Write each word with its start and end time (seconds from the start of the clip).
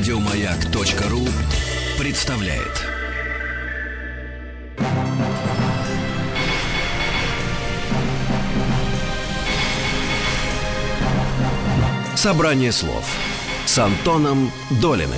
Радиомаяк.ру 0.00 1.28
представляет. 1.98 2.86
Собрание 12.16 12.72
слов 12.72 13.04
с 13.66 13.78
Антоном 13.78 14.50
Долиным. 14.80 15.10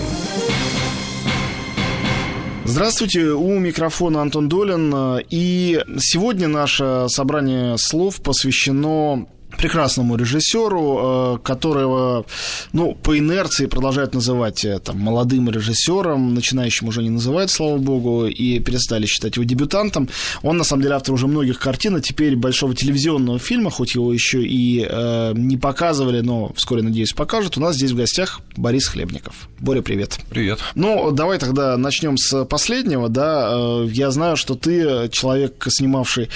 Здравствуйте, 2.65 3.27
у 3.27 3.61
микрофона 3.61 4.21
Антон 4.21 4.49
Долин. 4.49 5.21
И 5.31 5.81
сегодня 6.01 6.49
наше 6.49 7.07
собрание 7.07 7.79
слов 7.79 8.21
посвящено 8.21 9.29
прекрасному 9.63 10.17
режиссеру, 10.17 11.37
э, 11.37 11.39
которого, 11.45 12.25
ну, 12.73 12.95
по 12.95 13.17
инерции 13.17 13.67
продолжают 13.67 14.15
называть 14.15 14.65
э, 14.65 14.81
там, 14.81 14.99
молодым 14.99 15.49
режиссером, 15.51 16.35
начинающим 16.35 16.89
уже 16.89 17.03
не 17.03 17.11
называют, 17.11 17.51
слава 17.51 17.79
богу, 17.79 18.27
и 18.27 18.59
перестали 18.59 19.07
считать 19.07 19.37
его 19.37 19.45
дебютантом. 19.45 20.09
Он, 20.43 20.57
на 20.59 20.65
самом 20.65 20.83
деле, 20.83 20.97
автор 20.97 21.15
уже 21.15 21.29
многих 21.29 21.61
картин, 21.61 21.95
а 21.95 22.01
теперь 22.01 22.35
большого 22.35 22.75
телевизионного 22.75 23.39
фильма, 23.39 23.71
хоть 23.71 23.95
его 23.95 24.13
еще 24.13 24.43
и 24.43 24.85
э, 24.89 25.33
не 25.37 25.57
показывали, 25.57 26.23
но 26.23 26.53
вскоре, 26.57 26.83
надеюсь, 26.83 27.13
покажут. 27.13 27.57
У 27.57 27.61
нас 27.61 27.77
здесь 27.77 27.93
в 27.93 27.97
гостях 27.97 28.41
Борис 28.57 28.89
Хлебников. 28.89 29.49
Боря, 29.61 29.83
привет. 29.83 30.19
Привет. 30.29 30.59
Ну, 30.75 31.13
давай 31.13 31.39
тогда 31.39 31.77
начнем 31.77 32.17
с 32.17 32.45
последнего, 32.47 33.09
да. 33.09 33.51
Э, 33.53 33.89
я 33.93 34.11
знаю, 34.11 34.37
что 34.37 34.57
ты 34.57 35.09
человек, 35.13 35.65
снимавший 35.69 36.29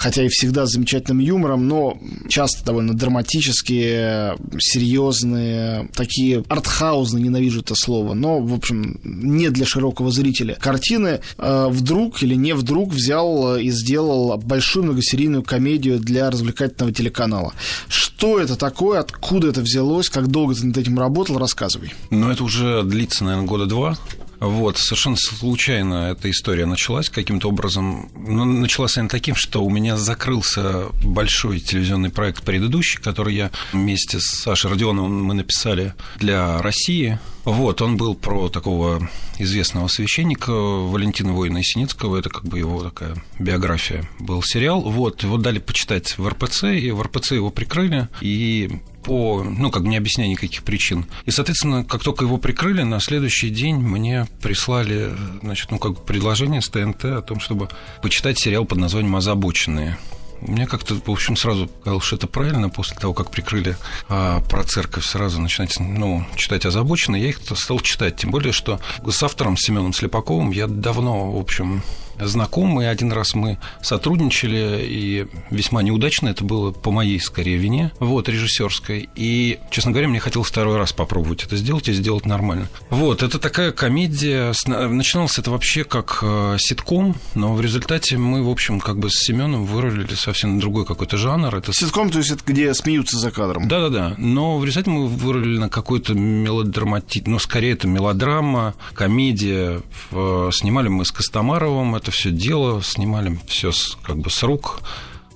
хотя 0.00 0.24
и 0.24 0.28
всегда 0.28 0.64
с 0.64 0.70
замечательным 0.70 1.18
юмором, 1.18 1.68
но 1.68 1.98
часто 2.26 2.64
довольно 2.64 2.94
драматические, 2.94 4.34
серьезные, 4.58 5.90
такие 5.94 6.42
артхаузные, 6.48 7.22
ненавижу 7.22 7.60
это 7.60 7.74
слово, 7.74 8.14
но, 8.14 8.40
в 8.40 8.54
общем, 8.54 8.98
не 9.04 9.50
для 9.50 9.66
широкого 9.66 10.10
зрителя. 10.10 10.56
Картины 10.58 11.20
э, 11.36 11.66
вдруг 11.68 12.22
или 12.22 12.34
не 12.34 12.54
вдруг 12.54 12.94
взял 12.94 13.58
и 13.58 13.68
сделал 13.70 14.38
большую 14.38 14.84
многосерийную 14.84 15.42
комедию 15.42 15.98
для 16.00 16.30
развлекательного 16.30 16.94
телеканала. 16.94 17.52
Что 17.88 18.40
это 18.40 18.56
такое, 18.56 19.00
откуда 19.00 19.48
это 19.48 19.60
взялось, 19.60 20.08
как 20.08 20.28
долго 20.28 20.54
ты 20.54 20.64
над 20.64 20.78
этим 20.78 20.98
работал, 20.98 21.36
рассказывай. 21.36 21.92
Ну, 22.08 22.30
это 22.30 22.42
уже 22.42 22.82
длится, 22.84 23.24
наверное, 23.24 23.46
года 23.46 23.66
два. 23.66 23.98
Вот, 24.40 24.78
совершенно 24.78 25.16
случайно 25.16 26.12
эта 26.12 26.30
история 26.30 26.64
началась 26.64 27.10
каким-то 27.10 27.48
образом. 27.48 28.10
Ну, 28.16 28.44
началась 28.44 28.96
она 28.96 29.08
таким, 29.08 29.34
что 29.34 29.62
у 29.62 29.70
меня 29.70 29.98
закрылся 29.98 30.86
большой 31.04 31.60
телевизионный 31.60 32.10
проект 32.10 32.42
предыдущий, 32.42 32.98
который 33.00 33.34
я 33.34 33.50
вместе 33.72 34.18
с 34.18 34.24
Сашей 34.24 34.70
Родионовым 34.70 35.24
мы 35.24 35.34
написали 35.34 35.94
для 36.16 36.62
России. 36.62 37.18
Вот, 37.44 37.82
он 37.82 37.96
был 37.96 38.14
про 38.14 38.48
такого 38.48 39.08
известного 39.38 39.88
священника 39.88 40.52
Валентина 40.52 41.32
Воина 41.32 41.62
Синицкого, 41.62 42.18
это 42.18 42.28
как 42.28 42.44
бы 42.44 42.58
его 42.58 42.82
такая 42.82 43.16
биография 43.38 44.08
был 44.18 44.42
сериал. 44.42 44.82
Вот, 44.82 45.22
его 45.22 45.38
дали 45.38 45.58
почитать 45.58 46.16
в 46.18 46.28
РПЦ, 46.28 46.64
и 46.64 46.90
в 46.90 47.02
РПЦ 47.02 47.32
его 47.32 47.50
прикрыли, 47.50 48.08
и 48.20 48.80
по, 49.02 49.42
ну, 49.42 49.70
как 49.70 49.82
бы 49.82 49.88
не 49.88 49.96
объясняя 49.96 50.28
никаких 50.28 50.62
причин. 50.62 51.06
И, 51.24 51.30
соответственно, 51.30 51.84
как 51.84 52.02
только 52.02 52.24
его 52.24 52.38
прикрыли, 52.38 52.82
на 52.82 53.00
следующий 53.00 53.50
день 53.50 53.76
мне 53.76 54.26
прислали, 54.40 55.12
значит, 55.42 55.70
ну, 55.70 55.78
как 55.78 56.04
предложение 56.04 56.60
с 56.60 56.68
ТНТ 56.68 57.04
о 57.06 57.22
том, 57.22 57.40
чтобы 57.40 57.68
почитать 58.02 58.38
сериал 58.38 58.64
под 58.64 58.78
названием 58.78 59.16
«Озабоченные». 59.16 59.98
Мне 60.40 60.66
как-то, 60.66 60.94
в 60.94 61.10
общем, 61.10 61.36
сразу 61.36 61.66
показалось, 61.66 62.04
что 62.04 62.16
это 62.16 62.26
правильно, 62.26 62.70
после 62.70 62.96
того, 62.96 63.12
как 63.12 63.30
прикрыли 63.30 63.76
а, 64.08 64.40
про 64.40 64.64
церковь, 64.64 65.04
сразу 65.04 65.38
начинать, 65.38 65.78
ну, 65.78 66.24
читать 66.34 66.64
озабоченно, 66.64 67.16
я 67.16 67.28
их 67.28 67.40
стал 67.54 67.80
читать. 67.80 68.16
Тем 68.16 68.30
более, 68.30 68.52
что 68.52 68.80
с 69.06 69.22
автором 69.22 69.58
Семеном 69.58 69.92
Слепаковым 69.92 70.50
я 70.50 70.66
давно, 70.66 71.32
в 71.32 71.38
общем, 71.38 71.82
знакомы. 72.26 72.86
Один 72.86 73.12
раз 73.12 73.34
мы 73.34 73.58
сотрудничали, 73.82 74.80
и 74.82 75.26
весьма 75.50 75.82
неудачно 75.82 76.28
это 76.28 76.44
было 76.44 76.70
по 76.72 76.90
моей, 76.90 77.20
скорее, 77.20 77.56
вине, 77.56 77.92
вот, 78.00 78.28
режиссерской. 78.28 79.08
И, 79.14 79.58
честно 79.70 79.90
говоря, 79.90 80.08
мне 80.08 80.20
хотелось 80.20 80.48
второй 80.48 80.76
раз 80.76 80.92
попробовать 80.92 81.44
это 81.44 81.56
сделать 81.56 81.88
и 81.88 81.92
сделать 81.92 82.26
нормально. 82.26 82.68
Вот, 82.90 83.22
это 83.22 83.38
такая 83.38 83.72
комедия. 83.72 84.52
Начиналось 84.66 85.38
это 85.38 85.50
вообще 85.50 85.84
как 85.84 86.20
э, 86.22 86.56
ситком, 86.58 87.16
но 87.34 87.54
в 87.54 87.60
результате 87.60 88.16
мы, 88.16 88.42
в 88.42 88.48
общем, 88.48 88.80
как 88.80 88.98
бы 88.98 89.10
с 89.10 89.14
Семеном 89.14 89.64
вырулили 89.66 90.14
совсем 90.14 90.58
другой 90.58 90.84
какой-то 90.84 91.16
жанр. 91.16 91.54
Это... 91.54 91.72
Ситком, 91.72 92.10
то 92.10 92.18
есть 92.18 92.30
это 92.30 92.42
где 92.44 92.72
смеются 92.74 93.18
за 93.18 93.30
кадром? 93.30 93.68
Да-да-да. 93.68 94.14
Но 94.18 94.58
в 94.58 94.64
результате 94.64 94.90
мы 94.90 95.06
вырулили 95.06 95.58
на 95.58 95.68
какой-то 95.68 96.14
мелодраматик, 96.14 97.26
ну, 97.26 97.38
скорее 97.38 97.72
это 97.72 97.86
мелодрама, 97.86 98.74
комедия. 98.94 99.80
Снимали 100.10 100.88
мы 100.88 101.04
с 101.04 101.12
Костомаровым, 101.12 101.94
это 101.94 102.09
это 102.10 102.16
все 102.16 102.30
дело, 102.30 102.82
снимали 102.82 103.38
все 103.46 103.70
с, 103.70 103.96
как 104.02 104.18
бы 104.18 104.30
с 104.30 104.42
рук, 104.42 104.80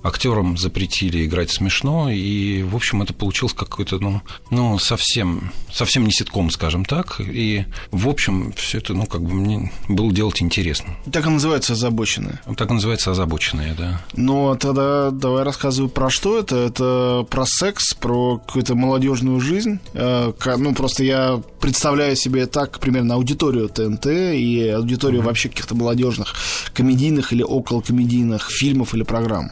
актерам 0.05 0.57
запретили 0.57 1.25
играть 1.25 1.51
смешно, 1.51 2.09
и, 2.11 2.63
в 2.63 2.75
общем, 2.75 3.01
это 3.01 3.13
получилось 3.13 3.53
какой-то, 3.53 3.99
ну, 3.99 4.21
ну 4.51 4.77
совсем, 4.77 5.51
совсем 5.71 6.05
не 6.05 6.11
ситком, 6.11 6.51
скажем 6.51 6.85
так, 6.85 7.19
и, 7.19 7.65
в 7.91 8.07
общем, 8.07 8.53
все 8.55 8.77
это, 8.77 8.93
ну, 8.93 9.05
как 9.05 9.21
бы 9.21 9.33
мне 9.33 9.71
было 9.89 10.11
делать 10.11 10.41
интересно. 10.41 10.95
Так 11.11 11.25
и 11.25 11.29
называется 11.29 11.73
«Озабоченные». 11.73 12.39
Так 12.55 12.69
и 12.69 12.73
называется 12.73 13.11
«Озабоченные», 13.11 13.73
да. 13.73 14.01
Ну, 14.13 14.51
а 14.51 14.55
тогда 14.55 15.11
давай 15.11 15.43
рассказывай, 15.43 15.89
про 15.89 16.09
что 16.09 16.37
это. 16.39 16.55
Это 16.55 17.25
про 17.29 17.45
секс, 17.45 17.93
про 17.93 18.37
какую-то 18.37 18.75
молодежную 18.75 19.39
жизнь. 19.39 19.79
Э, 19.93 20.33
ну, 20.57 20.75
просто 20.75 21.03
я 21.03 21.41
представляю 21.59 22.15
себе 22.15 22.45
так 22.45 22.79
примерно 22.79 23.15
аудиторию 23.15 23.69
ТНТ 23.69 24.05
и 24.07 24.69
аудиторию 24.69 25.21
mm-hmm. 25.21 25.25
вообще 25.25 25.49
каких-то 25.49 25.75
молодежных 25.75 26.35
комедийных 26.73 27.33
или 27.33 27.43
околокомедийных 27.43 28.49
фильмов 28.51 28.93
или 28.93 29.03
программ 29.03 29.51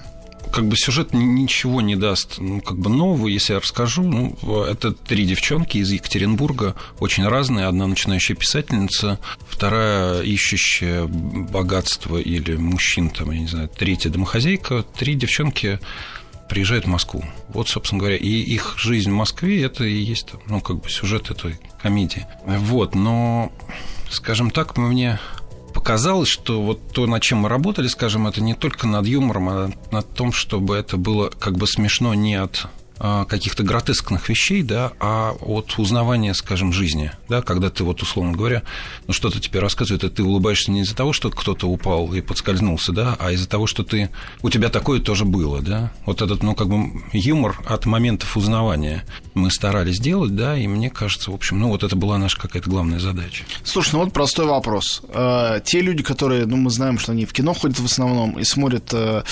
как 0.53 0.67
бы 0.67 0.77
сюжет 0.77 1.13
ничего 1.13 1.81
не 1.81 1.95
даст 1.95 2.35
ну, 2.37 2.61
как 2.61 2.77
бы 2.77 2.89
нового, 2.89 3.27
если 3.27 3.53
я 3.53 3.59
расскажу. 3.59 4.03
Ну, 4.03 4.63
это 4.63 4.91
три 4.93 5.25
девчонки 5.25 5.79
из 5.79 5.91
Екатеринбурга, 5.91 6.75
очень 6.99 7.27
разные. 7.27 7.65
Одна 7.65 7.87
начинающая 7.87 8.35
писательница, 8.35 9.19
вторая 9.49 10.21
ищущая 10.21 11.05
богатство 11.05 12.17
или 12.17 12.55
мужчин, 12.55 13.09
там, 13.09 13.31
я 13.31 13.39
не 13.39 13.47
знаю, 13.47 13.67
третья 13.67 14.11
домохозяйка. 14.11 14.85
Три 14.95 15.15
девчонки 15.15 15.79
приезжают 16.49 16.85
в 16.85 16.89
Москву. 16.89 17.25
Вот, 17.47 17.67
собственно 17.67 17.99
говоря, 17.99 18.17
и 18.17 18.27
их 18.27 18.75
жизнь 18.77 19.09
в 19.09 19.15
Москве 19.15 19.63
это 19.63 19.83
и 19.85 19.95
есть, 19.95 20.29
ну, 20.45 20.61
как 20.61 20.81
бы 20.81 20.89
сюжет 20.89 21.31
этой 21.31 21.57
комедии. 21.81 22.27
Вот, 22.45 22.93
но, 22.93 23.51
скажем 24.11 24.51
так, 24.51 24.77
мне 24.77 25.19
показалось, 25.73 26.29
что 26.29 26.61
вот 26.61 26.91
то, 26.93 27.07
над 27.07 27.21
чем 27.21 27.39
мы 27.39 27.49
работали, 27.49 27.87
скажем, 27.87 28.27
это 28.27 28.41
не 28.41 28.53
только 28.53 28.87
над 28.87 29.05
юмором, 29.05 29.49
а 29.49 29.71
над 29.91 30.13
том, 30.13 30.31
чтобы 30.31 30.75
это 30.75 30.97
было 30.97 31.29
как 31.29 31.57
бы 31.57 31.67
смешно 31.67 32.13
не 32.13 32.35
от 32.35 32.67
а, 32.99 33.25
каких-то 33.25 33.63
гротескных 33.63 34.29
вещей, 34.29 34.61
да, 34.61 34.93
а 34.99 35.35
от 35.41 35.77
узнавания, 35.77 36.33
скажем, 36.33 36.71
жизни, 36.71 37.11
да, 37.27 37.41
когда 37.41 37.69
ты 37.69 37.83
вот, 37.83 38.01
условно 38.01 38.33
говоря, 38.33 38.63
ну, 39.07 39.13
что-то 39.13 39.39
тебе 39.39 39.59
рассказывает, 39.59 40.03
и 40.03 40.09
ты 40.09 40.23
улыбаешься 40.23 40.71
не 40.71 40.81
из-за 40.81 40.95
того, 40.95 41.11
что 41.11 41.29
кто-то 41.29 41.67
упал 41.67 42.13
и 42.13 42.21
подскользнулся, 42.21 42.91
да, 42.91 43.17
а 43.19 43.31
из-за 43.31 43.49
того, 43.49 43.67
что 43.67 43.83
ты, 43.83 44.09
у 44.41 44.49
тебя 44.49 44.69
такое 44.69 44.99
тоже 44.99 45.25
было, 45.25 45.61
да, 45.61 45.91
вот 46.05 46.21
этот, 46.21 46.43
ну, 46.43 46.55
как 46.55 46.69
бы 46.69 47.03
юмор 47.11 47.59
от 47.65 47.85
моментов 47.85 48.37
узнавания 48.37 49.03
мы 49.33 49.51
старались 49.51 49.99
делать, 49.99 50.35
да, 50.35 50.57
и 50.57 50.67
мне 50.67 50.89
кажется, 50.89 51.31
в 51.31 51.33
общем, 51.33 51.59
ну, 51.59 51.69
вот 51.69 51.83
это 51.83 51.95
была 51.95 52.17
наша 52.17 52.39
какая-то 52.39 52.69
главная 52.69 52.99
задача. 52.99 53.43
Слушай, 53.63 53.93
ну, 53.93 53.99
вот 53.99 54.13
простой 54.13 54.45
вопрос. 54.45 55.01
Э, 55.09 55.59
те 55.63 55.81
люди, 55.81 56.03
которые, 56.03 56.45
ну, 56.45 56.57
мы 56.57 56.69
знаем, 56.69 56.99
что 56.99 57.11
они 57.11 57.25
в 57.25 57.33
кино 57.33 57.53
ходят 57.53 57.79
в 57.79 57.85
основном 57.85 58.39
и 58.39 58.43
смотрят 58.43 58.89
э, 58.93 59.23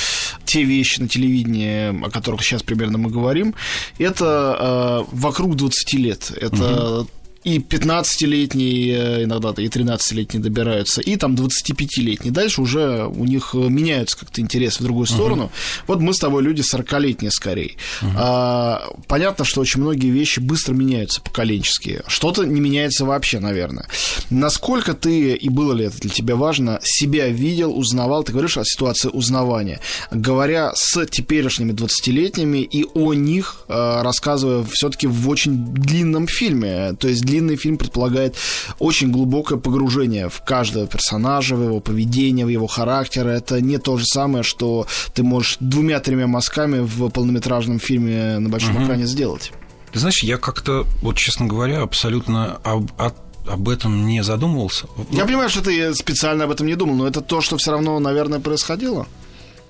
те 0.45 0.63
вещи 0.63 0.99
на 0.99 1.07
телевидении, 1.07 2.05
о 2.05 2.09
которых 2.09 2.43
сейчас 2.43 2.63
примерно 2.63 2.97
мы 2.97 3.09
говорим, 3.09 3.53
это 3.97 5.05
э, 5.09 5.15
вокруг 5.15 5.55
20 5.55 5.93
лет. 5.93 6.31
Это 6.39 7.01
угу 7.01 7.07
и 7.43 7.57
15-летние, 7.57 9.21
э, 9.21 9.23
иногда 9.23 9.49
и 9.49 9.67
13-летние 9.67 10.41
добираются, 10.41 11.01
и 11.01 11.15
там 11.15 11.35
25-летние. 11.35 12.31
Дальше 12.31 12.61
уже 12.61 13.05
у 13.07 13.25
них 13.25 13.51
э, 13.53 13.57
меняются 13.57 14.17
как-то 14.17 14.41
интересы 14.41 14.79
в 14.79 14.83
другую 14.83 15.07
сторону. 15.07 15.45
Uh-huh. 15.45 15.83
Вот 15.87 15.99
мы 16.01 16.13
с 16.13 16.19
тобой 16.19 16.43
люди 16.43 16.61
40-летние 16.61 17.31
скорее. 17.31 17.75
Uh-huh. 18.01 18.11
А, 18.15 18.93
понятно, 19.07 19.43
что 19.45 19.61
очень 19.61 19.81
многие 19.81 20.09
вещи 20.09 20.39
быстро 20.39 20.73
меняются 20.73 21.21
поколенческие. 21.21 22.03
Что-то 22.07 22.45
не 22.45 22.61
меняется 22.61 23.05
вообще, 23.05 23.39
наверное. 23.39 23.87
Насколько 24.29 24.93
ты, 24.93 25.33
и 25.33 25.49
было 25.49 25.73
ли 25.73 25.85
это 25.85 25.99
для 25.99 26.09
тебя 26.11 26.35
важно, 26.35 26.79
себя 26.83 27.27
видел, 27.27 27.77
узнавал, 27.77 28.23
ты 28.23 28.33
говоришь 28.33 28.57
о 28.57 28.65
ситуации 28.65 29.09
узнавания, 29.09 29.79
говоря 30.11 30.73
с 30.75 31.05
теперешними 31.07 31.71
20-летними 31.71 32.59
и 32.59 32.85
о 32.93 33.13
них 33.13 33.63
э, 33.67 34.01
рассказывая 34.01 34.63
все-таки 34.63 35.07
в 35.07 35.27
очень 35.27 35.73
длинном 35.73 36.27
фильме. 36.27 36.93
То 36.99 37.07
есть 37.07 37.23
длинный 37.31 37.55
фильм 37.55 37.77
предполагает 37.77 38.35
очень 38.79 39.09
глубокое 39.11 39.57
погружение 39.57 40.27
в 40.27 40.41
каждого 40.43 40.85
персонажа, 40.85 41.55
в 41.55 41.63
его 41.63 41.79
поведение, 41.79 42.45
в 42.45 42.49
его 42.49 42.67
характер. 42.67 43.27
Это 43.27 43.61
не 43.61 43.77
то 43.77 43.97
же 43.97 44.05
самое, 44.05 44.43
что 44.43 44.85
ты 45.13 45.23
можешь 45.23 45.57
двумя-тремя 45.61 46.27
мазками 46.27 46.79
в 46.79 47.09
полнометражном 47.09 47.79
фильме 47.79 48.39
на 48.39 48.49
большом 48.49 48.75
угу. 48.75 48.83
экране 48.83 49.05
сделать. 49.05 49.51
Ты 49.93 49.99
знаешь, 49.99 50.23
я 50.23 50.37
как-то, 50.37 50.85
вот 51.01 51.17
честно 51.17 51.47
говоря, 51.47 51.81
абсолютно 51.81 52.59
от 52.97 53.15
об 53.47 53.69
этом 53.69 54.05
не 54.05 54.23
задумывался. 54.23 54.85
Я 55.09 55.25
понимаю, 55.25 55.49
что 55.49 55.63
ты 55.63 55.95
специально 55.95 56.43
об 56.43 56.51
этом 56.51 56.67
не 56.67 56.75
думал, 56.75 56.95
но 56.95 57.07
это 57.07 57.21
то, 57.21 57.41
что 57.41 57.57
все 57.57 57.71
равно, 57.71 57.97
наверное, 57.99 58.39
происходило. 58.39 59.07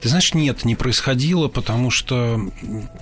Ты 0.02 0.10
знаешь, 0.10 0.34
нет, 0.34 0.66
не 0.66 0.76
происходило, 0.76 1.48
потому 1.48 1.92
что, 1.92 2.42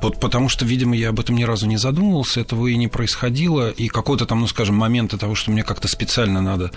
потому 0.01 0.49
что, 0.49 0.65
видимо, 0.65 0.97
я 0.97 1.09
об 1.09 1.19
этом 1.21 1.37
ни 1.37 1.43
разу 1.43 1.65
не 1.65 1.77
задумывался, 1.77 2.41
этого 2.41 2.67
и 2.67 2.75
не 2.75 2.89
происходило, 2.89 3.69
и 3.69 3.87
какой-то 3.87 4.25
там, 4.25 4.41
ну, 4.41 4.47
скажем, 4.47 4.75
момента 4.75 5.17
того, 5.17 5.33
что 5.33 5.49
мне 5.49 5.63
как-то 5.63 5.87
специально 5.87 6.41
надо 6.41 6.71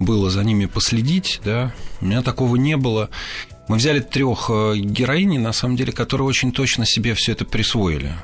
было 0.00 0.30
за 0.30 0.42
ними 0.42 0.66
последить, 0.66 1.40
да, 1.44 1.72
у 2.00 2.06
меня 2.06 2.22
такого 2.22 2.56
не 2.56 2.76
было. 2.76 3.08
Мы 3.68 3.76
взяли 3.76 4.00
трех 4.00 4.50
э, 4.50 4.78
героинь, 4.78 5.38
на 5.38 5.52
самом 5.52 5.76
деле, 5.76 5.92
которые 5.92 6.26
очень 6.26 6.50
точно 6.50 6.84
себе 6.84 7.14
все 7.14 7.32
это 7.32 7.44
присвоили. 7.44 8.14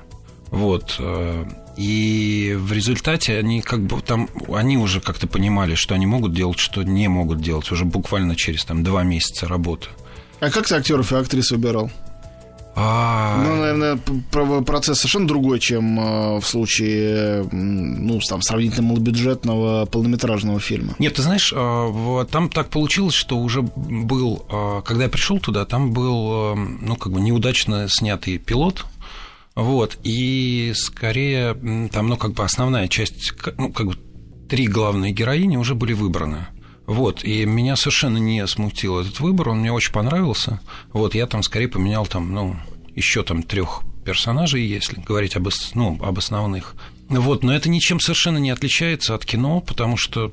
Вот. 0.51 0.97
Э, 0.99 1.45
и 1.77 2.57
в 2.59 2.73
результате 2.73 3.39
они 3.39 3.61
как 3.61 3.85
бы 3.87 4.01
там, 4.01 4.29
они 4.53 4.77
уже 4.77 5.01
как-то 5.01 5.29
понимали, 5.29 5.77
что 5.77 5.95
они 5.95 6.07
могут 6.07 6.33
делать, 6.33 6.59
что 6.59 6.83
не 6.83 7.07
могут 7.07 7.41
делать, 7.41 7.71
уже 7.71 7.85
буквально 7.85 8.35
через 8.35 8.65
там 8.65 8.83
два 8.83 9.05
месяца 9.05 9.47
работы. 9.47 9.89
А 10.41 10.51
как 10.51 10.67
ты 10.67 10.75
актеров 10.75 11.13
и 11.13 11.17
актрис 11.17 11.51
выбирал? 11.51 11.91
А... 12.77 13.41
Ну, 13.45 13.57
наверное, 13.57 14.63
процесс 14.63 14.99
совершенно 14.99 15.29
другой, 15.29 15.61
чем 15.61 16.01
э, 16.01 16.41
в 16.41 16.45
случае, 16.45 17.49
ну, 17.53 18.19
там, 18.29 18.43
сравнительно 18.43 18.89
малобюджетного 18.89 19.87
полнометражного 19.87 20.59
фильма. 20.59 20.97
Нет, 20.99 21.15
ты 21.15 21.23
знаешь, 21.23 21.53
э, 21.55 22.25
там 22.31 22.49
так 22.49 22.71
получилось, 22.71 23.15
что 23.15 23.39
уже 23.39 23.63
был, 23.63 24.45
э, 24.51 24.83
когда 24.85 25.05
я 25.05 25.09
пришел 25.09 25.39
туда, 25.39 25.65
там 25.67 25.93
был, 25.93 26.57
ну, 26.57 26.97
как 26.97 27.13
бы 27.13 27.21
неудачно 27.21 27.87
снятый 27.89 28.39
пилот, 28.39 28.87
вот, 29.55 29.99
и 30.03 30.73
скорее 30.75 31.55
там, 31.93 32.09
ну, 32.09 32.17
как 32.17 32.33
бы 32.33 32.43
основная 32.43 32.89
часть, 32.89 33.35
ну, 33.57 33.73
как 33.73 33.87
бы 33.87 33.95
три 34.49 34.67
главные 34.67 35.13
героини 35.13 35.57
уже 35.57 35.77
были 35.77 35.93
выбраны. 35.93 36.49
Вот, 36.87 37.25
и 37.25 37.47
меня 37.47 37.77
совершенно 37.77 38.19
не 38.19 38.47
смутил 38.47 39.01
этот 39.01 39.19
выбор, 39.21 39.51
он 39.51 39.61
мне 39.61 39.73
очень 39.73 39.93
понравился. 39.93 40.61
Вот, 40.93 41.15
я 41.15 41.27
там 41.27 41.43
скорее 41.43 41.69
поменял 41.69 42.07
там, 42.07 42.33
ну, 42.33 42.57
еще 42.95 43.23
там 43.23 43.43
трех 43.43 43.83
персонажей, 44.05 44.67
если 44.67 45.01
говорить 45.01 45.35
об, 45.37 45.49
ну, 45.75 45.99
об 46.03 46.19
основных. 46.19 46.77
Вот, 47.09 47.43
но 47.43 47.55
это 47.55 47.69
ничем 47.69 48.01
совершенно 48.01 48.39
не 48.39 48.51
отличается 48.51 49.15
от 49.15 49.25
кино, 49.25 49.61
потому 49.61 49.97
что 49.97 50.33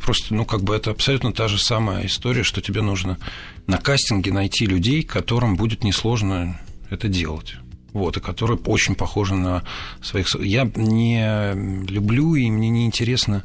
просто, 0.00 0.34
ну, 0.34 0.44
как 0.44 0.62
бы 0.62 0.74
это 0.74 0.90
абсолютно 0.90 1.32
та 1.32 1.48
же 1.48 1.58
самая 1.58 2.06
история, 2.06 2.42
что 2.42 2.60
тебе 2.60 2.80
нужно 2.80 3.18
на 3.66 3.78
кастинге 3.78 4.32
найти 4.32 4.66
людей, 4.66 5.02
которым 5.02 5.56
будет 5.56 5.84
несложно 5.84 6.60
это 6.90 7.08
делать. 7.08 7.56
Вот, 7.92 8.16
и 8.16 8.20
которые 8.20 8.58
очень 8.58 8.94
похожи 8.94 9.34
на 9.34 9.64
своих... 10.02 10.28
Я 10.40 10.70
не 10.76 11.54
люблю, 11.88 12.34
и 12.34 12.50
мне 12.50 12.68
не 12.68 12.86
интересно 12.86 13.44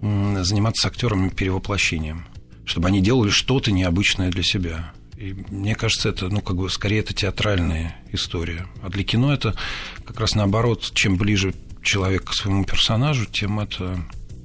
заниматься 0.00 0.88
актерами 0.88 1.28
перевоплощением, 1.28 2.26
чтобы 2.64 2.88
они 2.88 3.00
делали 3.00 3.30
что-то 3.30 3.72
необычное 3.72 4.30
для 4.30 4.42
себя. 4.42 4.92
И 5.16 5.34
мне 5.50 5.74
кажется, 5.74 6.10
это, 6.10 6.28
ну, 6.28 6.40
как 6.40 6.56
бы, 6.56 6.68
скорее, 6.68 7.00
это 7.00 7.14
театральная 7.14 7.96
история. 8.12 8.66
А 8.82 8.90
для 8.90 9.02
кино 9.02 9.32
это 9.32 9.54
как 10.04 10.20
раз 10.20 10.34
наоборот, 10.34 10.90
чем 10.94 11.16
ближе 11.16 11.54
человек 11.82 12.24
к 12.24 12.34
своему 12.34 12.64
персонажу, 12.64 13.26
тем 13.26 13.60
это 13.60 13.98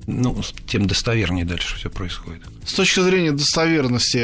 ну, 0.07 0.41
тем 0.67 0.87
достовернее 0.87 1.45
дальше 1.45 1.75
все 1.77 1.89
происходит. 1.89 2.41
С 2.65 2.73
точки 2.73 2.99
зрения 2.99 3.31
достоверности, 3.31 4.17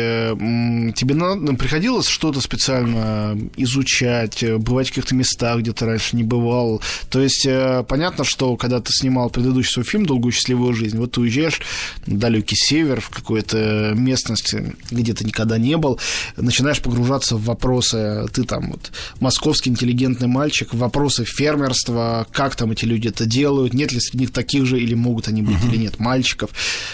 тебе 0.94 1.16
надо, 1.16 1.54
приходилось 1.54 2.08
что-то 2.08 2.40
специально 2.40 3.38
изучать, 3.56 4.44
бывать 4.60 4.88
в 4.88 4.92
каких-то 4.92 5.16
местах, 5.16 5.60
где 5.60 5.74
ты 5.74 5.86
раньше 5.86 6.16
не 6.16 6.24
бывал? 6.24 6.82
То 7.10 7.20
есть, 7.20 7.46
э, 7.48 7.84
понятно, 7.88 8.24
что 8.24 8.56
когда 8.56 8.80
ты 8.80 8.92
снимал 8.94 9.30
предыдущий 9.30 9.72
свой 9.72 9.86
фильм 9.86 10.06
«Долгую 10.06 10.32
счастливую 10.32 10.74
жизнь», 10.74 10.98
вот 10.98 11.14
ты 11.14 11.22
уезжаешь 11.22 11.62
на 12.06 12.18
далекий 12.18 12.56
север, 12.56 13.02
в 13.02 13.10
какую-то 13.10 13.94
местность, 13.96 14.54
где 14.92 15.14
ты 15.14 15.26
никогда 15.26 15.58
не 15.58 15.76
был, 15.78 16.00
начинаешь 16.36 16.82
погружаться 16.82 17.38
в 17.38 17.44
вопросы, 17.44 18.28
ты 18.34 18.44
там 18.44 18.72
вот 18.72 18.92
московский 19.20 19.72
интеллигентный 19.72 20.28
мальчик, 20.28 20.74
в 20.74 20.78
вопросы 20.78 21.26
фермерства, 21.26 22.28
как 22.32 22.56
там 22.56 22.72
эти 22.72 22.86
люди 22.86 23.08
это 23.08 23.26
делают, 23.26 23.74
нет 23.74 23.92
ли 23.92 24.00
среди 24.00 24.20
них 24.20 24.32
таких 24.32 24.66
же 24.66 24.80
или 24.80 24.94
могут 24.94 25.28
они 25.28 25.42
быть 25.42 25.58
или 25.68 25.78
нет 25.78 26.00
мальчиков. 26.00 26.52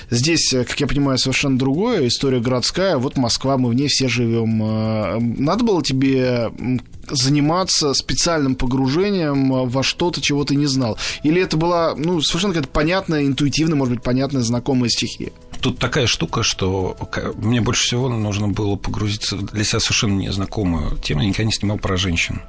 Здесь, 0.10 0.54
э, 0.54 0.64
как 0.64 0.80
я 0.80 0.88
понимаю, 0.88 1.18
совершенно 1.18 1.58
другое, 1.58 2.08
история 2.08 2.40
городская, 2.40 2.98
вот 2.98 3.18
Москва, 3.18 3.58
мы 3.58 3.70
в 3.70 3.74
ней 3.74 3.88
все 3.88 4.08
живем. 4.08 4.62
Э, 4.64 5.20
надо 5.20 5.64
было 5.64 5.84
тебе 5.84 6.52
заниматься 7.10 7.94
специальным 7.94 8.56
погружением 8.56 9.68
во 9.68 9.84
что-то, 9.84 10.22
чего 10.22 10.46
ты 10.46 10.56
не 10.56 10.66
знал? 10.66 10.98
Или 11.24 11.42
это 11.42 11.58
была, 11.58 11.96
ну, 11.96 12.22
совершенно 12.22 12.54
какая-то 12.54 12.72
понятная, 12.72 13.26
интуитивная, 13.26 13.76
может 13.76 13.96
быть, 13.96 14.04
понятная, 14.04 14.42
знакомая 14.42 14.90
стихия? 14.90 15.32
Тут 15.62 15.80
такая 15.80 16.08
штука, 16.08 16.44
что 16.44 16.98
мне 17.38 17.62
больше 17.62 17.84
всего 17.84 18.10
нужно 18.10 18.50
было 18.50 18.76
погрузиться 18.76 19.38
для 19.38 19.64
себя 19.64 19.80
совершенно 19.80 20.20
незнакомую 20.20 20.98
тему. 20.98 21.22
Я 21.22 21.28
никогда 21.28 21.46
не 21.46 21.54
снимал 21.54 21.78
про 21.78 21.98
женщин. 21.98 22.42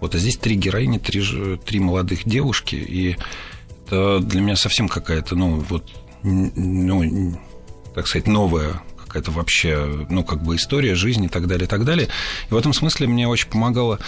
Вот, 0.00 0.14
а 0.14 0.18
здесь 0.18 0.36
три 0.36 0.54
героини, 0.54 0.98
три, 0.98 1.22
три 1.64 1.80
молодых 1.80 2.24
девушки, 2.24 2.76
и 2.76 3.16
это 3.88 4.20
для 4.20 4.40
меня 4.40 4.56
совсем 4.56 4.88
какая-то, 4.88 5.34
ну, 5.34 5.64
вот, 5.68 5.90
ну, 6.22 7.38
так 7.94 8.06
сказать, 8.06 8.26
новая 8.28 8.82
какая-то 8.98 9.30
вообще, 9.30 10.06
ну, 10.10 10.22
как 10.22 10.42
бы 10.42 10.56
история 10.56 10.94
жизни 10.94 11.26
и 11.26 11.28
так 11.30 11.46
далее, 11.46 11.64
и 11.64 11.68
так 11.68 11.84
далее. 11.84 12.08
И 12.50 12.54
в 12.54 12.56
этом 12.56 12.74
смысле 12.74 13.06
мне 13.06 13.26
очень 13.26 13.48
помогало... 13.48 13.98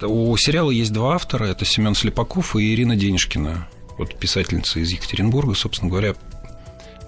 У 0.00 0.34
сериала 0.38 0.70
есть 0.70 0.92
два 0.92 1.14
автора, 1.14 1.44
это 1.44 1.66
Семен 1.66 1.94
Слепаков 1.94 2.56
и 2.56 2.72
Ирина 2.72 2.96
Денежкина, 2.96 3.68
вот 3.98 4.18
писательница 4.18 4.80
из 4.80 4.90
Екатеринбурга, 4.90 5.54
собственно 5.54 5.90
говоря, 5.90 6.14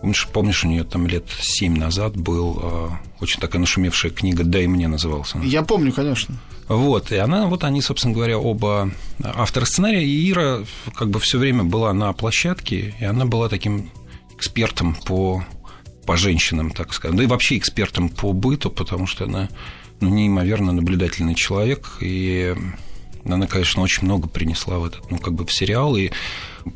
Помнишь, 0.01 0.29
помнишь, 0.33 0.65
у 0.65 0.69
нее 0.69 0.85
там 0.85 1.07
лет 1.07 1.25
семь 1.41 1.77
назад 1.77 2.17
был 2.17 2.61
э, 2.63 2.89
очень 3.21 3.41
такая 3.41 3.61
нашумевшая 3.61 4.13
книга 4.13 4.45
«Дай 4.45 4.67
мне» 4.67 4.87
назывался. 4.87 5.39
Я 5.39 5.63
помню, 5.63 5.93
конечно. 5.93 6.37
Вот, 6.69 7.13
и 7.13 7.17
она, 7.17 7.47
вот 7.47 7.65
они, 7.65 7.81
собственно 7.81 8.15
говоря, 8.15 8.39
оба 8.39 8.91
авторы 9.23 9.67
сценария, 9.67 10.05
и 10.05 10.31
Ира 10.31 10.61
как 10.95 11.09
бы 11.09 11.19
все 11.19 11.39
время 11.39 11.65
была 11.65 11.93
на 11.95 12.13
площадке, 12.13 12.95
и 13.01 13.05
она 13.05 13.25
была 13.25 13.49
таким 13.49 13.91
экспертом 14.37 14.95
по, 14.95 15.45
по 16.05 16.17
женщинам, 16.17 16.71
так 16.71 16.93
сказать, 16.93 17.17
да 17.17 17.25
и 17.25 17.27
вообще 17.27 17.57
экспертом 17.57 18.09
по 18.09 18.33
быту, 18.33 18.71
потому 18.71 19.07
что 19.07 19.25
она 19.25 19.49
ну, 20.01 20.11
неимоверно 20.11 20.73
наблюдательный 20.73 21.35
человек, 21.35 21.97
и 22.01 22.55
она, 23.25 23.47
конечно, 23.47 23.83
очень 23.83 24.05
много 24.05 24.29
принесла 24.29 24.79
в 24.79 24.85
этот, 24.85 25.11
ну, 25.11 25.19
как 25.19 25.35
бы 25.35 25.47
в 25.47 25.53
сериал, 25.53 25.97
и, 25.97 26.11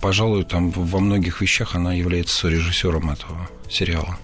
пожалуй, 0.01 0.45
там 0.45 0.71
во 0.71 1.01
многих 1.01 1.41
вещах 1.41 1.75
она 1.75 1.93
является 1.93 2.49
режиссером 2.49 3.11
этого 3.11 3.49
сериала. 3.71 4.19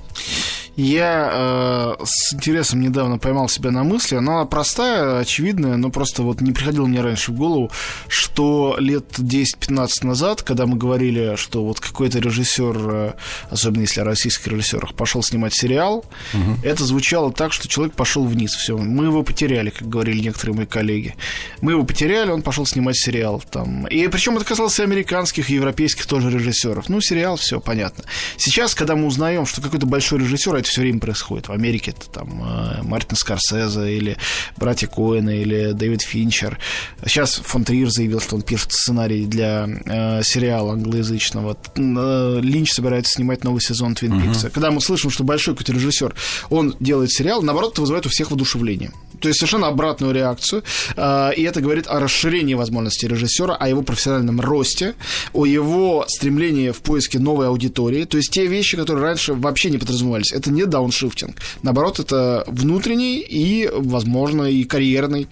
Я 0.78 1.96
э, 1.98 2.04
с 2.04 2.34
интересом 2.34 2.80
недавно 2.80 3.18
поймал 3.18 3.48
себя 3.48 3.72
на 3.72 3.82
мысли. 3.82 4.14
Она 4.14 4.44
простая, 4.44 5.18
очевидная, 5.18 5.76
но 5.76 5.90
просто 5.90 6.22
вот 6.22 6.40
не 6.40 6.52
приходило 6.52 6.86
мне 6.86 7.00
раньше 7.00 7.32
в 7.32 7.34
голову, 7.34 7.72
что 8.06 8.76
лет 8.78 9.18
10-15 9.18 10.06
назад, 10.06 10.42
когда 10.42 10.66
мы 10.66 10.76
говорили, 10.76 11.34
что 11.34 11.64
вот 11.64 11.80
какой-то 11.80 12.20
режиссер, 12.20 12.76
э, 12.90 13.12
особенно 13.50 13.80
если 13.80 14.02
о 14.02 14.04
российских 14.04 14.46
режиссерах, 14.46 14.94
пошел 14.94 15.20
снимать 15.20 15.52
сериал, 15.52 16.04
угу. 16.32 16.58
это 16.62 16.84
звучало 16.84 17.32
так, 17.32 17.52
что 17.52 17.66
человек 17.66 17.96
пошел 17.96 18.24
вниз. 18.24 18.54
Все, 18.54 18.78
мы 18.78 19.06
его 19.06 19.24
потеряли, 19.24 19.70
как 19.70 19.88
говорили 19.88 20.20
некоторые 20.20 20.58
мои 20.58 20.66
коллеги. 20.66 21.16
Мы 21.60 21.72
его 21.72 21.82
потеряли, 21.82 22.30
он 22.30 22.42
пошел 22.42 22.64
снимать 22.66 22.96
сериал. 22.96 23.42
Там. 23.50 23.88
И 23.88 24.06
причем 24.06 24.36
это 24.36 24.44
касалось 24.44 24.78
и 24.78 24.84
американских, 24.84 25.50
и 25.50 25.54
европейских 25.54 26.06
тоже 26.06 26.30
режиссеров. 26.30 26.88
Ну, 26.88 27.00
сериал, 27.00 27.34
все 27.34 27.58
понятно. 27.58 28.04
Сейчас, 28.36 28.76
когда 28.76 28.94
мы 28.94 29.08
узнаем, 29.08 29.44
что 29.44 29.60
какой-то 29.60 29.86
большой 29.86 30.20
режиссер, 30.20 30.67
это 30.68 30.72
все 30.72 30.82
время 30.82 31.00
происходит. 31.00 31.48
В 31.48 31.52
Америке 31.52 31.92
это 31.92 32.08
там 32.10 32.42
э, 32.42 32.82
Мартин 32.82 33.16
Скорсезе 33.16 33.96
или 33.96 34.16
братья 34.56 34.86
Коэна 34.86 35.30
или 35.30 35.72
Дэвид 35.72 36.02
Финчер. 36.02 36.58
Сейчас 37.06 37.36
фон 37.36 37.64
Триер 37.64 37.90
заявил, 37.90 38.20
что 38.20 38.36
он 38.36 38.42
пишет 38.42 38.72
сценарий 38.72 39.24
для 39.24 39.66
э, 39.66 40.22
сериала 40.22 40.72
англоязычного. 40.72 41.56
Э, 41.76 42.40
Линч 42.42 42.72
собирается 42.72 43.14
снимать 43.14 43.44
новый 43.44 43.60
сезон 43.60 43.94
Твин 43.94 44.20
Пикса. 44.20 44.48
Uh-huh. 44.48 44.50
Когда 44.50 44.70
мы 44.70 44.80
слышим, 44.80 45.10
что 45.10 45.24
большой 45.24 45.54
какой-то 45.54 45.72
режиссер, 45.72 46.14
он 46.50 46.76
делает 46.80 47.10
сериал, 47.10 47.42
наоборот, 47.42 47.72
это 47.72 47.80
вызывает 47.80 48.06
у 48.06 48.10
всех 48.10 48.30
воодушевление. 48.30 48.92
То 49.20 49.28
есть 49.28 49.40
совершенно 49.40 49.68
обратную 49.68 50.12
реакцию. 50.12 50.62
Э, 50.96 51.30
и 51.36 51.42
это 51.42 51.60
говорит 51.60 51.86
о 51.88 52.00
расширении 52.00 52.54
возможностей 52.54 53.08
режиссера, 53.08 53.54
о 53.54 53.68
его 53.68 53.82
профессиональном 53.82 54.40
росте, 54.40 54.94
о 55.32 55.46
его 55.46 56.04
стремлении 56.08 56.70
в 56.70 56.78
поиске 56.78 57.18
новой 57.18 57.48
аудитории. 57.48 58.04
То 58.04 58.16
есть 58.16 58.30
те 58.30 58.46
вещи, 58.46 58.76
которые 58.76 59.04
раньше 59.04 59.34
вообще 59.34 59.70
не 59.70 59.78
подразумевались. 59.78 60.32
Это 60.32 60.50
не 60.50 60.64
дауншифтинг. 60.64 61.36
Наоборот, 61.62 61.98
это 61.98 62.44
внутренний 62.46 63.18
и, 63.18 63.68
возможно, 63.72 64.44
и 64.44 64.64
карьерный, 64.64 65.28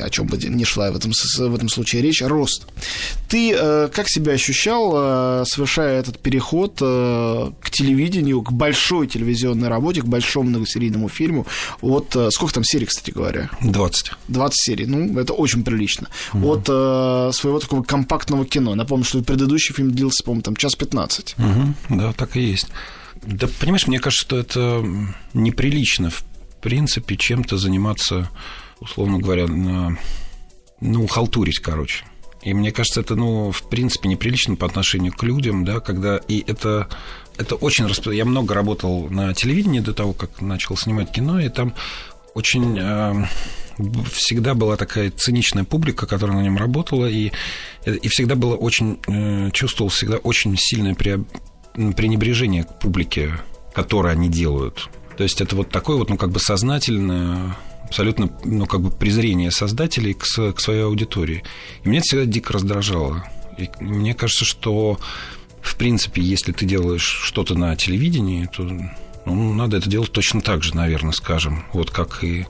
о 0.00 0.10
чем 0.10 0.26
бы 0.26 0.36
ни 0.36 0.64
шла 0.64 0.90
в 0.90 0.96
этом, 0.96 1.12
в 1.12 1.54
этом 1.54 1.68
случае 1.68 2.02
речь, 2.02 2.22
рост. 2.22 2.66
Ты 3.28 3.52
э, 3.52 3.88
как 3.92 4.08
себя 4.08 4.32
ощущал, 4.32 4.92
э, 4.94 5.44
совершая 5.46 6.00
этот 6.00 6.18
переход 6.18 6.78
к 6.80 7.70
телевидению, 7.70 8.42
к 8.42 8.52
большой 8.52 9.06
телевизионной 9.06 9.68
работе, 9.68 10.02
к 10.02 10.06
большому 10.06 10.50
многосерийному 10.50 11.08
фильму? 11.08 11.46
Вот 11.80 12.16
сколько 12.30 12.54
там 12.54 12.64
серий, 12.64 12.86
кстати? 12.86 12.99
Кстати 13.00 13.14
говоря? 13.14 13.50
20. 13.62 14.12
20 14.28 14.60
серий. 14.60 14.86
Ну, 14.86 15.18
это 15.18 15.32
очень 15.32 15.64
прилично. 15.64 16.08
Угу. 16.34 16.52
От 16.52 16.68
э, 16.68 17.30
своего 17.32 17.58
такого 17.58 17.82
компактного 17.82 18.44
кино. 18.44 18.74
Напомню, 18.74 19.04
что 19.06 19.22
предыдущий 19.22 19.74
фильм 19.74 19.92
длился, 19.92 20.22
по-моему, 20.22 20.42
там 20.42 20.56
час 20.56 20.74
15. 20.74 21.36
Угу. 21.38 21.96
Да, 21.96 22.12
так 22.12 22.36
и 22.36 22.42
есть. 22.42 22.68
Да, 23.22 23.48
понимаешь, 23.58 23.86
мне 23.86 24.00
кажется, 24.00 24.22
что 24.22 24.36
это 24.36 24.84
неприлично, 25.32 26.10
в 26.10 26.24
принципе, 26.60 27.16
чем-то 27.16 27.56
заниматься, 27.56 28.30
условно 28.80 29.18
говоря, 29.18 29.46
на, 29.46 29.96
ну, 30.80 31.06
халтурить, 31.06 31.60
короче. 31.60 32.04
И 32.42 32.52
мне 32.52 32.70
кажется, 32.70 33.00
это, 33.00 33.16
ну, 33.16 33.50
в 33.50 33.62
принципе, 33.68 34.08
неприлично 34.08 34.56
по 34.56 34.66
отношению 34.66 35.12
к 35.12 35.22
людям, 35.22 35.64
да, 35.64 35.80
когда... 35.80 36.16
И 36.16 36.44
это, 36.46 36.88
это 37.38 37.54
очень... 37.54 37.88
Я 38.14 38.24
много 38.24 38.54
работал 38.54 39.08
на 39.08 39.32
телевидении 39.34 39.80
до 39.80 39.92
того, 39.94 40.12
как 40.12 40.40
начал 40.42 40.76
снимать 40.76 41.12
кино, 41.12 41.40
и 41.40 41.48
там 41.48 41.74
очень... 42.34 42.78
Э, 42.78 43.26
всегда 44.12 44.54
была 44.54 44.76
такая 44.76 45.10
циничная 45.10 45.64
публика, 45.64 46.06
которая 46.06 46.36
на 46.36 46.42
нем 46.42 46.58
работала, 46.58 47.06
и, 47.06 47.32
и 47.84 48.08
всегда 48.08 48.34
было 48.34 48.56
очень... 48.56 48.98
Э, 49.06 49.50
чувствовал 49.52 49.90
всегда 49.90 50.16
очень 50.16 50.56
сильное 50.58 50.94
пренебрежение 50.94 52.64
к 52.64 52.78
публике, 52.78 53.40
которое 53.74 54.12
они 54.12 54.28
делают. 54.28 54.88
То 55.16 55.24
есть 55.24 55.40
это 55.40 55.56
вот 55.56 55.70
такое 55.70 55.96
вот, 55.96 56.08
ну, 56.08 56.16
как 56.16 56.30
бы 56.30 56.40
сознательное 56.40 57.56
абсолютно, 57.84 58.30
ну, 58.44 58.66
как 58.66 58.80
бы 58.80 58.90
презрение 58.90 59.50
создателей 59.50 60.14
к, 60.14 60.24
к 60.24 60.60
своей 60.60 60.84
аудитории. 60.84 61.42
И 61.82 61.88
меня 61.88 61.98
это 61.98 62.06
всегда 62.06 62.24
дико 62.24 62.52
раздражало. 62.52 63.24
И 63.58 63.68
мне 63.80 64.14
кажется, 64.14 64.44
что, 64.44 64.98
в 65.60 65.76
принципе, 65.76 66.22
если 66.22 66.52
ты 66.52 66.64
делаешь 66.64 67.20
что-то 67.24 67.58
на 67.58 67.76
телевидении, 67.76 68.46
то 68.46 68.68
ну, 69.24 69.52
надо 69.54 69.78
это 69.78 69.88
делать 69.88 70.12
точно 70.12 70.40
так 70.40 70.62
же, 70.62 70.74
наверное, 70.74 71.12
скажем. 71.12 71.64
Вот 71.72 71.90
как 71.90 72.22
и... 72.24 72.46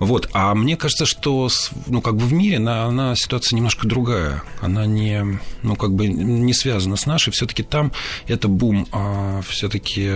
Вот, 0.00 0.28
а 0.32 0.54
мне 0.54 0.76
кажется, 0.76 1.06
что, 1.06 1.48
ну, 1.86 2.02
как 2.02 2.16
бы 2.16 2.24
в 2.24 2.32
мире 2.32 2.56
она, 2.56 2.86
она 2.86 3.14
ситуация 3.14 3.56
немножко 3.56 3.86
другая. 3.86 4.42
Она 4.60 4.86
не, 4.86 5.38
ну, 5.62 5.76
как 5.76 5.94
бы 5.94 6.08
не 6.08 6.52
связана 6.52 6.96
с 6.96 7.06
нашей. 7.06 7.32
Все-таки 7.32 7.62
там 7.62 7.92
это 8.26 8.48
бум 8.48 8.88
а, 8.90 9.40
все-таки 9.42 10.10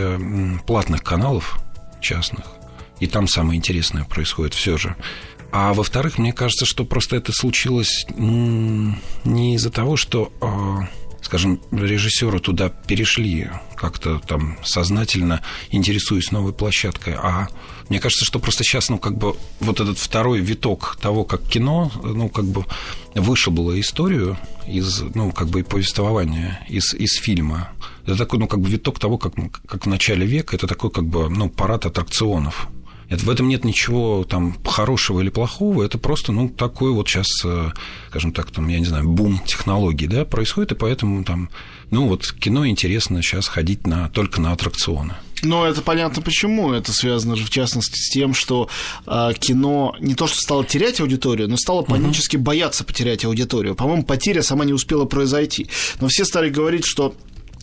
платных 0.67 1.05
каналов 1.05 1.59
частных 2.01 2.45
и 3.01 3.07
там 3.07 3.29
самое 3.29 3.59
интересное 3.59 4.05
происходит 4.05 4.55
все 4.55 4.77
же. 4.77 4.97
А 5.51 5.73
во-вторых, 5.73 6.19
мне 6.19 6.33
кажется, 6.33 6.67
что 6.67 6.85
просто 6.85 7.17
это 7.17 7.33
случилось 7.33 8.07
не 8.17 9.55
из-за 9.55 9.71
того, 9.71 9.97
что, 9.97 10.33
а, 10.41 10.89
скажем, 11.29 11.61
режиссеры 11.71 12.41
туда 12.41 12.71
перешли 12.71 13.51
как-то 13.77 14.19
там 14.19 14.57
сознательно, 14.65 15.43
интересуясь 15.71 16.33
новой 16.33 16.55
площадкой, 16.55 17.17
а 17.23 17.49
мне 17.91 18.01
кажется, 18.01 18.25
что 18.25 18.39
просто 18.39 18.65
сейчас, 18.65 18.89
ну, 18.89 18.99
как 18.99 19.19
бы 19.19 19.37
вот 19.61 19.79
этот 19.79 19.99
второй 19.99 20.41
виток 20.41 20.97
того, 20.99 21.25
как 21.25 21.43
кино, 21.43 21.93
ну, 22.03 22.31
как 22.31 22.47
бы 22.47 22.65
вышибло 23.15 23.79
историю 23.79 24.39
из, 24.67 25.03
ну, 25.15 25.31
как 25.33 25.49
бы 25.49 25.63
повествования 25.65 26.65
из, 26.67 26.95
из 26.95 27.21
фильма. 27.21 27.73
Это 28.07 28.17
такой, 28.17 28.39
ну, 28.39 28.49
как 28.49 28.61
бы 28.61 28.71
виток 28.71 28.99
того, 28.99 29.19
как, 29.19 29.35
как 29.67 29.85
в 29.85 29.89
начале 29.89 30.25
века, 30.25 30.57
это 30.57 30.67
такой, 30.67 30.91
как 30.91 31.05
бы, 31.05 31.29
ну, 31.29 31.51
парад 31.51 31.85
аттракционов 31.85 32.69
это, 33.09 33.25
в 33.25 33.31
этом 33.31 33.49
нет 33.49 33.65
ничего 33.65 34.25
там 34.25 34.57
хорошего 34.65 35.21
или 35.21 35.31
плохого, 35.31 35.83
это 35.83 35.99
просто, 35.99 36.33
ну, 36.33 36.49
такой 36.49 36.93
вот 36.93 37.09
сейчас, 37.09 37.27
э, 37.45 37.71
скажем 38.11 38.33
так, 38.33 38.51
там, 38.51 38.69
я 38.69 38.79
не 38.79 38.85
знаю, 38.85 39.09
бум 39.09 39.41
технологий, 39.47 40.07
да, 40.07 40.25
происходит, 40.25 40.73
и 40.73 40.75
поэтому 40.75 41.25
там, 41.25 41.49
ну, 41.91 42.07
вот 42.07 42.31
кино 42.33 42.67
интересно 42.67 43.23
сейчас 43.23 43.49
ходить 43.49 43.87
на, 43.87 44.11
только 44.11 44.41
на 44.41 44.53
аттракционы. 44.53 45.15
Но 45.43 45.67
это 45.67 45.83
понятно 45.83 46.23
почему. 46.23 46.73
Это 46.73 46.93
связано 46.93 47.37
же, 47.37 47.45
в 47.45 47.51
частности, 47.51 47.97
с 47.97 48.11
тем, 48.11 48.35
что 48.35 48.69
э, 49.07 49.31
кино 49.39 49.95
не 50.01 50.15
то 50.15 50.27
что 50.27 50.41
стало 50.41 50.65
терять 50.65 51.01
аудиторию, 51.01 51.49
но 51.49 51.57
стало 51.57 51.83
панически 51.83 52.37
uh-huh. 52.37 52.41
бояться 52.41 52.85
потерять 52.85 53.25
аудиторию. 53.25 53.75
По-моему, 53.75 54.05
потеря 54.05 54.43
сама 54.43 54.65
не 54.65 54.73
успела 54.73 55.05
произойти. 55.05 55.69
Но 56.01 56.09
все 56.09 56.25
стали 56.25 56.51
говорить, 56.51 56.85
что 56.85 57.15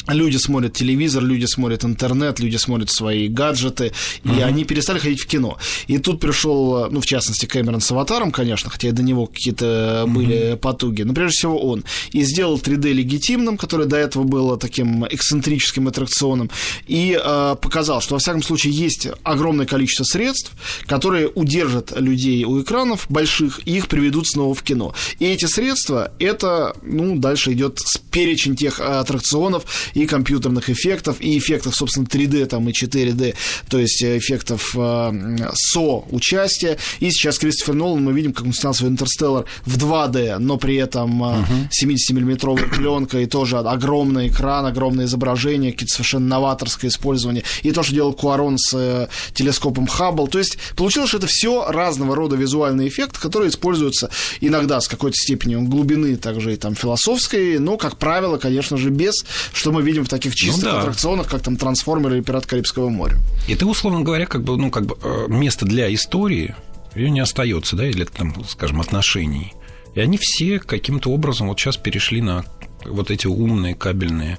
Люди 0.08 0.38
смотрят 0.38 0.74
телевизор, 0.74 1.24
люди 1.24 1.46
смотрят 1.46 1.84
интернет, 1.84 2.40
люди 2.40 2.58
смотрят 2.58 2.92
свои 2.92 3.28
гаджеты, 3.28 3.92
и 4.24 4.28
uh-huh. 4.28 4.44
они 4.44 4.64
перестали 4.64 5.00
ходить 5.00 5.22
в 5.22 5.28
кино. 5.28 5.58
И 5.88 5.98
тут 5.98 6.20
пришел, 6.20 6.90
ну, 6.92 7.02
в 7.02 7.06
частности, 7.06 7.46
Кэмерон 7.46 7.82
с 7.82 7.92
аватаром, 7.92 8.32
конечно, 8.32 8.70
хотя 8.70 8.90
и 8.90 8.92
до 8.92 9.04
него 9.04 9.26
какие-то 9.26 10.06
uh-huh. 10.06 10.12
были 10.12 10.58
потуги, 10.62 11.02
но 11.02 11.14
прежде 11.14 11.38
всего 11.38 11.60
он. 11.60 11.84
И 12.12 12.22
сделал 12.22 12.58
3D 12.58 12.92
легитимным, 12.92 13.58
которое 13.58 13.86
до 13.86 13.98
этого 13.98 14.24
было 14.24 14.58
таким 14.58 15.06
эксцентрическим 15.06 15.88
аттракционом, 15.88 16.50
и 16.88 17.20
э, 17.22 17.56
показал, 17.62 18.02
что, 18.02 18.16
во 18.16 18.20
всяком 18.20 18.44
случае, 18.44 18.74
есть 18.74 19.08
огромное 19.24 19.66
количество 19.66 20.04
средств, 20.04 20.52
которые 20.86 21.30
удержат 21.30 22.00
людей 22.00 22.44
у 22.46 22.62
экранов 22.62 23.06
больших 23.10 23.62
и 23.66 23.78
их 23.78 23.88
приведут 23.88 24.28
снова 24.28 24.54
в 24.54 24.64
кино. 24.64 24.94
И 25.20 25.26
эти 25.26 25.46
средства, 25.46 26.12
это, 26.20 26.76
ну, 26.84 27.18
дальше 27.18 27.54
идет 27.54 27.80
перечень 28.12 28.56
тех 28.56 28.80
аттракционов 28.80 29.66
и 29.96 30.06
компьютерных 30.06 30.70
эффектов, 30.70 31.18
и 31.20 31.38
эффектов, 31.38 31.76
собственно, 31.76 32.06
3D 32.06 32.46
там 32.46 32.70
и 32.70 32.72
4D, 32.72 33.36
то 33.70 33.80
есть 33.80 34.04
эффектов 34.04 34.76
э, 34.76 35.52
со 35.54 36.04
участия. 36.12 36.78
И 37.00 37.10
сейчас 37.10 37.40
Кристофер 37.40 37.74
Нолан, 37.74 38.04
мы 38.04 38.14
видим, 38.14 38.34
как 38.34 38.46
он 38.46 38.54
снял 38.54 38.74
свой 38.74 38.92
Интерстеллар 38.92 39.46
в 39.66 39.78
2D, 39.78 40.38
но 40.38 40.58
при 40.58 40.76
этом 40.76 41.24
э, 41.24 41.46
uh-huh. 41.82 42.14
70-миллиметровая 42.14 42.76
пленка 42.76 43.20
и 43.20 43.26
тоже 43.26 43.58
огромный 43.58 44.28
экран, 44.28 44.66
огромное 44.66 45.06
изображение, 45.06 45.72
какие-то 45.72 45.94
совершенно 45.94 46.28
новаторское 46.28 46.92
использование. 46.92 47.44
И 47.64 47.72
то, 47.72 47.82
что 47.82 47.94
делал 47.94 48.14
Куарон 48.14 48.58
с 48.58 48.74
э, 48.74 49.08
телескопом 49.34 49.88
Хаббл. 49.88 50.28
То 50.28 50.40
есть 50.40 50.58
получилось, 50.76 51.10
что 51.10 51.18
это 51.20 51.28
все 51.28 51.66
разного 51.70 52.16
рода 52.16 52.36
визуальные 52.36 52.90
эффекты, 52.90 53.20
которые 53.20 53.50
используются 53.50 54.10
иногда 54.42 54.82
с 54.82 54.88
какой-то 54.88 55.16
степенью 55.16 55.62
глубины, 55.62 56.18
также 56.18 56.54
и 56.54 56.58
там 56.58 56.76
философской, 56.76 57.60
но, 57.60 57.78
как 57.78 57.98
правило, 57.98 58.38
конечно 58.38 58.78
же, 58.78 58.90
без, 58.90 59.26
что 59.54 59.72
мы 59.72 59.85
видим 59.86 60.06
в 60.06 60.10
таких 60.10 60.36
чистых 60.36 60.64
ну, 60.64 60.72
да. 60.72 60.80
аттракционах, 60.80 61.30
как 61.30 61.42
там 61.42 61.56
Трансформеры 61.56 62.18
или 62.18 62.24
Пират 62.24 62.46
Карибского 62.46 62.90
моря. 62.90 63.18
И 63.48 63.56
ты, 63.56 63.66
условно 63.66 64.02
говоря, 64.02 64.26
как 64.26 64.44
бы, 64.44 64.58
ну, 64.58 64.70
как 64.72 64.86
бы 64.86 64.98
э, 65.02 65.26
место 65.30 65.66
для 65.66 65.94
истории 65.94 66.56
ее 66.96 67.10
не 67.10 67.20
остается, 67.20 67.76
да, 67.76 67.88
или 67.88 68.04
там, 68.06 68.44
скажем, 68.46 68.82
отношений. 68.82 69.54
И 69.94 70.00
они 70.00 70.18
все 70.20 70.60
каким-то 70.60 71.10
образом 71.12 71.48
вот 71.48 71.60
сейчас 71.60 71.78
перешли 71.78 72.22
на 72.22 72.46
вот 72.86 73.12
эти 73.12 73.28
умные 73.28 73.76
кабельные 73.76 74.38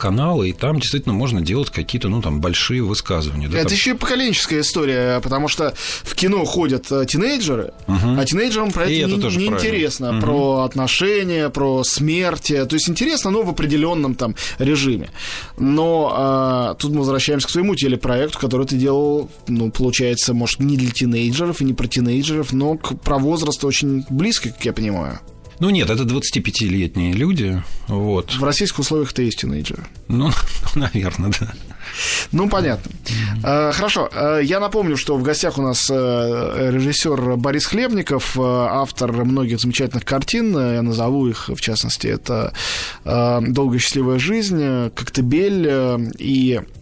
каналы, 0.00 0.48
и 0.48 0.52
там 0.52 0.80
действительно 0.80 1.14
можно 1.14 1.42
делать 1.42 1.70
какие-то, 1.70 2.08
ну, 2.08 2.22
там, 2.22 2.40
большие 2.40 2.82
высказывания. 2.82 3.48
Да, 3.48 3.58
это 3.58 3.68
там... 3.68 3.74
еще 3.74 3.90
и 3.90 3.94
поколенческая 3.94 4.62
история, 4.62 5.20
потому 5.20 5.46
что 5.46 5.74
в 5.76 6.14
кино 6.14 6.44
ходят 6.44 6.90
э, 6.90 7.04
тинейджеры, 7.06 7.74
угу. 7.86 8.16
а 8.18 8.24
тинейджерам 8.24 8.72
про 8.72 8.86
и 8.86 8.98
это, 8.98 9.16
это 9.16 9.28
не, 9.28 9.36
не 9.36 9.46
интересно, 9.46 10.12
угу. 10.12 10.20
про 10.20 10.62
отношения, 10.62 11.50
про 11.50 11.84
смерть, 11.84 12.48
то 12.48 12.74
есть 12.74 12.88
интересно, 12.88 13.30
но 13.30 13.42
в 13.42 13.50
определенном 13.50 14.14
там 14.14 14.34
режиме. 14.58 15.10
Но 15.58 16.12
а, 16.12 16.74
тут 16.74 16.92
мы 16.92 17.00
возвращаемся 17.00 17.46
к 17.46 17.50
своему 17.50 17.74
телепроекту, 17.74 18.38
который 18.38 18.66
ты 18.66 18.76
делал, 18.76 19.30
ну, 19.46 19.70
получается, 19.70 20.32
может, 20.32 20.60
не 20.60 20.76
для 20.76 20.90
тинейджеров 20.90 21.60
и 21.60 21.64
не 21.64 21.74
про 21.74 21.86
тинейджеров, 21.86 22.52
но 22.52 22.76
к, 22.76 22.98
про 22.98 23.18
возраст 23.18 23.62
очень 23.64 24.04
близко, 24.08 24.48
как 24.48 24.64
я 24.64 24.72
понимаю. 24.72 25.20
Ну 25.60 25.68
нет, 25.70 25.90
это 25.90 26.04
25-летние 26.04 27.12
люди. 27.12 27.62
Вот. 27.86 28.32
В 28.32 28.42
российских 28.42 28.78
условиях 28.78 29.12
ты 29.12 29.24
есть 29.24 29.40
тинейджер. 29.40 29.86
Ну, 30.08 30.30
наверное, 30.74 31.30
да. 31.38 31.52
Ну, 32.32 32.48
понятно. 32.48 32.90
Mm-hmm. 32.90 33.72
Хорошо. 33.72 34.08
Э, 34.12 34.40
я 34.42 34.58
напомню, 34.58 34.96
что 34.96 35.16
в 35.16 35.22
гостях 35.22 35.58
у 35.58 35.62
нас 35.62 35.88
э, 35.90 36.70
режиссер 36.72 37.36
Борис 37.36 37.66
Хлебников, 37.66 38.38
автор 38.38 39.12
многих 39.24 39.60
замечательных 39.60 40.04
картин. 40.04 40.56
Я 40.56 40.82
назову 40.82 41.28
их, 41.28 41.48
в 41.48 41.60
частности, 41.60 42.06
это 42.06 42.52
«Долгая 43.04 43.78
счастливая 43.78 44.18
жизнь», 44.18 44.90
«Коктебель» 44.94 46.10
и 46.18 46.60
Э, 46.60 46.79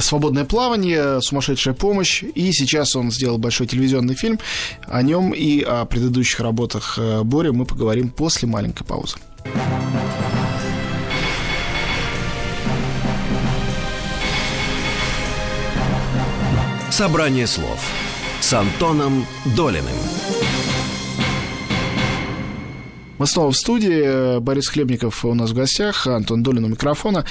«Свободное 0.00 0.44
плавание», 0.44 1.20
«Сумасшедшая 1.20 1.74
помощь», 1.74 2.22
и 2.22 2.52
сейчас 2.52 2.96
он 2.96 3.10
сделал 3.10 3.38
большой 3.38 3.66
телевизионный 3.66 4.14
фильм. 4.14 4.38
О 4.86 5.02
нем 5.02 5.32
и 5.32 5.60
о 5.62 5.84
предыдущих 5.84 6.40
работах 6.40 6.98
э, 6.98 7.22
Бори 7.22 7.50
мы 7.50 7.64
поговорим 7.64 8.10
после 8.10 8.48
маленькой 8.48 8.84
паузы. 8.84 9.16
Собрание 16.90 17.46
слов 17.46 17.80
с 18.40 18.52
Антоном 18.52 19.26
Долиным. 19.56 19.96
Мы 23.22 23.28
снова 23.28 23.52
в 23.52 23.56
студии. 23.56 24.40
Борис 24.40 24.66
Хлебников 24.66 25.24
у 25.24 25.32
нас 25.32 25.50
в 25.50 25.54
гостях, 25.54 26.08
Антон 26.08 26.42
Долин 26.42 26.64
у 26.64 26.68
микрофона. 26.68 27.24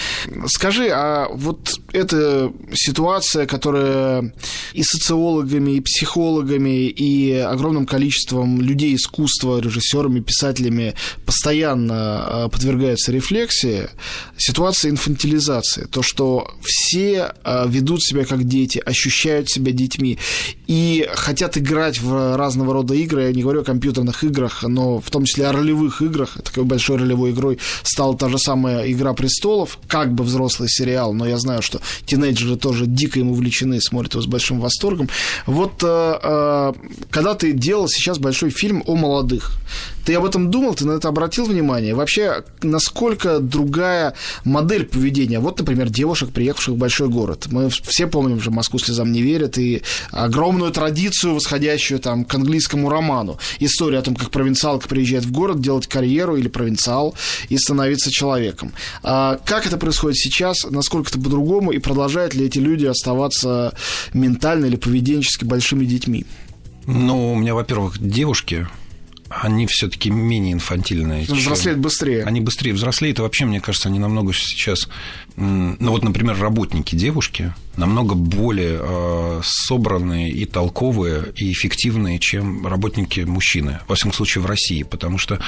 Скажи, 0.45 0.87
а 0.89 1.27
вот 1.33 1.81
эта 1.91 2.49
ситуация, 2.73 3.45
которая 3.45 4.33
и 4.71 4.83
социологами, 4.83 5.71
и 5.71 5.81
психологами, 5.81 6.87
и 6.87 7.33
огромным 7.33 7.85
количеством 7.85 8.61
людей 8.61 8.95
искусства, 8.95 9.59
режиссерами, 9.59 10.21
писателями 10.21 10.93
постоянно 11.25 11.95
а, 11.95 12.47
подвергается 12.47 13.11
рефлексии, 13.11 13.89
ситуация 14.37 14.91
инфантилизации. 14.91 15.87
То, 15.91 16.01
что 16.01 16.51
все 16.63 17.33
а, 17.43 17.67
ведут 17.67 18.01
себя 18.01 18.23
как 18.23 18.45
дети, 18.45 18.79
ощущают 18.79 19.49
себя 19.49 19.73
детьми 19.73 20.17
и 20.67 21.05
хотят 21.13 21.57
играть 21.57 21.99
в 21.99 22.37
разного 22.37 22.73
рода 22.73 22.93
игры. 22.93 23.23
Я 23.23 23.33
не 23.33 23.41
говорю 23.41 23.59
о 23.59 23.65
компьютерных 23.65 24.23
играх, 24.23 24.63
но 24.63 25.01
в 25.01 25.09
том 25.09 25.25
числе 25.25 25.47
о 25.47 25.51
ролевых 25.51 25.80
играх. 26.01 26.37
Такой 26.43 26.63
большой 26.63 26.97
ролевой 26.97 27.31
игрой 27.31 27.59
стала 27.83 28.15
та 28.17 28.29
же 28.29 28.37
самая 28.37 28.91
«Игра 28.91 29.13
престолов», 29.13 29.77
как 29.87 30.13
бы 30.13 30.23
взрослый 30.23 30.69
сериал, 30.69 31.13
но 31.13 31.27
я 31.27 31.37
знаю, 31.37 31.61
что 31.61 31.81
тинейджеры 32.05 32.55
тоже 32.57 32.85
дико 32.85 33.19
ему 33.19 33.31
увлечены, 33.31 33.81
смотрят 33.81 34.13
его 34.13 34.21
с 34.21 34.27
большим 34.27 34.59
восторгом. 34.59 35.09
Вот 35.45 35.83
э, 35.83 36.19
э, 36.21 36.73
когда 37.09 37.33
ты 37.33 37.53
делал 37.53 37.87
сейчас 37.87 38.19
большой 38.19 38.49
фильм 38.49 38.83
о 38.85 38.95
молодых, 38.95 39.53
ты 40.05 40.15
об 40.15 40.25
этом 40.25 40.51
думал, 40.51 40.75
ты 40.75 40.85
на 40.85 40.93
это 40.93 41.07
обратил 41.07 41.45
внимание? 41.45 41.95
Вообще, 41.95 42.43
насколько 42.61 43.39
другая 43.39 44.13
модель 44.43 44.85
поведения? 44.85 45.39
Вот, 45.39 45.59
например, 45.59 45.89
девушек, 45.89 46.31
приехавших 46.31 46.75
в 46.75 46.77
большой 46.77 47.09
город. 47.09 47.47
Мы 47.51 47.69
все 47.69 48.07
помним 48.07 48.39
же 48.39 48.51
«Москву 48.51 48.79
слезам 48.79 49.11
не 49.11 49.21
верят» 49.21 49.57
и 49.57 49.81
огромную 50.11 50.71
традицию, 50.71 51.35
восходящую 51.35 51.99
там 51.99 52.25
к 52.25 52.33
английскому 52.33 52.89
роману. 52.89 53.37
История 53.59 53.99
о 53.99 54.01
том, 54.01 54.15
как 54.15 54.31
провинциалка 54.31 54.87
приезжает 54.87 55.25
в 55.25 55.31
город 55.31 55.61
делать 55.61 55.87
карьеру 55.87 56.35
или 56.35 56.47
провинциал 56.47 57.15
и 57.49 57.57
становиться 57.57 58.11
человеком. 58.11 58.71
А 59.03 59.39
как 59.45 59.65
это 59.65 59.77
происходит 59.77 60.17
сейчас? 60.17 60.57
Насколько 60.69 61.09
это 61.09 61.19
по-другому? 61.19 61.71
И 61.71 61.79
продолжают 61.79 62.33
ли 62.33 62.45
эти 62.45 62.59
люди 62.59 62.85
оставаться 62.85 63.73
ментально 64.13 64.65
или 64.65 64.75
поведенчески 64.75 65.45
большими 65.45 65.85
детьми? 65.85 66.25
Ну, 66.85 67.33
у 67.33 67.35
меня, 67.35 67.53
во-первых, 67.53 67.99
девушки, 67.99 68.67
они 69.31 69.67
все-таки 69.67 70.09
менее 70.09 70.53
инфантильные. 70.53 71.23
Взрослеют 71.23 71.77
чем... 71.77 71.81
быстрее. 71.81 72.23
Они 72.23 72.41
быстрее 72.41 72.73
взрослеют, 72.73 73.19
и 73.19 73.21
вообще, 73.21 73.45
мне 73.45 73.61
кажется, 73.61 73.89
они 73.89 73.99
намного 73.99 74.33
сейчас... 74.33 74.87
Ну, 75.37 75.91
вот, 75.91 76.03
например, 76.03 76.37
работники 76.37 76.95
девушки 76.95 77.53
намного 77.77 78.15
более 78.15 78.79
э, 78.81 79.41
собранные 79.43 80.29
и 80.29 80.45
толковые, 80.45 81.31
и 81.37 81.51
эффективные, 81.53 82.19
чем 82.19 82.67
работники 82.67 83.21
мужчины, 83.21 83.79
во 83.87 83.95
всяком 83.95 84.11
случае, 84.11 84.43
в 84.43 84.45
России, 84.45 84.83
потому 84.83 85.17
что 85.17 85.39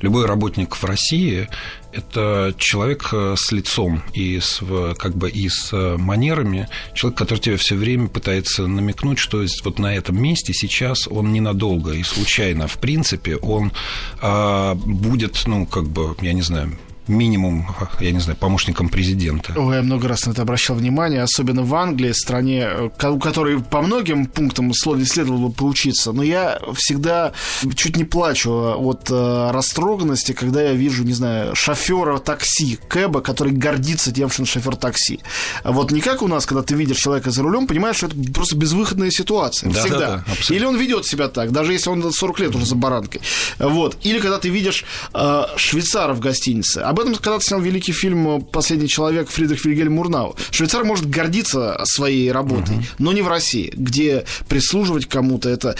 любой 0.00 0.24
работник 0.24 0.74
в 0.74 0.84
России– 0.84 1.48
это 1.92 2.54
человек 2.58 3.10
э, 3.12 3.34
с 3.36 3.52
лицом 3.52 4.02
и 4.14 4.40
с, 4.40 4.62
как 4.98 5.16
бы, 5.16 5.28
и 5.28 5.48
с 5.50 5.70
манерами, 5.98 6.68
человек, 6.94 7.18
который 7.18 7.38
тебе 7.38 7.56
все 7.58 7.76
время 7.76 8.08
пытается 8.08 8.66
намекнуть, 8.66 9.18
что 9.18 9.44
вот 9.64 9.78
на 9.78 9.94
этом 9.94 10.20
месте 10.20 10.54
сейчас 10.54 11.06
он 11.06 11.34
ненадолго 11.34 11.92
и 11.92 12.02
случайно, 12.02 12.68
в 12.68 12.78
принципе, 12.78 13.36
он 13.36 13.70
э, 14.22 14.74
будет, 14.74 15.42
ну, 15.46 15.66
как 15.66 15.88
бы, 15.88 16.16
я 16.22 16.32
не 16.32 16.42
знаю, 16.42 16.78
минимум, 17.08 17.66
я 18.00 18.12
не 18.12 18.20
знаю, 18.20 18.36
помощником 18.36 18.88
президента. 18.88 19.52
Ой, 19.56 19.76
я 19.76 19.82
много 19.82 20.08
раз 20.08 20.26
на 20.26 20.32
это 20.32 20.42
обращал 20.42 20.76
внимание, 20.76 21.22
особенно 21.22 21.62
в 21.62 21.74
Англии, 21.74 22.12
стране, 22.12 22.68
у 23.02 23.18
которой 23.18 23.60
по 23.60 23.82
многим 23.82 24.26
пунктам 24.26 24.72
следовало 24.74 25.48
бы 25.48 25.52
поучиться. 25.52 26.12
Но 26.12 26.22
я 26.22 26.58
всегда 26.74 27.32
чуть 27.74 27.96
не 27.96 28.04
плачу 28.04 28.50
от 28.50 29.10
э, 29.10 29.50
растроганности, 29.52 30.32
когда 30.32 30.62
я 30.62 30.72
вижу, 30.72 31.04
не 31.04 31.12
знаю, 31.12 31.54
шофера 31.54 32.18
такси, 32.18 32.78
кэба, 32.88 33.20
который 33.20 33.52
гордится 33.52 34.12
тем, 34.12 34.30
что 34.30 34.42
он 34.42 34.46
шофер 34.46 34.76
такси. 34.76 35.20
Вот 35.64 35.92
не 35.92 36.00
как 36.00 36.22
у 36.22 36.28
нас, 36.28 36.46
когда 36.46 36.62
ты 36.62 36.74
видишь 36.74 36.98
человека 36.98 37.30
за 37.30 37.42
рулем, 37.42 37.66
понимаешь, 37.66 37.96
что 37.96 38.06
это 38.06 38.16
просто 38.32 38.56
безвыходная 38.56 39.10
ситуация. 39.10 39.70
Да, 39.70 39.80
всегда. 39.80 39.98
Да, 39.98 40.24
да, 40.26 40.54
Или 40.54 40.64
он 40.64 40.76
ведет 40.76 41.06
себя 41.06 41.28
так, 41.28 41.52
даже 41.52 41.72
если 41.72 41.90
он 41.90 42.12
40 42.12 42.40
лет 42.40 42.54
уже 42.54 42.66
за 42.66 42.74
баранкой. 42.74 43.20
Вот. 43.58 43.96
Или 44.02 44.18
когда 44.18 44.38
ты 44.38 44.48
видишь 44.48 44.84
э, 45.14 45.42
швейцара 45.56 46.14
в 46.14 46.20
гостинице 46.20 46.80
об 46.96 47.00
этом 47.00 47.14
когда-то 47.14 47.44
снял 47.44 47.60
великий 47.60 47.92
фильм 47.92 48.40
«Последний 48.40 48.88
человек» 48.88 49.28
Фридрих 49.28 49.62
Вильгельм 49.66 49.92
Мурнау. 49.92 50.34
Швейцар 50.50 50.82
может 50.82 51.10
гордиться 51.10 51.78
своей 51.84 52.32
работой, 52.32 52.76
угу. 52.76 52.84
но 52.98 53.12
не 53.12 53.20
в 53.20 53.28
России, 53.28 53.70
где 53.76 54.24
прислуживать 54.48 55.06
кому-то 55.06 55.50
это... 55.50 55.76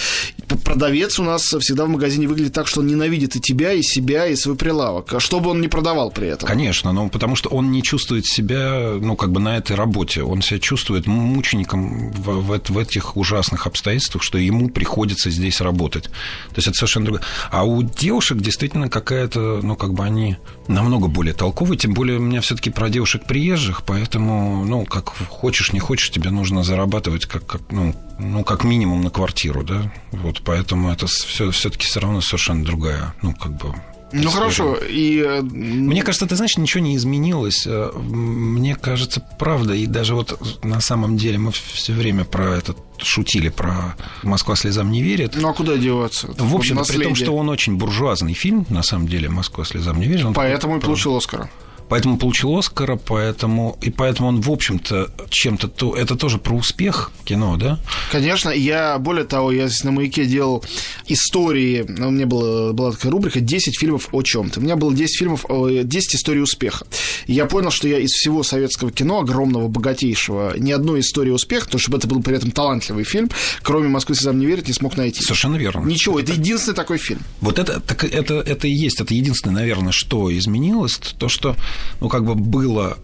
Продавец 0.62 1.18
у 1.18 1.24
нас 1.24 1.42
всегда 1.42 1.86
в 1.86 1.88
магазине 1.88 2.28
выглядит 2.28 2.52
так, 2.52 2.66
что 2.66 2.80
он 2.80 2.86
ненавидит 2.86 3.34
и 3.34 3.40
тебя, 3.40 3.72
и 3.72 3.82
себя, 3.82 4.26
и 4.26 4.36
свой 4.36 4.56
прилавок. 4.56 5.14
А 5.14 5.20
что 5.20 5.40
бы 5.40 5.50
он 5.50 5.60
ни 5.62 5.68
продавал 5.68 6.10
при 6.10 6.28
этом. 6.28 6.46
Конечно, 6.46 6.92
но 6.92 7.08
потому 7.08 7.34
что 7.34 7.48
он 7.48 7.70
не 7.70 7.82
чувствует 7.82 8.26
себя, 8.26 8.96
ну, 9.00 9.16
как 9.16 9.32
бы 9.32 9.40
на 9.40 9.56
этой 9.56 9.74
работе. 9.74 10.22
Он 10.22 10.42
себя 10.42 10.60
чувствует 10.60 11.06
мучеником 11.06 12.10
в, 12.12 12.42
в, 12.42 12.60
в 12.68 12.78
этих 12.78 13.16
ужасных 13.16 13.66
обстоятельствах, 13.66 14.22
что 14.22 14.36
ему 14.36 14.68
приходится 14.68 15.30
здесь 15.30 15.62
работать. 15.62 16.04
То 16.04 16.56
есть 16.56 16.68
это 16.68 16.76
совершенно 16.76 17.06
другое. 17.06 17.22
А 17.50 17.64
у 17.64 17.82
девушек 17.82 18.38
действительно 18.38 18.90
какая-то, 18.90 19.60
ну, 19.62 19.76
как 19.76 19.94
бы 19.94 20.04
они 20.04 20.36
намного 20.68 21.08
более 21.08 21.34
толковые, 21.34 21.78
тем 21.78 21.94
более 21.94 22.18
у 22.18 22.22
меня 22.22 22.40
все-таки 22.40 22.70
про 22.70 22.88
девушек 22.88 23.24
приезжих, 23.24 23.82
поэтому, 23.84 24.64
ну, 24.64 24.84
как 24.84 25.08
хочешь, 25.28 25.72
не 25.72 25.80
хочешь, 25.80 26.10
тебе 26.10 26.30
нужно 26.30 26.62
зарабатывать 26.62 27.26
как, 27.26 27.46
как 27.46 27.62
ну, 27.70 27.94
ну, 28.18 28.44
как 28.44 28.64
минимум 28.64 29.02
на 29.02 29.10
квартиру, 29.10 29.62
да, 29.62 29.92
вот, 30.12 30.42
поэтому 30.44 30.90
это 30.90 31.06
все, 31.06 31.50
все-таки 31.50 31.86
все 31.86 32.00
равно 32.00 32.20
совершенно 32.20 32.64
другая, 32.64 33.14
ну, 33.22 33.34
как 33.34 33.56
бы 33.56 33.74
ну 34.12 34.30
хорошо, 34.30 34.76
и... 34.76 35.18
Э, 35.20 35.42
Мне 35.42 36.02
кажется, 36.02 36.26
ты 36.26 36.36
знаешь, 36.36 36.56
ничего 36.56 36.82
не 36.82 36.96
изменилось. 36.96 37.66
Э, 37.66 37.90
мне 37.96 38.76
кажется, 38.76 39.20
правда, 39.38 39.74
и 39.74 39.86
даже 39.86 40.14
вот 40.14 40.64
на 40.64 40.80
самом 40.80 41.16
деле 41.16 41.38
мы 41.38 41.52
все 41.52 41.92
время 41.92 42.24
про 42.24 42.56
это 42.56 42.74
шутили, 42.98 43.48
про 43.48 43.96
«Москва 44.22 44.56
слезам 44.56 44.90
не 44.90 45.02
верит». 45.02 45.34
Ну 45.36 45.48
а 45.48 45.54
куда 45.54 45.76
деваться? 45.76 46.28
В 46.38 46.54
общем, 46.54 46.78
при 46.86 47.02
том, 47.02 47.14
что 47.14 47.32
он 47.32 47.48
очень 47.48 47.76
буржуазный 47.76 48.34
фильм, 48.34 48.66
на 48.68 48.82
самом 48.82 49.08
деле, 49.08 49.28
«Москва 49.28 49.64
слезам 49.64 49.98
не 50.00 50.06
верит». 50.06 50.26
Поэтому 50.34 50.78
и 50.78 50.80
получил 50.80 51.16
Оскара 51.16 51.50
поэтому 51.88 52.18
получил 52.18 52.56
Оскара, 52.56 52.96
поэтому, 52.96 53.78
и 53.82 53.90
поэтому 53.90 54.28
он, 54.28 54.40
в 54.40 54.50
общем-то, 54.50 55.10
чем-то... 55.30 55.68
То, 55.68 55.94
это 55.96 56.16
тоже 56.16 56.38
про 56.38 56.54
успех 56.54 57.12
кино, 57.24 57.56
да? 57.56 57.78
Конечно, 58.10 58.50
я, 58.50 58.98
более 58.98 59.24
того, 59.24 59.52
я 59.52 59.68
здесь 59.68 59.84
на 59.84 59.92
«Маяке» 59.92 60.26
делал 60.26 60.64
истории, 61.06 61.82
у 61.82 62.10
меня 62.10 62.26
была, 62.26 62.72
была 62.72 62.92
такая 62.92 63.12
рубрика 63.12 63.40
«10 63.40 63.72
фильмов 63.78 64.08
о 64.12 64.22
чем 64.22 64.50
то 64.50 64.60
У 64.60 64.62
меня 64.62 64.76
было 64.76 64.94
10 64.94 65.18
фильмов, 65.18 65.44
10 65.48 66.14
историй 66.14 66.42
успеха. 66.42 66.86
И 67.26 67.32
я 67.32 67.46
понял, 67.46 67.70
что 67.70 67.88
я 67.88 67.98
из 67.98 68.10
всего 68.10 68.42
советского 68.42 68.90
кино, 68.90 69.20
огромного, 69.20 69.68
богатейшего, 69.68 70.54
ни 70.58 70.72
одной 70.72 71.00
истории 71.00 71.30
успеха, 71.30 71.68
то 71.68 71.78
чтобы 71.78 71.98
это 71.98 72.06
был 72.06 72.22
при 72.22 72.36
этом 72.36 72.50
талантливый 72.50 73.04
фильм, 73.04 73.30
кроме 73.62 73.88
«Москвы 73.88 74.14
слезам 74.14 74.38
не 74.38 74.46
верит», 74.46 74.68
не 74.68 74.74
смог 74.74 74.96
найти. 74.96 75.22
Совершенно 75.22 75.56
верно. 75.56 75.84
Ничего, 75.84 76.18
это, 76.18 76.32
это 76.32 76.40
единственный 76.40 76.74
такой 76.74 76.98
фильм. 76.98 77.20
Вот 77.40 77.58
это, 77.58 77.80
так, 77.80 78.04
это, 78.04 78.34
это 78.34 78.66
и 78.66 78.72
есть, 78.72 79.00
это 79.00 79.14
единственное, 79.14 79.56
наверное, 79.56 79.92
что 79.92 80.36
изменилось, 80.36 80.98
то, 81.18 81.28
что 81.28 81.56
ну, 82.00 82.08
как 82.08 82.24
бы 82.24 82.34
было 82.34 82.98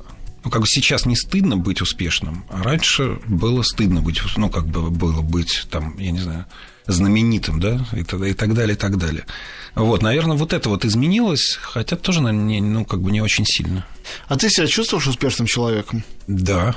ну, 0.45 0.51
как 0.51 0.63
бы 0.63 0.67
сейчас 0.67 1.07
не 1.07 1.17
стыдно 1.17 1.57
быть 1.57 1.81
успешным, 1.81 2.45
а 2.49 2.63
раньше 2.63 3.21
было 3.27 3.63
стыдно 3.63 4.01
быть, 4.03 4.21
ну, 4.37 4.51
как 4.51 4.67
бы 4.67 4.91
было 4.91 5.23
быть, 5.23 5.67
там, 5.71 5.97
я 5.99 6.11
не 6.11 6.19
знаю, 6.19 6.47
знаменитым, 6.87 7.61
да, 7.61 7.87
и, 7.93 8.01
и 8.01 8.35
так 8.35 8.55
далее, 8.55 8.75
и 8.75 8.79
так 8.79 8.99
далее. 8.99 9.25
Вот, 9.75 10.03
наверное, 10.03 10.37
вот 10.37 10.53
это 10.53 10.69
вот 10.69 10.85
изменилось, 10.85 11.59
хотя 11.63 11.97
тоже, 11.97 12.21
наверное, 12.21 12.47
не, 12.47 12.61
ну, 12.61 12.85
как 12.85 13.01
бы 13.01 13.11
не 13.11 13.21
очень 13.21 13.47
сильно. 13.47 13.87
А 14.27 14.37
ты 14.37 14.51
себя 14.51 14.67
чувствуешь 14.67 15.07
успешным 15.07 15.47
человеком? 15.47 16.03
Да. 16.27 16.75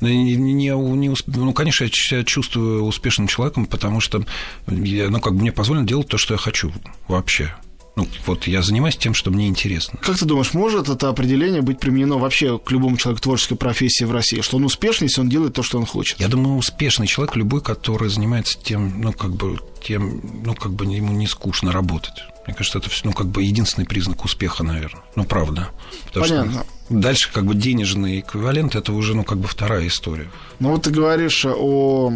Не, 0.00 0.36
не, 0.36 0.52
не, 0.52 1.10
ну, 1.26 1.52
конечно, 1.52 1.84
я 1.84 1.90
себя 1.90 2.22
чувствую 2.22 2.84
успешным 2.84 3.26
человеком, 3.26 3.66
потому 3.66 4.00
что 4.00 4.24
я, 4.68 5.10
ну, 5.10 5.20
как 5.20 5.34
бы 5.34 5.40
мне 5.40 5.50
позволено 5.50 5.86
делать 5.86 6.06
то, 6.06 6.18
что 6.18 6.34
я 6.34 6.38
хочу 6.38 6.72
вообще. 7.08 7.52
Ну, 7.98 8.06
вот 8.26 8.46
я 8.46 8.62
занимаюсь 8.62 8.96
тем, 8.96 9.12
что 9.12 9.32
мне 9.32 9.48
интересно. 9.48 9.98
Как 10.00 10.16
ты 10.16 10.24
думаешь, 10.24 10.54
может 10.54 10.88
это 10.88 11.08
определение 11.08 11.62
быть 11.62 11.80
применено 11.80 12.16
вообще 12.16 12.56
к 12.56 12.70
любому 12.70 12.96
человеку 12.96 13.24
творческой 13.24 13.56
профессии 13.56 14.04
в 14.04 14.12
России? 14.12 14.40
Что 14.40 14.58
он 14.58 14.64
успешный, 14.66 15.06
если 15.06 15.20
он 15.20 15.28
делает 15.28 15.54
то, 15.54 15.64
что 15.64 15.78
он 15.78 15.84
хочет? 15.84 16.20
Я 16.20 16.28
думаю, 16.28 16.58
успешный 16.58 17.08
человек 17.08 17.34
любой, 17.34 17.60
который 17.60 18.08
занимается 18.08 18.56
тем, 18.56 19.00
ну, 19.00 19.12
как 19.12 19.34
бы, 19.34 19.58
тем, 19.82 20.20
ну, 20.44 20.54
как 20.54 20.74
бы 20.74 20.84
ему 20.84 21.12
не 21.12 21.26
скучно 21.26 21.72
работать. 21.72 22.22
Мне 22.46 22.54
кажется, 22.54 22.78
это 22.78 22.88
ну, 23.02 23.12
как 23.12 23.26
бы 23.26 23.42
единственный 23.42 23.84
признак 23.84 24.24
успеха, 24.24 24.62
наверное. 24.62 25.02
Ну, 25.16 25.24
правда. 25.24 25.70
Потому 26.06 26.24
Понятно. 26.24 26.52
Что... 26.52 26.77
Дальше 26.90 27.30
как 27.32 27.44
бы 27.44 27.54
денежный 27.54 28.20
эквивалент 28.20 28.74
это 28.74 28.92
уже 28.92 29.14
ну 29.14 29.24
как 29.24 29.38
бы 29.38 29.46
вторая 29.46 29.86
история. 29.86 30.30
Ну 30.58 30.70
вот 30.70 30.82
ты 30.82 30.90
говоришь 30.90 31.44
о 31.46 32.10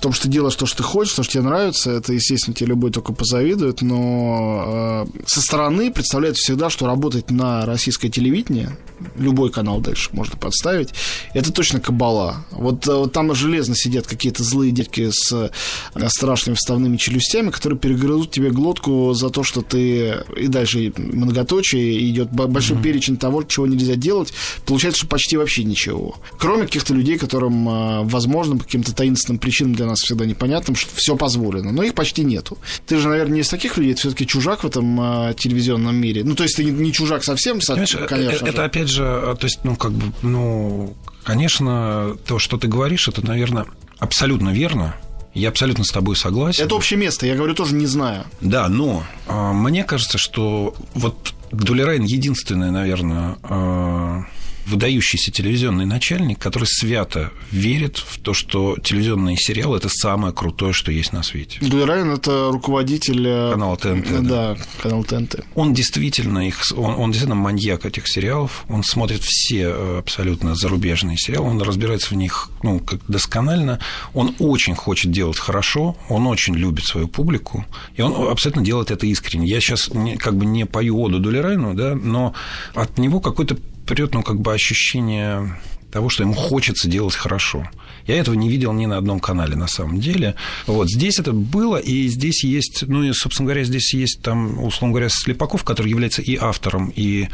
том, 0.00 0.12
что 0.12 0.28
делаешь 0.28 0.54
то, 0.54 0.66
что 0.66 0.78
ты 0.78 0.82
хочешь, 0.84 1.14
то, 1.14 1.22
что 1.22 1.32
тебе 1.32 1.42
нравится, 1.42 1.90
это, 1.90 2.12
естественно, 2.12 2.54
тебе 2.54 2.68
любой 2.68 2.90
только 2.90 3.12
позавидует, 3.12 3.82
но 3.82 5.04
э, 5.06 5.20
со 5.26 5.42
стороны 5.42 5.92
представляет 5.92 6.36
всегда, 6.36 6.70
что 6.70 6.86
работать 6.86 7.30
на 7.30 7.66
российское 7.66 8.08
телевидение, 8.08 8.76
любой 9.16 9.50
канал 9.50 9.80
дальше 9.80 10.10
можно 10.12 10.36
подставить, 10.36 10.94
это 11.34 11.52
точно 11.52 11.80
кабала. 11.80 12.46
Вот, 12.52 12.86
э, 12.86 12.94
вот 12.94 13.12
там 13.12 13.34
железно 13.34 13.74
сидят 13.74 14.06
какие-то 14.06 14.42
злые 14.42 14.72
дядьки 14.72 15.10
с 15.10 15.32
э, 15.32 16.08
страшными 16.08 16.54
вставными 16.54 16.96
челюстями, 16.96 17.50
которые 17.50 17.78
перегрызут 17.78 18.30
тебе 18.30 18.50
глотку 18.50 19.12
за 19.12 19.28
то, 19.28 19.42
что 19.42 19.60
ты 19.60 20.22
и 20.36 20.46
дальше 20.46 20.92
многоточие, 20.96 22.08
идет 22.08 22.30
большой 22.30 22.78
mm-hmm. 22.78 22.82
перечень 22.82 23.16
того, 23.16 23.42
чего 23.42 23.66
нельзя 23.74 23.96
делать, 23.96 24.32
получается, 24.66 25.00
что 25.00 25.08
почти 25.08 25.36
вообще 25.36 25.64
ничего. 25.64 26.16
Кроме 26.38 26.64
каких-то 26.64 26.94
людей, 26.94 27.18
которым, 27.18 27.68
э, 27.68 28.02
возможно, 28.04 28.56
по 28.56 28.64
каким-то 28.64 28.94
таинственным 28.94 29.38
причинам 29.38 29.74
для 29.74 29.86
нас 29.86 30.00
всегда 30.00 30.24
непонятным, 30.26 30.76
что 30.76 30.90
все 30.94 31.16
позволено, 31.16 31.72
но 31.72 31.82
их 31.82 31.94
почти 31.94 32.24
нету. 32.24 32.58
Ты 32.86 32.98
же, 32.98 33.08
наверное, 33.08 33.34
не 33.34 33.40
из 33.40 33.48
таких 33.48 33.76
людей, 33.76 33.94
ты 33.94 34.00
все-таки 34.00 34.26
чужак 34.26 34.64
в 34.64 34.66
этом 34.66 35.34
телевизионном 35.34 35.96
мире. 35.96 36.24
Ну, 36.24 36.34
то 36.34 36.42
есть 36.42 36.56
ты 36.56 36.64
не 36.64 36.92
чужак 36.92 37.24
совсем, 37.24 37.60
Понимаешь, 37.60 38.08
конечно. 38.08 38.46
Это, 38.46 38.56
же. 38.56 38.64
опять 38.64 38.88
же, 38.88 39.36
то 39.38 39.44
есть, 39.46 39.60
ну, 39.64 39.76
как 39.76 39.92
бы, 39.92 40.12
ну, 40.22 40.94
конечно, 41.24 42.16
то, 42.26 42.38
что 42.38 42.58
ты 42.58 42.68
говоришь, 42.68 43.08
это, 43.08 43.24
наверное, 43.26 43.66
абсолютно 43.98 44.50
верно. 44.50 44.96
Я 45.34 45.48
абсолютно 45.48 45.84
с 45.84 45.90
тобой 45.90 46.16
согласен. 46.16 46.64
Это 46.64 46.74
общее 46.74 46.98
место, 46.98 47.26
я 47.26 47.34
говорю, 47.34 47.54
тоже 47.54 47.74
не 47.74 47.86
знаю. 47.86 48.24
Да, 48.40 48.68
но 48.68 49.04
э, 49.26 49.52
мне 49.52 49.84
кажется, 49.84 50.18
что 50.18 50.74
вот 50.94 51.32
Дулерайн 51.50 52.02
единственная, 52.04 52.70
наверное, 52.70 53.36
э, 53.42 54.20
выдающийся 54.66 55.30
телевизионный 55.30 55.86
начальник, 55.86 56.38
который 56.38 56.64
свято 56.64 57.32
верит 57.50 57.98
в 57.98 58.18
то, 58.20 58.34
что 58.34 58.76
телевизионный 58.82 59.36
сериал– 59.36 59.74
это 59.76 59.88
самое 59.88 60.32
крутое, 60.32 60.72
что 60.72 60.92
есть 60.92 61.12
на 61.12 61.22
свете. 61.22 61.58
Дуэрайн– 61.60 62.10
это 62.12 62.50
руководитель… 62.52 63.26
Э, 63.26 63.52
канала 63.52 63.76
ТНТ. 63.76 64.08
Да, 64.10 64.20
да, 64.20 64.56
канал 64.82 65.04
ТНТ. 65.04 65.44
Он 65.54 65.74
действительно, 65.74 66.46
их, 66.46 66.62
он, 66.76 66.94
он 66.94 67.10
действительно 67.10 67.40
маньяк 67.40 67.86
этих 67.86 68.08
сериалов, 68.08 68.64
он 68.68 68.84
смотрит 68.84 69.22
все 69.22 69.70
э, 69.70 69.98
абсолютно 69.98 70.54
зарубежные 70.54 71.16
сериалы, 71.16 71.50
он 71.50 71.62
разбирается 71.62 72.10
в 72.10 72.16
них 72.16 72.50
ну, 72.62 72.78
как 72.80 73.00
досконально, 73.08 73.80
он 74.14 74.34
очень 74.38 74.74
хочет 74.74 75.10
делать 75.10 75.38
хорошо, 75.38 75.96
он 76.08 76.26
очень 76.26 76.54
любит 76.54 76.84
свою 76.84 77.08
публику, 77.08 77.64
и 77.96 78.02
он 78.02 78.30
абсолютно 78.30 78.62
делает 78.62 78.90
это 78.90 79.06
искренне. 79.06 79.48
Я 79.48 79.60
сейчас 79.60 79.92
не, 79.92 80.16
как 80.16 80.36
бы 80.36 80.46
не 80.46 80.66
пою 80.66 81.00
оду 81.00 81.18
Дулерайну, 81.18 81.74
да, 81.74 81.94
но 81.94 82.34
от 82.74 82.98
него 82.98 83.20
какой-то 83.20 83.56
прет, 83.92 84.14
ну, 84.14 84.22
как 84.22 84.40
бы 84.40 84.54
ощущение 84.54 85.54
того, 85.90 86.08
что 86.08 86.22
ему 86.22 86.32
хочется 86.32 86.88
делать 86.88 87.14
хорошо. 87.14 87.68
Я 88.06 88.16
этого 88.16 88.34
не 88.34 88.48
видел 88.48 88.72
ни 88.72 88.86
на 88.86 88.96
одном 88.96 89.20
канале 89.20 89.54
на 89.54 89.66
самом 89.66 90.00
деле. 90.00 90.34
Вот 90.66 90.88
здесь 90.90 91.18
это 91.18 91.32
было, 91.32 91.76
и 91.76 92.08
здесь 92.08 92.42
есть, 92.42 92.84
ну 92.88 93.02
и, 93.02 93.12
собственно 93.12 93.48
говоря, 93.48 93.64
здесь 93.64 93.92
есть 93.92 94.22
там, 94.22 94.64
условно 94.64 94.94
говоря, 94.94 95.10
Слепаков, 95.10 95.62
который 95.62 95.88
является 95.88 96.22
и 96.22 96.36
автором, 96.36 96.90
и, 96.96 97.28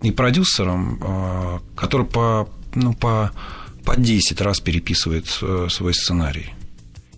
и 0.00 0.10
продюсером, 0.10 0.98
а, 1.02 1.60
который 1.76 2.06
по, 2.06 2.48
ну, 2.74 2.94
по, 2.94 3.32
по 3.84 3.94
10 3.94 4.40
раз 4.40 4.60
переписывает 4.60 5.26
э, 5.42 5.68
свой 5.68 5.92
сценарий. 5.92 6.54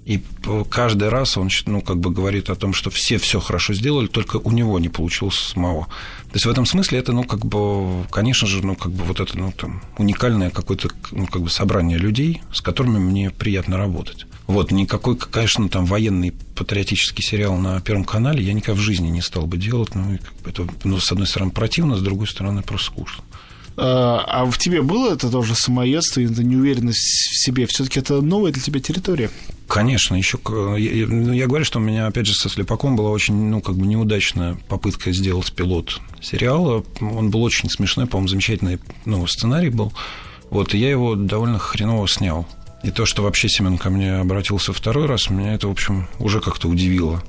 И 0.06 0.22
каждый 0.70 1.08
раз 1.08 1.36
он 1.36 1.50
ну, 1.66 1.80
как 1.82 1.98
бы 1.98 2.10
говорит 2.10 2.48
о 2.48 2.54
том, 2.54 2.72
что 2.72 2.90
все 2.90 3.18
все 3.18 3.40
хорошо 3.40 3.74
сделали, 3.74 4.06
только 4.06 4.36
у 4.36 4.52
него 4.52 4.78
не 4.78 4.88
получилось 4.88 5.34
самого. 5.34 5.86
То 6.26 6.34
есть 6.34 6.46
в 6.46 6.48
этом 6.48 6.64
смысле 6.64 7.00
это, 7.00 7.12
ну, 7.12 7.24
как 7.24 7.44
бы, 7.44 8.06
конечно 8.10 8.46
же, 8.46 8.64
ну, 8.64 8.76
как 8.76 8.92
бы 8.92 9.02
вот 9.02 9.18
это, 9.18 9.36
ну, 9.36 9.50
там, 9.50 9.82
уникальное 9.98 10.50
какое-то, 10.50 10.90
ну, 11.10 11.26
как 11.26 11.42
бы 11.42 11.50
собрание 11.50 11.98
людей, 11.98 12.40
с 12.52 12.60
которыми 12.60 12.98
мне 12.98 13.30
приятно 13.30 13.78
работать. 13.78 14.26
Вот, 14.46 14.70
никакой, 14.70 15.16
конечно, 15.16 15.68
там 15.68 15.86
военный 15.86 16.32
патриотический 16.54 17.24
сериал 17.24 17.56
на 17.56 17.80
Первом 17.80 18.04
канале 18.04 18.44
я 18.44 18.52
никогда 18.52 18.80
в 18.80 18.84
жизни 18.84 19.08
не 19.08 19.22
стал 19.22 19.46
бы 19.46 19.56
делать. 19.56 19.96
Ну, 19.96 20.18
это, 20.44 20.68
ну, 20.84 21.00
с 21.00 21.10
одной 21.10 21.26
стороны, 21.26 21.50
противно, 21.50 21.96
с 21.96 22.00
другой 22.00 22.28
стороны, 22.28 22.62
просто 22.62 22.92
скучно. 22.92 23.24
А, 23.76 24.24
а 24.26 24.44
в 24.46 24.56
тебе 24.58 24.80
было 24.82 25.12
это 25.12 25.30
тоже 25.30 25.54
самоедство, 25.54 26.20
это 26.20 26.42
неуверенность 26.42 27.30
в 27.30 27.44
себе? 27.44 27.66
Все-таки 27.66 28.00
это 28.00 28.22
новая 28.22 28.52
для 28.52 28.62
тебя 28.62 28.80
территория? 28.80 29.30
Конечно, 29.68 30.14
еще 30.14 30.38
я, 30.78 31.06
ну, 31.06 31.32
я 31.32 31.46
говорю, 31.46 31.64
что 31.64 31.78
у 31.78 31.82
меня, 31.82 32.06
опять 32.06 32.26
же, 32.26 32.34
со 32.34 32.48
Слепаком 32.48 32.96
была 32.96 33.10
очень, 33.10 33.34
ну, 33.34 33.60
как 33.60 33.76
бы 33.76 33.86
неудачная 33.86 34.56
попытка 34.68 35.12
сделать 35.12 35.52
пилот 35.52 36.00
сериала. 36.22 36.84
Он 37.00 37.30
был 37.30 37.42
очень 37.42 37.68
смешной, 37.68 38.06
по-моему, 38.06 38.28
замечательный 38.28 38.78
ну, 39.04 39.26
сценарий 39.26 39.70
был. 39.70 39.92
Вот, 40.50 40.74
и 40.74 40.78
я 40.78 40.90
его 40.90 41.16
довольно 41.16 41.58
хреново 41.58 42.08
снял. 42.08 42.46
И 42.84 42.90
то, 42.90 43.04
что 43.04 43.22
вообще 43.22 43.48
Семен 43.48 43.78
ко 43.78 43.90
мне 43.90 44.14
обратился 44.16 44.72
второй 44.72 45.06
раз, 45.06 45.28
меня 45.28 45.54
это, 45.54 45.66
в 45.66 45.72
общем, 45.72 46.06
уже 46.20 46.40
как-то 46.40 46.68
удивило. 46.68 47.22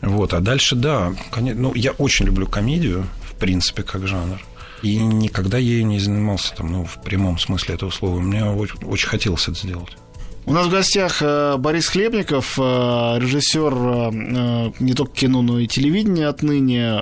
Вот, 0.00 0.32
а 0.32 0.40
дальше, 0.40 0.76
да, 0.76 1.12
конечно, 1.30 1.60
ну, 1.60 1.74
я 1.74 1.90
очень 1.92 2.26
люблю 2.26 2.46
комедию, 2.46 3.06
в 3.28 3.34
принципе, 3.34 3.82
как 3.82 4.06
жанр. 4.06 4.40
И 4.82 4.96
никогда 4.96 5.58
ею 5.58 5.86
не 5.86 5.98
занимался 5.98 6.54
там, 6.54 6.72
ну, 6.72 6.84
в 6.84 7.02
прямом 7.02 7.38
смысле 7.38 7.74
этого 7.74 7.90
слова. 7.90 8.18
Мне 8.20 8.44
очень, 8.44 8.76
очень 8.84 9.08
хотелось 9.08 9.48
это 9.48 9.58
сделать. 9.58 9.96
У 10.46 10.52
нас 10.52 10.66
в 10.66 10.70
гостях 10.70 11.18
э, 11.20 11.56
Борис 11.58 11.88
Хлебников, 11.88 12.58
э, 12.58 12.62
режиссер 13.20 13.72
э, 13.72 14.72
не 14.80 14.94
только 14.94 15.12
кино, 15.14 15.42
но 15.42 15.58
и 15.58 15.66
телевидения 15.66 16.26
отныне. 16.26 17.00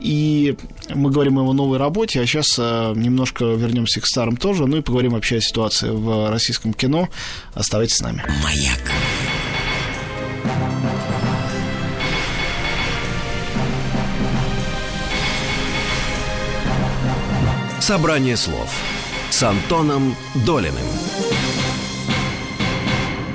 И 0.00 0.56
мы 0.94 1.10
говорим 1.10 1.38
о 1.38 1.42
его 1.42 1.52
новой 1.52 1.78
работе, 1.78 2.20
а 2.20 2.26
сейчас 2.26 2.58
немножко 2.58 3.44
вернемся 3.44 4.00
к 4.00 4.06
старым 4.06 4.36
тоже, 4.36 4.66
ну 4.66 4.78
и 4.78 4.80
поговорим 4.80 5.12
вообще 5.12 5.36
о 5.36 5.40
ситуации 5.40 5.90
в 5.90 6.30
российском 6.30 6.72
кино. 6.72 7.08
Оставайтесь 7.54 7.96
с 7.96 8.00
нами. 8.00 8.24
Маяк. 8.42 8.80
Собрание 17.92 18.38
слов 18.38 18.70
с 19.28 19.42
Антоном 19.42 20.16
Долиным. 20.46 20.86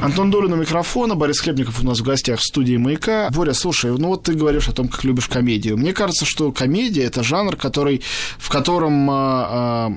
Антон 0.02 0.32
Долин 0.32 0.52
у 0.54 0.56
микрофона, 0.56 1.13
Борис 1.13 1.41
Хлебников 1.41 1.80
у 1.84 1.86
нас 1.86 2.00
в 2.00 2.04
гостях 2.04 2.39
в 2.39 2.43
студии 2.43 2.76
«Маяка». 2.76 3.30
Боря, 3.30 3.54
слушай, 3.54 3.91
ну 3.96 4.08
вот 4.08 4.24
ты 4.24 4.34
говоришь 4.34 4.67
о 4.67 4.72
том, 4.72 4.88
как 4.88 5.04
любишь 5.04 5.28
комедию. 5.28 5.78
Мне 5.78 5.93
кажется, 5.93 6.26
что 6.26 6.52
комедия– 6.52 7.04
это 7.04 7.22
жанр, 7.22 7.56
который, 7.56 8.02
в 8.39 8.50
котором 8.50 9.08
а, 9.12 9.15
а, 9.48 9.93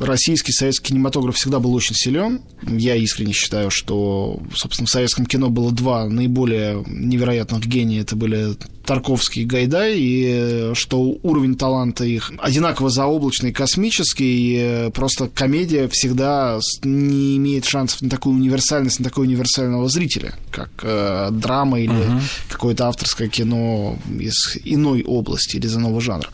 российский, 0.00 0.52
советский 0.52 0.88
кинематограф 0.88 1.36
всегда 1.36 1.58
был 1.58 1.72
очень 1.72 1.94
силен. 1.94 2.42
Я 2.60 2.94
искренне 2.94 3.32
считаю, 3.32 3.70
что, 3.70 4.38
собственно, 4.54 4.86
в 4.86 4.90
советском 4.90 5.24
кино 5.24 5.48
было 5.48 5.72
два 5.72 6.04
наиболее 6.10 6.84
невероятных 6.86 7.64
гения. 7.64 8.02
Это 8.02 8.16
были 8.16 8.54
Тарковский 8.88 9.42
и 9.42 9.44
Гайдай, 9.44 9.98
и 9.98 10.26
э, 10.26 10.72
что 10.74 11.18
уровень 11.22 11.56
таланта 11.56 12.04
их 12.04 12.32
одинаково 12.38 12.88
заоблачный, 12.88 13.52
космический, 13.52 14.24
и 14.24 14.58
э, 14.58 14.90
просто 14.90 15.28
комедия 15.28 15.88
всегда 15.88 16.58
не 16.84 17.36
имеет 17.36 17.66
шансов 17.66 18.00
на 18.00 18.08
такую 18.08 18.36
универсальность, 18.36 18.98
на 18.98 19.04
такого 19.04 19.26
универсального 19.26 19.90
зрителя, 19.90 20.34
как 20.50 20.70
э, 20.80 21.28
драма 21.32 21.80
или 21.80 21.92
uh-huh. 21.92 22.20
какое-то 22.48 22.88
авторское 22.88 23.28
кино 23.28 23.98
из 24.18 24.56
иной 24.64 25.02
области 25.02 25.56
или 25.56 25.66
из 25.66 25.76
иного 25.76 26.00
жанра. 26.00 26.30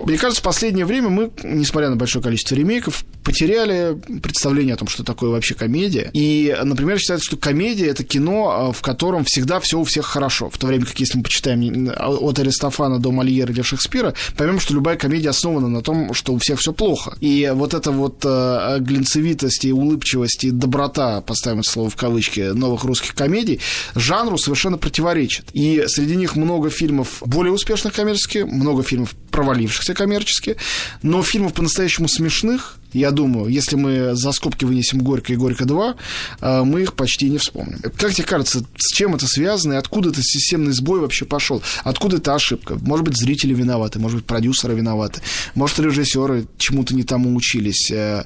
Мне 0.00 0.18
кажется, 0.18 0.40
в 0.40 0.44
последнее 0.44 0.86
время 0.86 1.08
мы, 1.08 1.30
несмотря 1.44 1.88
на 1.88 1.94
большое 1.94 2.20
количество 2.20 2.56
ремейков, 2.56 3.04
потеряли 3.22 3.96
представление 4.20 4.74
о 4.74 4.78
том, 4.78 4.88
что 4.88 5.04
такое 5.04 5.30
вообще 5.30 5.54
комедия. 5.54 6.10
И, 6.12 6.56
например, 6.64 6.98
считается, 6.98 7.26
что 7.26 7.36
комедия 7.36 7.86
это 7.86 8.02
кино, 8.02 8.70
э, 8.70 8.76
в 8.76 8.82
котором 8.82 9.24
всегда 9.24 9.60
все 9.60 9.78
у 9.78 9.84
всех 9.84 10.06
хорошо. 10.06 10.50
В 10.50 10.58
то 10.58 10.66
время 10.66 10.84
как 10.84 10.98
если 10.98 11.18
мы 11.18 11.22
почитаем 11.22 11.91
от 11.96 12.38
Аристофана 12.38 12.98
до 12.98 13.10
Мольера 13.10 13.52
или 13.52 13.62
Шекспира, 13.62 14.14
поймем, 14.36 14.60
что 14.60 14.74
любая 14.74 14.96
комедия 14.96 15.30
основана 15.30 15.68
на 15.68 15.82
том, 15.82 16.14
что 16.14 16.32
у 16.32 16.38
всех 16.38 16.58
все 16.60 16.72
плохо. 16.72 17.16
И 17.20 17.50
вот 17.54 17.74
эта 17.74 17.90
вот 17.90 18.24
э, 18.24 18.78
глинцевитость 18.80 19.64
и 19.64 19.72
улыбчивость 19.72 20.44
и 20.44 20.50
доброта, 20.50 21.20
поставим 21.20 21.60
это 21.60 21.70
слово 21.70 21.90
в 21.90 21.96
кавычки, 21.96 22.40
новых 22.40 22.84
русских 22.84 23.14
комедий, 23.14 23.60
жанру 23.94 24.38
совершенно 24.38 24.78
противоречит. 24.78 25.46
И 25.52 25.84
среди 25.86 26.16
них 26.16 26.36
много 26.36 26.70
фильмов 26.70 27.22
более 27.24 27.52
успешных 27.52 27.94
коммерчески, 27.94 28.38
много 28.38 28.82
фильмов 28.82 29.14
провалившихся 29.30 29.94
коммерчески, 29.94 30.56
но 31.02 31.22
фильмов 31.22 31.54
по-настоящему 31.54 32.08
смешных 32.08 32.78
я 32.92 33.10
думаю, 33.10 33.48
если 33.48 33.76
мы 33.76 34.14
за 34.14 34.32
скобки 34.32 34.64
вынесем 34.64 35.00
«Горько» 35.00 35.32
и 35.32 35.36
«Горько 35.36 35.64
2», 35.64 35.94
э, 36.40 36.62
мы 36.64 36.82
их 36.82 36.94
почти 36.94 37.28
не 37.28 37.38
вспомним. 37.38 37.80
Как 37.96 38.12
тебе 38.12 38.26
кажется, 38.26 38.64
с 38.76 38.94
чем 38.94 39.14
это 39.14 39.26
связано 39.26 39.74
и 39.74 39.76
откуда 39.76 40.10
этот 40.10 40.24
системный 40.24 40.72
сбой 40.72 41.00
вообще 41.00 41.24
пошел? 41.24 41.62
Откуда 41.84 42.16
эта 42.16 42.34
ошибка? 42.34 42.78
Может 42.80 43.04
быть, 43.06 43.16
зрители 43.16 43.54
виноваты, 43.54 43.98
может 43.98 44.18
быть, 44.18 44.26
продюсеры 44.26 44.74
виноваты, 44.74 45.20
может, 45.54 45.78
режиссеры 45.78 46.46
чему-то 46.58 46.94
не 46.94 47.02
тому 47.02 47.34
учились. 47.34 47.90
Э, 47.90 48.24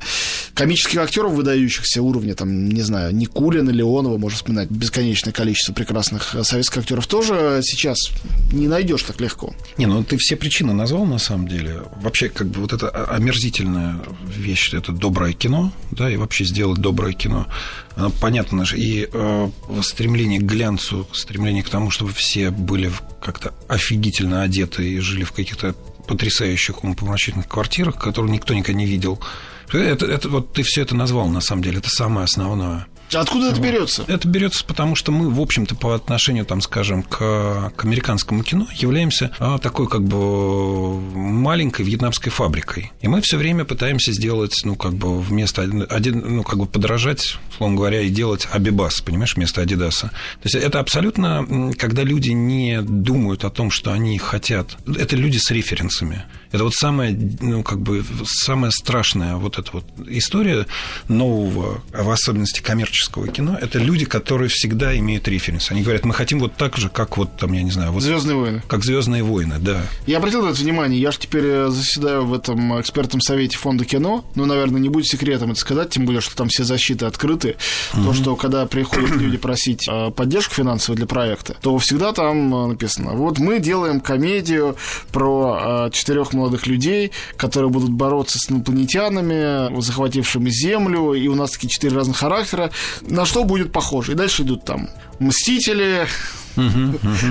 комических 0.55 0.99
актеров 0.99 1.33
выдающихся 1.33 2.03
уровня, 2.03 2.35
там, 2.35 2.69
не 2.69 2.83
знаю, 2.83 3.15
Никулина, 3.15 3.71
Леонова, 3.71 4.19
можно 4.19 4.37
вспоминать 4.37 4.71
бесконечное 4.71 5.33
количество 5.33 5.73
прекрасных 5.73 6.35
э, 6.35 6.45
советских 6.45 6.79
актеров, 6.79 7.07
тоже 7.07 7.61
сейчас 7.63 7.99
не 8.53 8.69
найдешь 8.69 9.03
так 9.03 9.21
легко. 9.21 9.55
Не, 9.79 9.87
ну 9.87 10.03
ты 10.03 10.17
все 10.19 10.37
причины 10.37 10.73
назвал 10.73 11.07
на 11.07 11.19
самом 11.19 11.49
деле. 11.49 11.83
Вообще, 12.01 12.29
как 12.29 12.49
бы 12.49 12.61
вот 12.61 12.73
это 12.73 12.89
омерзительная 12.89 14.01
вещь, 14.27 14.56
это 14.73 14.93
доброе 14.93 15.33
кино, 15.33 15.73
да, 15.91 16.11
и 16.11 16.17
вообще 16.17 16.45
сделать 16.45 16.81
доброе 16.81 17.13
кино. 17.13 17.47
Понятно 18.21 18.65
же, 18.65 18.79
и 18.79 19.09
э, 19.11 19.51
стремление 19.83 20.41
к 20.41 20.45
глянцу, 20.45 21.09
стремление 21.13 21.63
к 21.63 21.69
тому, 21.69 21.91
чтобы 21.91 22.13
все 22.13 22.51
были 22.51 22.93
как-то 23.23 23.55
офигительно 23.69 24.43
одеты 24.43 24.89
и 24.89 24.99
жили 24.99 25.25
в 25.25 25.33
каких-то 25.33 25.75
потрясающих 26.07 26.85
умопомрачительных 26.85 27.49
квартирах, 27.49 27.97
которые 27.97 28.33
никто 28.33 28.55
никогда 28.55 28.79
не 28.79 28.87
видел. 28.87 29.21
Это, 29.73 30.07
это, 30.07 30.29
вот 30.29 30.53
ты 30.53 30.63
все 30.63 30.83
это 30.83 30.95
назвал, 30.95 31.29
на 31.29 31.41
самом 31.41 31.63
деле, 31.63 31.79
это 31.79 31.91
самое 31.91 32.25
основное. 32.25 32.87
Откуда 33.13 33.51
это 33.51 33.61
берется? 33.61 34.05
Это 34.09 34.27
берется 34.29 34.65
потому, 34.65 34.95
что 34.95 35.13
мы, 35.13 35.31
в 35.31 35.41
общем-то, 35.41 35.75
по 35.75 35.95
отношению, 35.95 36.45
там, 36.45 36.61
скажем, 36.61 37.03
к, 37.03 37.73
к 37.77 37.85
американскому 37.85 38.43
кино 38.43 38.67
являемся 38.75 39.31
а, 39.39 39.59
такой 39.59 39.89
как 39.89 40.03
бы 40.03 41.01
маленькой 41.01 41.85
вьетнамской 41.85 42.33
фабрикой. 42.33 42.93
И 43.01 43.09
мы 43.09 43.21
все 43.21 43.37
время 43.37 43.65
пытаемся 43.65 44.13
сделать, 44.13 44.61
ну, 44.65 44.77
как 44.77 44.95
бы 44.95 45.21
вместо, 45.21 45.63
один, 45.63 46.37
ну, 46.37 46.43
как 46.43 46.59
бы 46.59 46.67
подражать, 46.67 47.37
условно 47.51 47.77
говоря, 47.77 48.01
и 48.01 48.09
делать 48.09 48.49
Абибас, 48.51 49.01
понимаешь, 49.01 49.37
вместо 49.37 49.63
Адидаса. 49.63 50.11
То 50.43 50.49
есть 50.49 50.55
это 50.55 50.81
абсолютно, 50.81 51.73
когда 51.79 52.03
люди 52.03 52.31
не 52.31 52.83
думают 52.83 53.45
о 53.45 53.51
том, 53.51 53.71
что 53.71 53.93
они 53.93 54.19
хотят, 54.19 54.77
это 54.87 55.17
люди 55.17 55.39
с 55.39 55.51
референсами. 55.51 56.25
Это 56.53 56.65
вот 56.65 56.75
самая, 56.75 57.17
ну, 57.41 57.63
как 57.63 57.81
бы, 57.81 58.05
самая 58.25 58.71
страшная 58.71 59.37
вот 59.37 59.59
эта 59.59 59.71
вот 59.73 59.85
история 60.09 60.67
нового, 61.09 61.83
а 61.93 62.03
в 62.03 62.11
особенности 62.11 62.61
коммерческого 62.61 63.29
кино, 63.29 63.59
это 63.61 63.79
люди, 63.79 64.05
которые 64.05 64.49
всегда 64.49 64.97
имеют 64.97 65.29
референс. 65.29 65.71
Они 65.71 65.83
говорят, 65.83 66.05
мы 66.05 66.15
хотим 66.15 66.41
вот 66.41 66.55
так 66.57 66.77
же, 66.77 66.89
как 66.89 67.17
вот 67.17 67.37
там, 67.37 67.53
я 67.53 67.63
не 67.63 67.71
знаю, 67.71 67.93
вот... 67.93 68.03
Звездные 68.03 68.37
войны. 68.37 68.63
Как 68.67 68.85
Звездные 68.85 69.23
войны, 69.23 69.57
да. 69.59 69.83
Я 70.07 70.19
обратил 70.19 70.43
на 70.43 70.51
это 70.51 70.61
внимание. 70.61 71.01
Я 71.01 71.11
же 71.11 71.19
теперь 71.19 71.45
э, 71.45 71.69
заседаю 71.71 72.25
в 72.25 72.33
этом 72.33 72.81
экспертном 72.81 73.21
совете 73.21 73.57
фонда 73.57 73.85
кино. 73.85 74.25
Ну, 74.35 74.47
наверное, 74.47 74.81
не 74.81 74.89
будет 74.89 75.07
секретом 75.07 75.51
это 75.51 75.61
сказать, 75.61 75.91
тем 75.91 76.07
более, 76.07 76.21
что 76.21 76.37
там 76.37 76.49
все 76.49 76.65
защиты 76.65 77.05
открыты. 77.07 77.57
Mm-hmm. 77.93 78.05
То, 78.05 78.15
что 78.15 78.37
когда 78.37 78.67
приходят 78.67 79.11
люди 79.21 79.37
просить 79.37 79.89
э, 79.89 80.11
поддержку 80.11 80.55
финансовую 80.55 80.97
для 80.97 81.07
проекта, 81.07 81.57
то 81.61 81.77
всегда 81.79 82.13
там 82.13 82.55
э, 82.55 82.67
написано, 82.69 83.13
вот 83.13 83.39
мы 83.39 83.59
делаем 83.59 84.01
комедию 84.01 84.77
про 85.13 85.91
четырех 85.93 86.33
молодых 86.37 86.67
людей, 86.67 87.13
которые 87.37 87.71
будут 87.71 87.91
бороться 87.91 88.39
с 88.39 88.51
инопланетянами, 88.51 89.81
захватившими 89.81 90.51
Землю, 90.51 91.15
и 91.15 91.27
у 91.29 91.35
нас 91.35 91.53
такие 91.53 91.69
четыре 91.69 91.97
разных 91.97 92.17
характера. 92.17 92.71
На 93.03 93.25
что 93.25 93.45
будет 93.45 93.73
похоже? 93.73 94.13
И 94.13 94.15
дальше 94.15 94.43
идут 94.43 94.65
там 94.65 94.89
Мстители, 95.19 96.07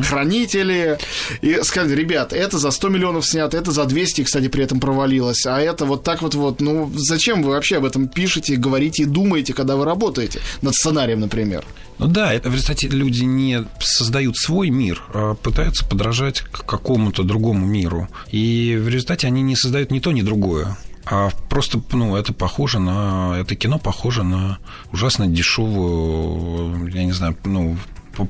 хранители. 0.04 0.98
И 1.42 1.60
сказали, 1.64 1.96
ребят, 1.96 2.34
это 2.34 2.58
за 2.58 2.72
100 2.72 2.90
миллионов 2.90 3.26
снято, 3.26 3.58
это 3.58 3.72
за 3.72 3.86
200, 3.86 4.24
кстати, 4.24 4.48
при 4.48 4.64
этом 4.64 4.80
провалилось, 4.80 5.46
а 5.46 5.60
это 5.60 5.86
вот 5.86 6.04
так 6.04 6.22
вот 6.22 6.36
вот. 6.36 6.62
Ну, 6.62 6.92
зачем 6.96 7.44
вы 7.44 7.52
вообще 7.52 7.78
об 7.78 7.86
этом 7.86 8.08
пишете, 8.08 8.56
говорите 8.56 9.04
и 9.04 9.06
думаете, 9.06 9.54
когда 9.54 9.76
вы 9.76 9.86
работаете 9.86 10.40
над 10.62 10.76
сценарием, 10.76 11.20
например? 11.20 11.66
Ну 11.98 12.08
да, 12.08 12.34
это 12.34 12.50
в 12.50 12.54
результате 12.54 12.90
люди 12.90 13.24
не 13.24 13.66
создают 13.80 14.36
свой 14.38 14.70
мир, 14.70 15.02
а 15.14 15.36
пытаются 15.36 15.86
подражать 15.86 16.42
к 16.42 16.66
какому-то 16.66 17.24
другому 17.24 17.66
миру. 17.66 18.10
И 18.32 18.78
в 18.80 18.90
результате 18.90 19.28
они 19.28 19.42
не 19.42 19.56
создают 19.56 19.92
ни 19.92 20.00
то, 20.00 20.12
ни 20.12 20.22
другое. 20.22 20.78
А 21.06 21.30
просто, 21.50 21.82
ну, 21.94 22.16
это 22.16 22.34
похоже 22.34 22.80
на... 22.80 23.38
Это 23.40 23.56
кино 23.56 23.78
похоже 23.78 24.24
на 24.24 24.58
ужасно 24.92 25.28
дешевую, 25.28 26.90
я 26.92 27.06
не 27.06 27.12
знаю, 27.12 27.38
ну, 27.46 27.78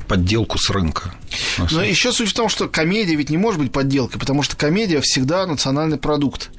подделку 0.08 0.58
с 0.58 0.70
рынка. 0.70 1.14
Но 1.72 1.84
еще 1.84 2.12
суть 2.12 2.30
в 2.30 2.34
том, 2.34 2.50
что 2.50 2.68
комедия 2.68 3.16
ведь 3.16 3.30
не 3.30 3.38
может 3.38 3.60
быть 3.60 3.72
подделкой, 3.72 4.20
потому 4.20 4.44
что 4.44 4.56
комедия 4.56 5.02
всегда 5.02 5.46
национальный 5.46 5.98
продукт. 5.98 6.50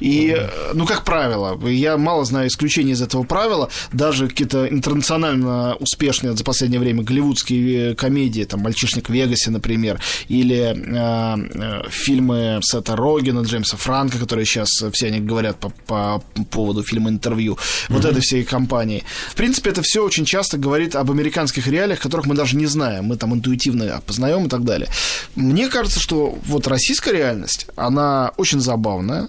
И, 0.00 0.36
ну, 0.74 0.86
как 0.86 1.04
правило, 1.04 1.58
я 1.68 1.96
мало 1.96 2.24
знаю 2.24 2.48
исключений 2.48 2.92
из 2.92 3.02
этого 3.02 3.22
правила, 3.24 3.70
даже 3.92 4.28
какие-то 4.28 4.66
интернационально 4.68 5.76
успешные 5.76 6.36
за 6.36 6.44
последнее 6.44 6.80
время 6.80 7.02
голливудские 7.02 7.92
э, 7.92 7.94
комедии, 7.94 8.44
там, 8.44 8.60
«Мальчишник 8.60 9.08
в 9.08 9.12
Вегасе», 9.12 9.50
например, 9.50 10.00
или 10.28 10.56
э, 10.56 11.84
э, 11.84 11.90
фильмы 11.90 12.60
Сета 12.62 12.96
Рогина, 12.96 13.40
Джеймса 13.40 13.76
Франка, 13.76 14.18
которые 14.18 14.46
сейчас 14.46 14.70
все 14.92 15.06
они 15.06 15.20
говорят 15.20 15.58
по, 15.58 15.70
по 15.86 16.22
поводу 16.50 16.82
фильма 16.82 17.10
«Интервью», 17.10 17.54
mm-hmm. 17.54 17.92
вот 17.94 18.04
этой 18.04 18.20
всей 18.20 18.44
компании. 18.44 19.04
В 19.28 19.34
принципе, 19.34 19.70
это 19.70 19.82
все 19.82 20.04
очень 20.04 20.24
часто 20.24 20.58
говорит 20.58 20.96
об 20.96 21.10
американских 21.10 21.66
реалиях, 21.66 22.00
которых 22.00 22.26
мы 22.26 22.34
даже 22.34 22.56
не 22.56 22.66
знаем, 22.74 23.06
мы 23.06 23.16
там 23.16 23.32
интуитивно 23.34 24.02
познаем 24.06 24.46
и 24.46 24.48
так 24.48 24.64
далее. 24.64 24.88
Мне 25.34 25.68
кажется, 25.68 26.00
что 26.00 26.38
вот 26.46 26.66
российская 26.66 27.12
реальность, 27.12 27.66
она 27.76 28.32
очень 28.36 28.60
забавная, 28.60 29.28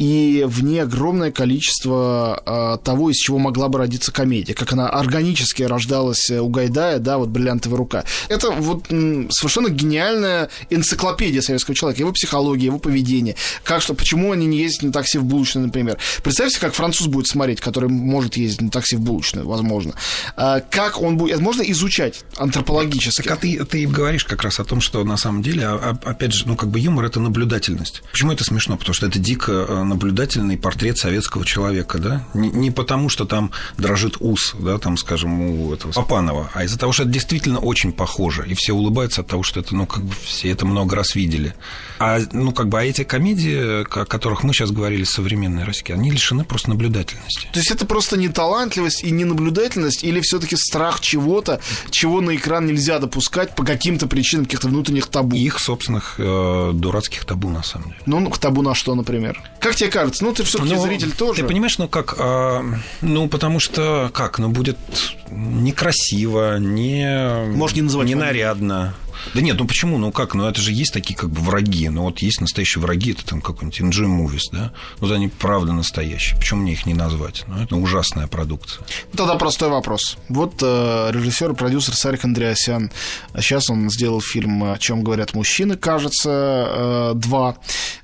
и 0.00 0.44
в 0.48 0.64
ней 0.64 0.82
огромное 0.82 1.30
количество 1.30 2.42
а, 2.46 2.78
того, 2.78 3.10
из 3.10 3.16
чего 3.16 3.38
могла 3.38 3.68
бы 3.68 3.78
родиться 3.78 4.10
комедия, 4.10 4.54
как 4.54 4.72
она 4.72 4.88
органически 4.88 5.62
рождалась 5.62 6.30
у 6.30 6.48
Гайдая, 6.48 6.98
да, 6.98 7.18
вот 7.18 7.28
«Бриллиантовая 7.28 7.76
рука». 7.76 8.04
Это 8.30 8.50
вот 8.50 8.86
совершенно 8.88 9.68
гениальная 9.68 10.48
энциклопедия 10.70 11.42
советского 11.42 11.74
человека, 11.74 12.00
его 12.00 12.12
психология, 12.12 12.66
его 12.66 12.78
поведение, 12.78 13.36
как 13.62 13.82
что, 13.82 13.92
почему 13.92 14.32
они 14.32 14.46
не 14.46 14.60
ездят 14.60 14.84
на 14.84 14.92
такси 14.92 15.18
в 15.18 15.24
булочную, 15.24 15.66
например. 15.66 15.98
Представьте, 16.22 16.58
как 16.60 16.72
француз 16.72 17.06
будет 17.06 17.26
смотреть, 17.26 17.60
который 17.60 17.90
может 17.90 18.38
ездить 18.38 18.62
на 18.62 18.70
такси 18.70 18.96
в 18.96 19.00
булочную, 19.00 19.46
возможно. 19.46 19.92
А, 20.34 20.60
как 20.60 21.02
он 21.02 21.18
будет, 21.18 21.34
это 21.34 21.42
можно 21.42 21.60
изучать 21.60 22.24
антропологически. 22.38 23.28
Так, 23.28 23.32
а 23.32 23.36
ты, 23.36 23.62
ты 23.66 23.86
говоришь 23.86 24.24
как 24.24 24.44
раз 24.44 24.60
о 24.60 24.64
том, 24.64 24.80
что 24.80 25.04
на 25.04 25.18
самом 25.18 25.42
деле, 25.42 25.66
а, 25.66 25.98
опять 26.04 26.32
же, 26.32 26.48
ну, 26.48 26.56
как 26.56 26.70
бы 26.70 26.80
юмор– 26.80 27.04
это 27.06 27.20
наблюдательность. 27.20 28.02
Почему 28.10 28.32
это 28.32 28.44
смешно? 28.44 28.78
Потому 28.78 28.94
что 28.94 29.06
это 29.06 29.18
дико 29.18 29.52
э, 29.52 29.89
наблюдательный 29.90 30.56
портрет 30.56 30.98
советского 30.98 31.44
человека, 31.44 31.98
да? 31.98 32.24
Не, 32.34 32.50
не 32.50 32.70
потому, 32.70 33.08
что 33.08 33.24
там 33.26 33.50
дрожит 33.76 34.16
ус, 34.20 34.54
да, 34.58 34.78
там, 34.78 34.96
скажем, 34.96 35.40
у 35.40 35.74
этого 35.74 35.92
Папанова, 35.92 36.50
а 36.54 36.64
из-за 36.64 36.78
того, 36.78 36.92
что 36.92 37.02
это 37.02 37.12
действительно 37.12 37.58
очень 37.58 37.92
похоже, 37.92 38.46
и 38.46 38.54
все 38.54 38.72
улыбаются 38.72 39.20
от 39.20 39.26
того, 39.26 39.42
что 39.42 39.60
это, 39.60 39.74
ну, 39.74 39.86
как 39.86 40.04
бы 40.04 40.14
все 40.24 40.50
это 40.50 40.64
много 40.64 40.96
раз 40.96 41.14
видели. 41.14 41.54
А, 42.00 42.18
ну, 42.32 42.52
как 42.52 42.70
бы, 42.70 42.80
а 42.80 42.84
эти 42.84 43.04
комедии, 43.04 43.82
о 43.82 43.84
которых 43.84 44.42
мы 44.42 44.54
сейчас 44.54 44.70
говорили, 44.70 45.04
современные 45.04 45.66
российские, 45.66 45.96
они 45.96 46.10
лишены 46.10 46.44
просто 46.44 46.70
наблюдательности. 46.70 47.46
То 47.52 47.58
есть 47.58 47.70
это 47.70 47.84
просто 47.84 48.16
не 48.16 48.28
талантливость 48.28 49.04
и 49.04 49.10
не 49.10 49.26
наблюдательность, 49.26 50.02
или 50.02 50.20
все-таки 50.20 50.56
страх 50.56 51.00
чего-то, 51.00 51.60
чего 51.90 52.22
на 52.22 52.34
экран 52.36 52.64
нельзя 52.64 53.00
допускать 53.00 53.54
по 53.54 53.64
каким-то 53.64 54.06
причинам, 54.06 54.46
каких-то 54.46 54.68
внутренних 54.68 55.08
табу? 55.08 55.36
Их 55.36 55.58
собственных 55.58 56.14
э, 56.16 56.70
дурацких 56.72 57.26
табу, 57.26 57.50
на 57.50 57.62
самом 57.62 57.88
деле. 57.88 58.00
Ну, 58.06 58.30
табу 58.30 58.62
на 58.62 58.74
что, 58.74 58.94
например? 58.94 59.38
Как 59.58 59.74
тебе 59.74 59.90
кажется? 59.90 60.24
Ну, 60.24 60.32
ты 60.32 60.42
все-таки 60.42 60.74
ну, 60.74 60.82
зритель 60.82 61.12
тоже. 61.12 61.42
Ты 61.42 61.48
понимаешь, 61.48 61.76
ну 61.76 61.86
как? 61.86 62.14
А, 62.18 62.64
ну, 63.02 63.28
потому 63.28 63.60
что 63.60 64.10
как? 64.14 64.38
Ну, 64.38 64.48
будет 64.48 64.78
некрасиво, 65.30 66.58
не, 66.58 67.44
Может, 67.54 67.76
не, 67.76 67.82
называть 67.82 68.08
не 68.08 68.14
нарядно. 68.14 68.94
Да 69.34 69.40
нет, 69.40 69.56
ну 69.58 69.66
почему? 69.66 69.98
Ну 69.98 70.12
как? 70.12 70.34
Ну 70.34 70.46
это 70.46 70.60
же 70.60 70.72
есть 70.72 70.92
такие 70.92 71.16
как 71.16 71.30
бы 71.30 71.40
враги. 71.40 71.88
Ну 71.88 72.02
вот 72.02 72.20
есть 72.20 72.40
настоящие 72.40 72.82
враги, 72.82 73.12
это 73.12 73.24
там 73.24 73.40
какой-нибудь 73.40 73.80
NG 73.80 74.06
Movies, 74.06 74.50
да? 74.52 74.72
Вот 74.98 75.10
они 75.12 75.28
правда 75.28 75.72
настоящие. 75.72 76.38
Почему 76.38 76.62
мне 76.62 76.72
их 76.72 76.86
не 76.86 76.94
назвать? 76.94 77.44
Ну 77.46 77.62
это 77.62 77.76
ужасная 77.76 78.26
продукция. 78.26 78.84
Тогда 79.16 79.36
простой 79.36 79.68
вопрос. 79.68 80.16
Вот 80.28 80.54
э, 80.62 81.10
режиссер 81.12 81.52
и 81.52 81.54
продюсер 81.54 81.94
Сарик 81.94 82.24
Андреасян. 82.24 82.90
Сейчас 83.36 83.70
он 83.70 83.90
сделал 83.90 84.20
фильм 84.20 84.64
«О 84.64 84.78
чем 84.78 85.02
говорят 85.02 85.34
мужчины», 85.34 85.76
кажется, 85.76 86.30
э, 86.30 87.12
два. 87.14 87.56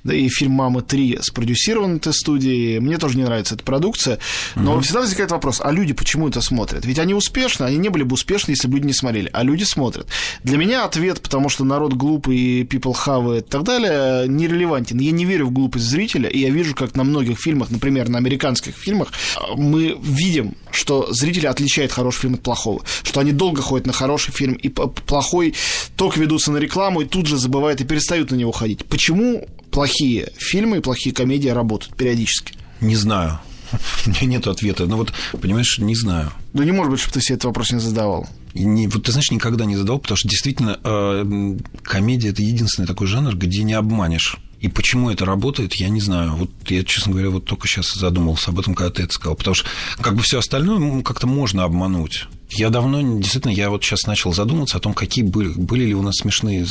Да 0.03 0.13
и 0.13 0.29
фильм 0.29 0.53
«Мамы 0.53 0.81
3» 0.81 1.21
спродюсирован 1.21 1.97
этой 1.97 2.13
студией. 2.13 2.79
Мне 2.79 2.97
тоже 2.97 3.17
не 3.17 3.23
нравится 3.23 3.55
эта 3.55 3.63
продукция. 3.63 4.19
Но 4.55 4.73
угу. 4.73 4.81
всегда 4.81 5.01
возникает 5.01 5.31
вопрос, 5.31 5.61
а 5.63 5.71
люди 5.71 5.93
почему 5.93 6.29
это 6.29 6.41
смотрят? 6.41 6.85
Ведь 6.85 6.99
они 6.99 7.13
успешны, 7.13 7.65
они 7.65 7.77
не 7.77 7.89
были 7.89 8.03
бы 8.03 8.13
успешны, 8.13 8.51
если 8.51 8.67
бы 8.67 8.75
люди 8.75 8.87
не 8.87 8.93
смотрели. 8.93 9.29
А 9.33 9.43
люди 9.43 9.63
смотрят. 9.63 10.07
Для 10.43 10.57
меня 10.57 10.85
ответ 10.85 11.06
ответ, 11.07 11.21
потому 11.21 11.49
что 11.49 11.63
народ 11.63 11.93
глупый, 11.93 12.37
и 12.37 12.63
people 12.63 12.95
have 13.05 13.37
и 13.37 13.41
так 13.41 13.63
далее, 13.63 14.27
нерелевантен. 14.27 14.99
Я 14.99 15.11
не 15.11 15.25
верю 15.25 15.47
в 15.47 15.51
глупость 15.51 15.85
зрителя, 15.85 16.29
и 16.29 16.39
я 16.39 16.49
вижу, 16.49 16.75
как 16.75 16.95
на 16.95 17.03
многих 17.03 17.39
фильмах, 17.39 17.69
например, 17.69 18.09
на 18.09 18.17
американских 18.17 18.75
фильмах, 18.75 19.11
мы 19.55 19.97
видим, 20.01 20.55
что 20.71 21.07
зрители 21.11 21.47
отличают 21.47 21.91
хороший 21.91 22.21
фильм 22.21 22.33
от 22.35 22.41
плохого, 22.41 22.83
что 23.03 23.19
они 23.19 23.31
долго 23.31 23.61
ходят 23.61 23.87
на 23.87 23.93
хороший 23.93 24.33
фильм, 24.33 24.53
и 24.53 24.69
плохой 24.69 25.53
только 25.95 26.19
ведутся 26.19 26.51
на 26.51 26.57
рекламу, 26.57 27.01
и 27.01 27.05
тут 27.05 27.27
же 27.27 27.37
забывают 27.37 27.81
и 27.81 27.85
перестают 27.85 28.31
на 28.31 28.35
него 28.35 28.51
ходить. 28.51 28.85
Почему 28.85 29.47
плохие 29.71 30.31
фильмы 30.37 30.77
и 30.77 30.81
плохие 30.81 31.15
комедии 31.15 31.49
работают 31.49 31.95
периодически? 31.95 32.53
Не 32.81 32.95
знаю. 32.95 33.39
У 34.05 34.09
меня 34.09 34.25
нет 34.25 34.47
ответа. 34.47 34.85
Но 34.85 34.97
вот, 34.97 35.13
понимаешь, 35.41 35.79
не 35.79 35.95
знаю. 35.95 36.31
Ну, 36.53 36.63
не 36.63 36.71
может 36.71 36.91
быть, 36.91 36.99
чтобы 36.99 37.13
ты 37.13 37.21
себе 37.21 37.35
этот 37.35 37.45
вопрос 37.45 37.71
не 37.71 37.79
задавал. 37.79 38.27
Не, 38.63 38.87
вот 38.87 39.03
ты 39.03 39.11
знаешь, 39.11 39.31
никогда 39.31 39.65
не 39.65 39.75
задавал, 39.75 39.99
потому 39.99 40.17
что 40.17 40.27
действительно 40.27 40.79
э, 40.83 41.57
комедия 41.83 42.29
это 42.29 42.41
единственный 42.41 42.85
такой 42.85 43.07
жанр, 43.07 43.35
где 43.35 43.63
не 43.63 43.73
обманешь. 43.73 44.37
И 44.59 44.69
почему 44.69 45.11
это 45.11 45.23
работает, 45.25 45.75
я 45.75 45.89
не 45.89 46.01
знаю. 46.01 46.35
Вот 46.35 46.49
я, 46.69 46.83
честно 46.83 47.11
говоря, 47.11 47.29
вот 47.29 47.45
только 47.45 47.67
сейчас 47.67 47.93
задумался 47.93 48.49
об 48.49 48.59
этом, 48.59 48.73
когда 48.73 48.91
ты 48.91 49.03
это 49.03 49.13
сказал. 49.13 49.35
Потому 49.35 49.53
что 49.53 49.67
как 50.01 50.15
бы 50.15 50.23
все 50.23 50.39
остальное 50.39 51.03
как-то 51.03 51.27
можно 51.27 51.63
обмануть. 51.63 52.25
Я 52.49 52.69
давно, 52.69 53.01
действительно, 53.19 53.51
я 53.51 53.69
вот 53.69 53.83
сейчас 53.83 54.07
начал 54.07 54.33
задумываться 54.33 54.77
о 54.77 54.79
том, 54.79 54.93
какие 54.93 55.23
были, 55.23 55.49
были 55.49 55.85
ли 55.85 55.93
у 55.93 56.01
нас 56.01 56.15
смешные, 56.15 56.65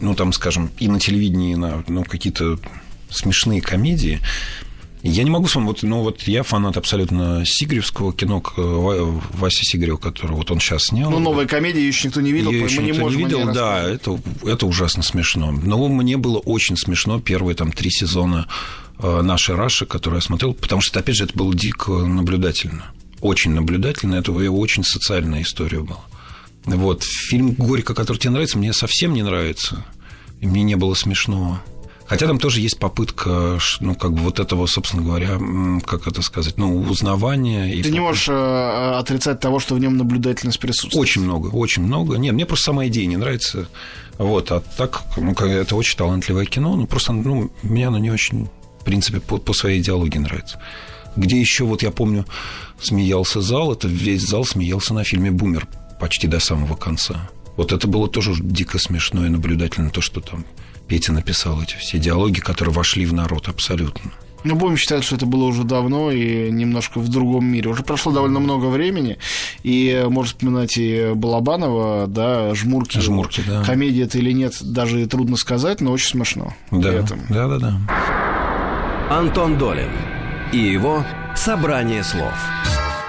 ну, 0.00 0.14
там, 0.14 0.32
скажем, 0.32 0.70
и 0.78 0.88
на 0.88 1.00
телевидении, 1.00 1.52
и 1.52 1.56
на 1.56 1.84
ну, 1.88 2.04
какие-то 2.04 2.58
смешные 3.08 3.62
комедии. 3.62 4.20
Я 5.08 5.24
не 5.24 5.30
могу 5.30 5.46
вспомнить, 5.46 5.68
вот, 5.68 5.82
ну 5.82 6.02
вот 6.02 6.22
я 6.22 6.42
фанат 6.42 6.76
абсолютно 6.76 7.42
Сигревского 7.44 8.12
кино, 8.12 8.42
Вася 8.56 9.64
Сигрева, 9.64 9.96
который 9.96 10.32
вот 10.32 10.50
он 10.50 10.60
сейчас 10.60 10.84
снял. 10.84 11.10
Ну, 11.10 11.18
новая 11.18 11.46
комедия, 11.46 11.86
еще 11.86 12.08
никто 12.08 12.20
не 12.20 12.32
видел, 12.32 12.50
ее 12.50 12.64
еще 12.64 12.80
мы 12.80 12.86
никто 12.88 12.96
не 12.96 13.02
можем 13.02 13.18
не 13.18 13.24
видел, 13.24 13.52
да, 13.52 13.82
это, 13.82 14.20
это 14.44 14.66
ужасно 14.66 15.02
смешно. 15.02 15.50
Но 15.50 15.88
мне 15.88 16.16
было 16.16 16.38
очень 16.38 16.76
смешно 16.76 17.20
первые 17.20 17.54
там 17.54 17.72
три 17.72 17.90
сезона 17.90 18.46
э, 18.98 19.22
нашей 19.22 19.54
Раши, 19.54 19.86
которую 19.86 20.18
я 20.18 20.22
смотрел, 20.22 20.52
потому 20.52 20.82
что, 20.82 21.00
опять 21.00 21.16
же, 21.16 21.24
это 21.24 21.36
было 21.36 21.54
дико 21.54 21.92
наблюдательно. 21.92 22.86
Очень 23.20 23.52
наблюдательно, 23.52 24.16
это 24.16 24.32
очень 24.32 24.84
социальная 24.84 25.42
история 25.42 25.80
была. 25.80 26.04
Вот, 26.64 27.02
фильм 27.02 27.52
«Горько», 27.52 27.94
который 27.94 28.18
тебе 28.18 28.30
нравится, 28.30 28.58
мне 28.58 28.72
совсем 28.72 29.14
не 29.14 29.22
нравится. 29.22 29.84
И 30.40 30.46
мне 30.46 30.62
не 30.62 30.76
было 30.76 30.94
смешного. 30.94 31.62
Хотя 32.08 32.26
там 32.26 32.38
тоже 32.38 32.60
есть 32.60 32.78
попытка, 32.78 33.58
ну, 33.80 33.94
как 33.94 34.14
бы 34.14 34.20
вот 34.20 34.40
этого, 34.40 34.64
собственно 34.64 35.02
говоря, 35.02 35.38
как 35.84 36.06
это 36.06 36.22
сказать, 36.22 36.56
ну, 36.56 36.74
узнавания. 36.80 37.82
Ты 37.82 37.90
и 37.90 37.92
не 37.92 38.00
можешь 38.00 38.30
э, 38.30 38.92
отрицать 38.98 39.40
того, 39.40 39.60
что 39.60 39.74
в 39.74 39.78
нем 39.78 39.98
наблюдательность 39.98 40.58
присутствует. 40.58 41.02
Очень 41.02 41.22
много, 41.22 41.48
очень 41.48 41.82
много. 41.82 42.16
Нет, 42.16 42.32
мне 42.32 42.46
просто 42.46 42.66
сама 42.66 42.86
идея 42.86 43.04
не 43.06 43.18
нравится. 43.18 43.68
Вот, 44.16 44.50
а 44.50 44.60
так, 44.78 45.02
ну, 45.18 45.32
это 45.32 45.76
очень 45.76 45.98
талантливое 45.98 46.46
кино, 46.46 46.76
ну, 46.76 46.86
просто, 46.86 47.12
ну, 47.12 47.52
меня 47.62 47.88
оно 47.88 47.98
не 47.98 48.10
очень, 48.10 48.48
в 48.80 48.84
принципе, 48.84 49.20
по, 49.20 49.36
по 49.36 49.52
своей 49.52 49.82
идеологии 49.82 50.18
нравится. 50.18 50.58
Где 51.14 51.38
еще, 51.38 51.64
вот 51.64 51.82
я 51.82 51.90
помню, 51.90 52.24
смеялся 52.80 53.42
зал, 53.42 53.72
это 53.72 53.86
весь 53.86 54.22
зал 54.22 54.46
смеялся 54.46 54.94
на 54.94 55.04
фильме 55.04 55.30
«Бумер» 55.30 55.68
почти 56.00 56.26
до 56.26 56.40
самого 56.40 56.74
конца. 56.74 57.28
Вот 57.56 57.72
это 57.72 57.86
было 57.86 58.08
тоже 58.08 58.32
дико 58.40 58.78
смешно 58.78 59.26
и 59.26 59.28
наблюдательно, 59.28 59.90
то, 59.90 60.00
что 60.00 60.20
там 60.20 60.46
Петя 60.88 61.12
написал 61.12 61.62
эти 61.62 61.76
все 61.76 61.98
диалоги, 61.98 62.40
которые 62.40 62.74
вошли 62.74 63.04
в 63.04 63.12
народ 63.12 63.48
абсолютно. 63.48 64.10
Ну, 64.44 64.54
будем 64.54 64.76
считать, 64.76 65.04
что 65.04 65.16
это 65.16 65.26
было 65.26 65.44
уже 65.44 65.64
давно 65.64 66.10
и 66.10 66.50
немножко 66.50 67.00
в 67.00 67.08
другом 67.08 67.44
мире. 67.44 67.68
Уже 67.70 67.82
прошло 67.82 68.12
довольно 68.12 68.38
много 68.38 68.66
времени, 68.66 69.18
и 69.64 70.06
можно 70.08 70.28
вспоминать 70.28 70.78
и 70.78 71.12
Балабанова, 71.14 72.06
да, 72.06 72.54
Жмурки. 72.54 72.98
Жмурки, 72.98 73.42
да. 73.46 73.64
Комедия 73.64 74.04
это 74.04 74.18
или 74.18 74.32
нет, 74.32 74.54
даже 74.62 75.04
трудно 75.06 75.36
сказать, 75.36 75.80
но 75.80 75.90
очень 75.90 76.10
смешно. 76.10 76.54
Да, 76.70 77.04
да, 77.28 77.48
да, 77.48 77.58
да. 77.58 77.80
Антон 79.10 79.58
Долин 79.58 79.90
и 80.52 80.58
его 80.58 81.04
«Собрание 81.34 82.04
слов». 82.04 82.34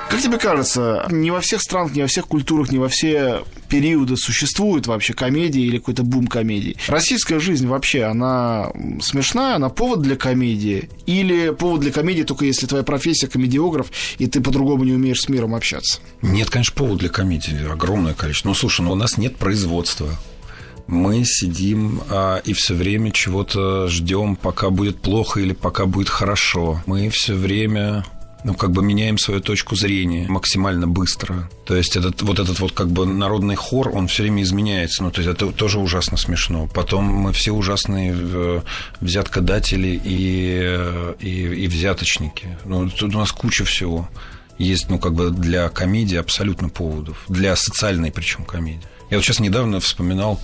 Как 0.10 0.20
тебе 0.20 0.40
кажется, 0.40 1.06
не 1.12 1.30
во 1.30 1.40
всех 1.40 1.62
странах, 1.62 1.94
не 1.94 2.02
во 2.02 2.08
всех 2.08 2.26
культурах, 2.26 2.72
не 2.72 2.80
во 2.80 2.90
все 2.90 3.44
периоды 3.68 4.18
существует 4.18 4.88
вообще 4.88 5.14
комедия 5.14 5.62
или 5.62 5.78
какой-то 5.78 6.02
бум 6.02 6.28
комедий? 6.28 6.78
Российская 6.88 7.40
жизнь 7.40 7.68
вообще, 7.68 8.04
она 8.06 8.72
смешная, 9.02 9.56
она 9.56 9.70
повод 9.70 10.02
для 10.02 10.16
комедии? 10.16 10.90
Или 11.06 11.52
повод 11.52 11.82
для 11.82 11.92
комедии 11.92 12.24
только 12.24 12.46
если 12.46 12.66
твоя 12.66 12.84
профессия 12.84 13.28
комедиограф, 13.28 13.92
и 14.18 14.26
ты 14.26 14.42
по-другому 14.42 14.84
не 14.84 14.94
умеешь 14.94 15.22
с 15.22 15.30
миром 15.30 15.54
общаться? 15.54 16.00
Нет, 16.24 16.50
конечно, 16.50 16.76
повод 16.76 16.98
для 16.98 17.10
комедии 17.10 17.72
огромное 17.72 18.16
количество. 18.16 18.50
Ну, 18.50 18.56
слушай, 18.56 18.82
ну 18.82 18.94
у 18.94 18.96
нас 18.96 19.18
нет 19.18 19.36
производства 19.36 20.10
мы 20.88 21.24
сидим 21.24 22.02
а, 22.10 22.38
и 22.38 22.54
все 22.54 22.74
время 22.74 23.12
чего-то 23.12 23.88
ждем, 23.88 24.36
пока 24.36 24.72
будет 24.72 25.00
плохо 25.00 25.40
или 25.40 25.54
пока 25.54 25.86
будет 25.86 26.10
хорошо. 26.10 26.82
Мы 26.88 27.12
все 27.12 27.36
время 27.36 28.06
ну, 28.44 28.54
как 28.54 28.72
бы 28.72 28.82
меняем 28.82 29.18
свою 29.18 29.42
точку 29.42 29.76
зрения 29.76 30.28
максимально 30.28 30.88
быстро. 30.88 31.50
То 31.66 31.76
есть 31.76 31.96
этот, 31.96 32.22
вот 32.22 32.40
этот 32.40 32.60
вот 32.60 32.72
как 32.72 32.90
бы 32.90 33.06
народный 33.06 33.56
хор, 33.56 33.90
он 33.94 34.08
все 34.08 34.24
время 34.24 34.44
изменяется. 34.44 35.04
Ну, 35.04 35.12
то 35.12 35.22
есть 35.22 35.34
это 35.34 35.52
тоже 35.52 35.80
ужасно 35.80 36.18
смешно. 36.18 36.68
Потом 36.74 37.06
мы 37.06 37.34
все 37.34 37.52
ужасные 37.52 38.16
э, 38.16 38.62
взяткодатели 39.02 40.00
и, 40.04 41.18
и, 41.20 41.64
и 41.64 41.68
взяточники. 41.68 42.58
Ну, 42.66 42.90
тут 42.90 43.16
у 43.16 43.18
нас 43.18 43.32
куча 43.32 43.66
всего. 43.66 44.10
Есть, 44.58 44.90
ну, 44.90 45.00
как 45.00 45.14
бы 45.14 45.32
для 45.32 45.70
комедии 45.70 46.18
абсолютно 46.18 46.70
поводов. 46.70 47.24
Для 47.28 47.56
социальной 47.56 48.12
причем 48.12 48.44
комедии. 48.46 48.88
Я 49.10 49.18
вот 49.18 49.26
сейчас 49.26 49.40
недавно 49.40 49.80
вспоминал, 49.80 50.40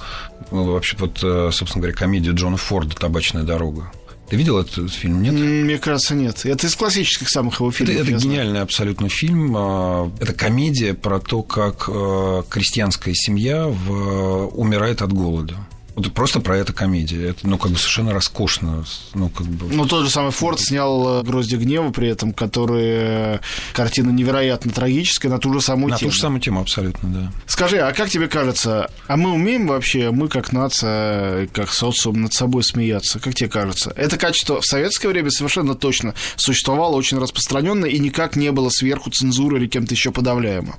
ну, 0.51 0.71
вообще, 0.73 0.97
вот, 0.97 1.19
э, 1.21 1.49
собственно 1.51 1.83
говоря, 1.83 1.95
комедию 1.95 2.33
Джона 2.33 2.57
Форда 2.57 2.95
«Табачная 2.95 3.43
дорога». 3.43 3.91
Ты 4.29 4.37
видел 4.37 4.57
этот 4.57 4.91
фильм, 4.91 5.21
нет? 5.21 5.33
Мне 5.33 5.77
кажется, 5.77 6.15
нет. 6.15 6.45
Это 6.45 6.65
из 6.65 6.75
классических 6.75 7.29
самых 7.29 7.59
его 7.59 7.71
фильмов. 7.71 7.95
Это, 7.95 8.11
это 8.11 8.19
гениальный 8.23 8.51
знаю. 8.51 8.63
абсолютно 8.63 9.09
фильм. 9.09 9.55
А, 9.55 10.11
это 10.19 10.33
комедия 10.33 10.93
про 10.93 11.19
то, 11.19 11.43
как 11.43 11.87
э, 11.87 12.43
крестьянская 12.49 13.13
семья 13.13 13.67
в... 13.67 14.47
умирает 14.47 15.01
от 15.01 15.13
голода. 15.13 15.55
Вот 15.95 16.11
просто 16.13 16.41
про 16.41 16.57
это 16.57 16.73
комедия. 16.73 17.29
Это, 17.29 17.47
ну, 17.47 17.57
как 17.57 17.71
бы 17.71 17.77
совершенно 17.77 18.13
роскошно. 18.13 18.83
Ну, 19.13 19.29
как 19.29 19.47
бы... 19.47 19.73
ну 19.73 19.85
тот 19.85 20.03
же 20.03 20.09
самый 20.09 20.31
Форд 20.31 20.59
снял 20.59 21.23
«Грозди 21.23 21.55
гнева» 21.55 21.91
при 21.91 22.09
этом, 22.09 22.33
который 22.33 23.39
картина 23.73 24.09
невероятно 24.09 24.71
трагическая 24.71 25.29
на 25.29 25.39
ту 25.39 25.53
же 25.53 25.61
самую 25.61 25.91
на 25.91 25.97
тему. 25.97 26.09
На 26.09 26.11
ту 26.11 26.15
же 26.15 26.21
самую 26.21 26.41
тему, 26.41 26.59
абсолютно, 26.59 27.09
да. 27.09 27.31
Скажи, 27.47 27.77
а 27.79 27.93
как 27.93 28.09
тебе 28.09 28.27
кажется, 28.27 28.91
а 29.07 29.15
мы 29.15 29.31
умеем 29.31 29.67
вообще, 29.67 30.11
мы 30.11 30.27
как 30.27 30.51
нация, 30.51 31.47
как 31.47 31.71
социум 31.71 32.23
над 32.23 32.33
собой 32.33 32.63
смеяться? 32.63 33.19
Как 33.19 33.33
тебе 33.33 33.49
кажется? 33.49 33.93
Это 33.95 34.17
качество 34.17 34.59
в 34.59 34.65
советское 34.65 35.07
время 35.07 35.31
совершенно 35.31 35.75
точно 35.75 36.13
существовало, 36.35 36.95
очень 36.95 37.19
распространенно 37.19 37.85
и 37.85 37.99
никак 37.99 38.35
не 38.35 38.51
было 38.51 38.69
сверху 38.69 39.11
цензуры 39.11 39.59
или 39.59 39.67
кем-то 39.67 39.93
еще 39.93 40.11
подавляемо. 40.11 40.75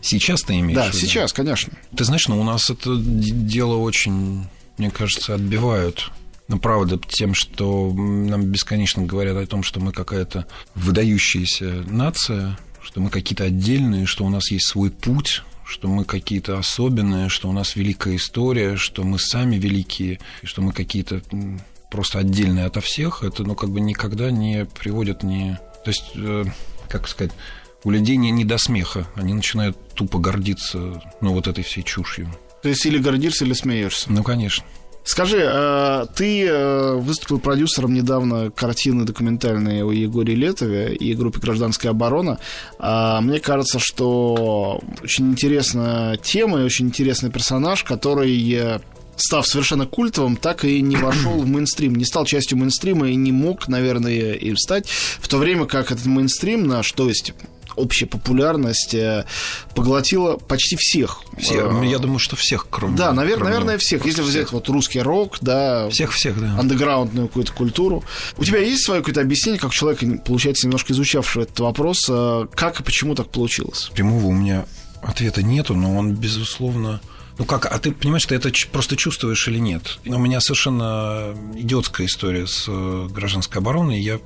Сейчас 0.00 0.42
ты 0.42 0.60
имеешь? 0.60 0.76
Да, 0.76 0.92
сейчас, 0.92 1.32
конечно. 1.32 1.72
Ты 1.96 2.04
знаешь, 2.04 2.28
ну 2.28 2.40
у 2.40 2.44
нас 2.44 2.70
это 2.70 2.96
дело 2.96 3.76
очень 3.76 4.44
мне 4.80 4.90
кажется, 4.90 5.34
отбивают. 5.34 6.10
Ну, 6.48 6.58
правда, 6.58 6.98
тем, 7.06 7.34
что 7.34 7.92
нам 7.92 8.42
бесконечно 8.46 9.04
говорят 9.04 9.36
о 9.36 9.46
том, 9.46 9.62
что 9.62 9.78
мы 9.78 9.92
какая-то 9.92 10.46
выдающаяся 10.74 11.84
нация, 11.86 12.58
что 12.82 13.00
мы 13.00 13.10
какие-то 13.10 13.44
отдельные, 13.44 14.06
что 14.06 14.24
у 14.24 14.30
нас 14.30 14.50
есть 14.50 14.66
свой 14.66 14.90
путь, 14.90 15.42
что 15.64 15.86
мы 15.86 16.04
какие-то 16.04 16.58
особенные, 16.58 17.28
что 17.28 17.48
у 17.48 17.52
нас 17.52 17.76
великая 17.76 18.16
история, 18.16 18.76
что 18.76 19.04
мы 19.04 19.20
сами 19.20 19.56
великие, 19.56 20.18
что 20.42 20.62
мы 20.62 20.72
какие-то 20.72 21.22
просто 21.90 22.18
отдельные 22.18 22.64
ото 22.64 22.80
всех, 22.80 23.22
это, 23.22 23.44
ну, 23.44 23.54
как 23.54 23.70
бы 23.70 23.80
никогда 23.80 24.30
не 24.30 24.64
приводит 24.64 25.22
ни... 25.22 25.58
То 25.84 25.90
есть, 25.90 26.10
э, 26.14 26.44
как 26.88 27.06
сказать, 27.06 27.32
у 27.84 27.90
людей 27.90 28.16
не 28.16 28.44
до 28.44 28.58
смеха, 28.58 29.06
они 29.14 29.34
начинают 29.34 29.76
тупо 29.94 30.18
гордиться, 30.18 31.02
ну, 31.20 31.32
вот 31.32 31.46
этой 31.46 31.64
всей 31.64 31.82
чушью. 31.82 32.28
То 32.62 32.68
есть 32.68 32.84
или 32.86 32.98
гордишься, 32.98 33.44
или 33.44 33.52
смеешься. 33.52 34.10
Ну, 34.10 34.22
конечно. 34.22 34.64
Скажи, 35.02 35.42
а 35.44 36.06
ты 36.06 36.44
э, 36.46 36.94
выступил 36.96 37.38
продюсером 37.38 37.94
недавно 37.94 38.50
картины 38.50 39.04
документальной 39.04 39.82
о 39.82 39.90
Егоре 39.90 40.34
Летове 40.34 40.94
и 40.94 41.14
группе 41.14 41.40
«Гражданская 41.40 41.92
оборона». 41.92 42.38
А 42.78 43.20
мне 43.22 43.40
кажется, 43.40 43.78
что 43.78 44.80
очень 45.02 45.30
интересная 45.30 46.16
тема 46.18 46.60
и 46.60 46.64
очень 46.64 46.86
интересный 46.86 47.30
персонаж, 47.30 47.82
который 47.82 48.80
став 49.20 49.46
совершенно 49.46 49.86
культовым, 49.86 50.36
так 50.36 50.64
и 50.64 50.80
не 50.80 50.96
вошел 50.96 51.32
в 51.32 51.46
мейнстрим, 51.46 51.94
не 51.94 52.04
стал 52.04 52.24
частью 52.24 52.58
мейнстрима 52.58 53.08
и 53.08 53.16
не 53.16 53.32
мог, 53.32 53.68
наверное, 53.68 54.32
и 54.32 54.54
стать, 54.56 54.88
в 54.88 55.28
то 55.28 55.38
время 55.38 55.66
как 55.66 55.92
этот 55.92 56.06
мейнстрим 56.06 56.66
наш, 56.66 56.92
то 56.92 57.08
есть 57.08 57.34
общая 57.76 58.06
популярность 58.06 58.94
э, 58.94 59.24
поглотила 59.74 60.36
почти 60.36 60.76
всех. 60.76 61.22
Все, 61.38 61.70
э, 61.70 61.86
я 61.86 61.98
думаю, 61.98 62.18
что 62.18 62.36
всех, 62.36 62.66
кроме... 62.70 62.96
Да, 62.96 63.10
навер- 63.12 63.34
кроме 63.34 63.50
наверное, 63.50 63.78
всех. 63.78 64.04
Если 64.04 64.22
взять 64.22 64.46
всех. 64.46 64.52
вот 64.52 64.68
русский 64.68 65.00
рок, 65.00 65.38
да... 65.40 65.88
Всех-всех, 65.90 66.40
да. 66.40 66.58
Андеграундную 66.58 67.28
какую-то 67.28 67.52
культуру. 67.52 68.04
У 68.36 68.44
тебя 68.44 68.58
есть 68.58 68.84
свое 68.84 69.00
какое-то 69.00 69.20
объяснение, 69.20 69.60
как 69.60 69.72
человек, 69.72 70.24
получается, 70.24 70.66
немножко 70.66 70.92
изучавший 70.92 71.44
этот 71.44 71.60
вопрос, 71.60 72.06
э, 72.08 72.46
как 72.54 72.80
и 72.80 72.82
почему 72.82 73.14
так 73.14 73.30
получилось? 73.30 73.90
Прямого 73.94 74.26
у 74.26 74.32
меня 74.32 74.64
ответа 75.02 75.42
нету, 75.42 75.74
но 75.74 75.96
он, 75.96 76.14
безусловно... 76.14 77.00
Ну 77.38 77.46
как, 77.46 77.64
а 77.64 77.78
ты 77.78 77.92
понимаешь, 77.92 78.26
ты 78.26 78.34
это 78.34 78.52
просто 78.70 78.96
чувствуешь 78.96 79.48
или 79.48 79.58
нет? 79.58 79.98
У 80.04 80.18
меня 80.18 80.42
совершенно 80.42 81.34
идиотская 81.56 82.06
история 82.06 82.46
с 82.46 82.66
гражданской 83.08 83.62
обороной. 83.62 83.98
Я 83.98 84.20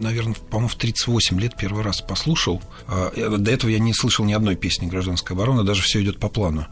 наверное, 0.00 0.34
по-моему, 0.34 0.68
в 0.68 0.76
38 0.76 1.38
лет 1.40 1.56
первый 1.56 1.82
раз 1.82 2.00
послушал. 2.00 2.62
А, 2.86 3.12
до 3.38 3.50
этого 3.50 3.70
я 3.70 3.78
не 3.78 3.94
слышал 3.94 4.24
ни 4.24 4.32
одной 4.32 4.56
песни 4.56 4.86
«Гражданская 4.86 5.36
оборона», 5.36 5.64
даже 5.64 5.82
все 5.82 6.02
идет 6.02 6.18
по 6.18 6.28
плану 6.28 6.66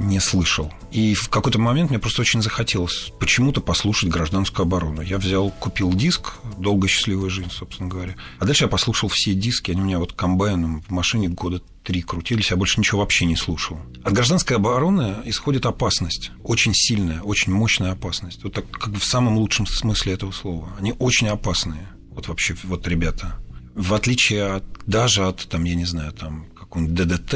не 0.00 0.20
слышал. 0.20 0.72
И 0.90 1.14
в 1.14 1.28
какой-то 1.28 1.58
момент 1.58 1.90
мне 1.90 1.98
просто 1.98 2.22
очень 2.22 2.42
захотелось 2.42 3.12
почему-то 3.18 3.60
послушать 3.60 4.10
гражданскую 4.10 4.64
оборону. 4.64 5.02
Я 5.02 5.18
взял, 5.18 5.50
купил 5.50 5.92
диск 5.92 6.34
«Долгая 6.58 6.88
счастливая 6.88 7.30
жизнь», 7.30 7.50
собственно 7.50 7.88
говоря. 7.88 8.14
А 8.38 8.44
дальше 8.44 8.64
я 8.64 8.68
послушал 8.68 9.08
все 9.08 9.34
диски. 9.34 9.70
Они 9.70 9.80
у 9.80 9.84
меня 9.84 9.98
вот 9.98 10.12
комбайном 10.12 10.82
в 10.82 10.90
машине 10.90 11.28
года 11.28 11.62
три 11.82 12.02
крутились, 12.02 12.50
я 12.50 12.56
больше 12.56 12.78
ничего 12.78 13.00
вообще 13.00 13.24
не 13.24 13.36
слушал. 13.36 13.78
От 14.04 14.12
гражданской 14.12 14.56
обороны 14.56 15.16
исходит 15.24 15.66
опасность. 15.66 16.30
Очень 16.44 16.74
сильная, 16.74 17.20
очень 17.22 17.52
мощная 17.52 17.92
опасность. 17.92 18.44
Вот 18.44 18.52
так, 18.52 18.70
как 18.70 18.94
в 18.94 19.04
самом 19.04 19.36
лучшем 19.36 19.66
смысле 19.66 20.12
этого 20.12 20.30
слова. 20.30 20.68
Они 20.78 20.94
очень 20.98 21.28
опасные. 21.28 21.88
Вот 22.14 22.28
вообще, 22.28 22.56
вот 22.64 22.86
ребята. 22.86 23.36
В 23.74 23.94
отличие 23.94 24.46
от, 24.46 24.64
даже 24.86 25.26
от, 25.26 25.48
там, 25.48 25.64
я 25.64 25.74
не 25.74 25.86
знаю, 25.86 26.12
там, 26.12 26.46
какого-нибудь 26.72 26.94
ДДТ, 26.94 27.34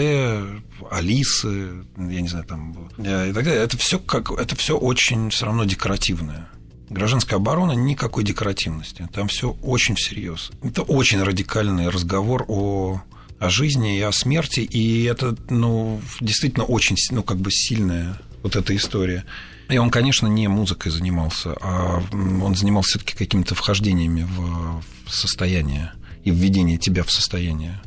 Алисы, 0.91 1.85
я 1.97 2.21
не 2.21 2.29
знаю, 2.29 2.45
там 2.47 2.89
э, 2.99 3.31
и 3.31 3.33
так 3.33 3.45
далее. 3.45 3.63
Это 3.63 3.77
все 3.77 3.99
как 3.99 4.31
это 4.31 4.57
все 4.57 4.79
очень 4.79 5.31
все 5.31 5.47
равно 5.47 5.65
декоративное. 5.65 6.49
Гражданская 6.89 7.39
оборона 7.39 7.73
никакой 7.73 8.25
декоративности. 8.25 9.09
Там 9.13 9.29
все 9.29 9.51
очень 9.63 9.97
всерьез. 9.97 10.53
Это 10.63 10.83
очень 10.83 11.23
радикальный 11.23 11.89
разговор 11.89 12.45
о, 12.49 13.03
о 13.39 13.51
жизни 13.51 13.99
и 13.99 14.01
о 14.01 14.13
смерти. 14.13 14.61
И 14.61 15.05
это, 15.05 15.37
ну, 15.51 16.01
действительно 16.21 16.65
очень, 16.65 16.97
ну, 17.11 17.23
как 17.23 17.39
бы 17.39 17.51
сильная 17.51 18.19
вот 18.43 18.57
эта 18.57 18.75
история. 18.77 19.25
И 19.69 19.79
он, 19.79 19.91
конечно, 19.91 20.27
не 20.29 20.49
музыкой 20.49 20.93
занимался, 20.93 21.57
а 21.61 22.03
он 22.13 22.55
занимался 22.55 22.91
все-таки 22.91 23.17
какими-то 23.17 23.55
вхождениями 23.55 24.27
в 24.27 24.83
состояние 25.11 25.93
и 26.25 26.31
введение 26.31 26.79
тебя 26.79 27.03
в 27.03 27.11
состояние 27.11 27.81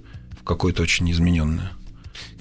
какое-то 0.44 0.82
очень 0.84 1.10
измененное. 1.12 1.72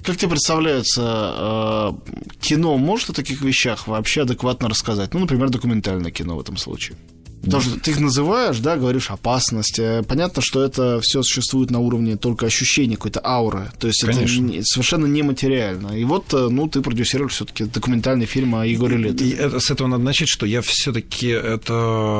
Как 0.03 0.17
тебе 0.17 0.31
представляется, 0.31 1.35
э, 1.37 2.11
кино 2.41 2.77
может 2.77 3.09
о 3.09 3.13
таких 3.13 3.41
вещах 3.41 3.87
вообще 3.87 4.23
адекватно 4.23 4.69
рассказать? 4.69 5.13
Ну, 5.13 5.19
например, 5.19 5.49
документальное 5.49 6.11
кино 6.11 6.35
в 6.35 6.41
этом 6.41 6.57
случае. 6.57 6.97
Потому 7.41 7.61
что 7.61 7.79
ты 7.79 7.91
их 7.91 7.99
называешь, 7.99 8.59
да, 8.59 8.75
говоришь 8.75 9.11
опасность. 9.11 9.79
Э, 9.79 10.03
понятно, 10.07 10.41
что 10.41 10.63
это 10.63 10.99
все 11.01 11.23
существует 11.23 11.71
на 11.71 11.79
уровне 11.79 12.17
только 12.17 12.45
ощущения 12.45 12.95
какой-то 12.95 13.21
ауры. 13.23 13.71
То 13.79 13.87
есть 13.87 14.03
Конечно. 14.03 14.51
это 14.51 14.63
совершенно 14.65 15.05
нематериально. 15.05 15.97
И 15.97 16.03
вот, 16.03 16.33
э, 16.33 16.47
ну, 16.49 16.67
ты 16.67 16.81
продюсировал 16.81 17.29
все-таки 17.29 17.63
документальный 17.63 18.25
фильм 18.25 18.55
о 18.55 18.65
Егоре 18.65 18.97
Летове. 18.97 19.29
И 19.29 19.33
это, 19.33 19.59
с 19.59 19.71
этого 19.71 19.87
надо 19.87 20.03
начать, 20.03 20.27
что 20.27 20.45
я 20.45 20.61
все-таки 20.61 21.27
это. 21.27 21.73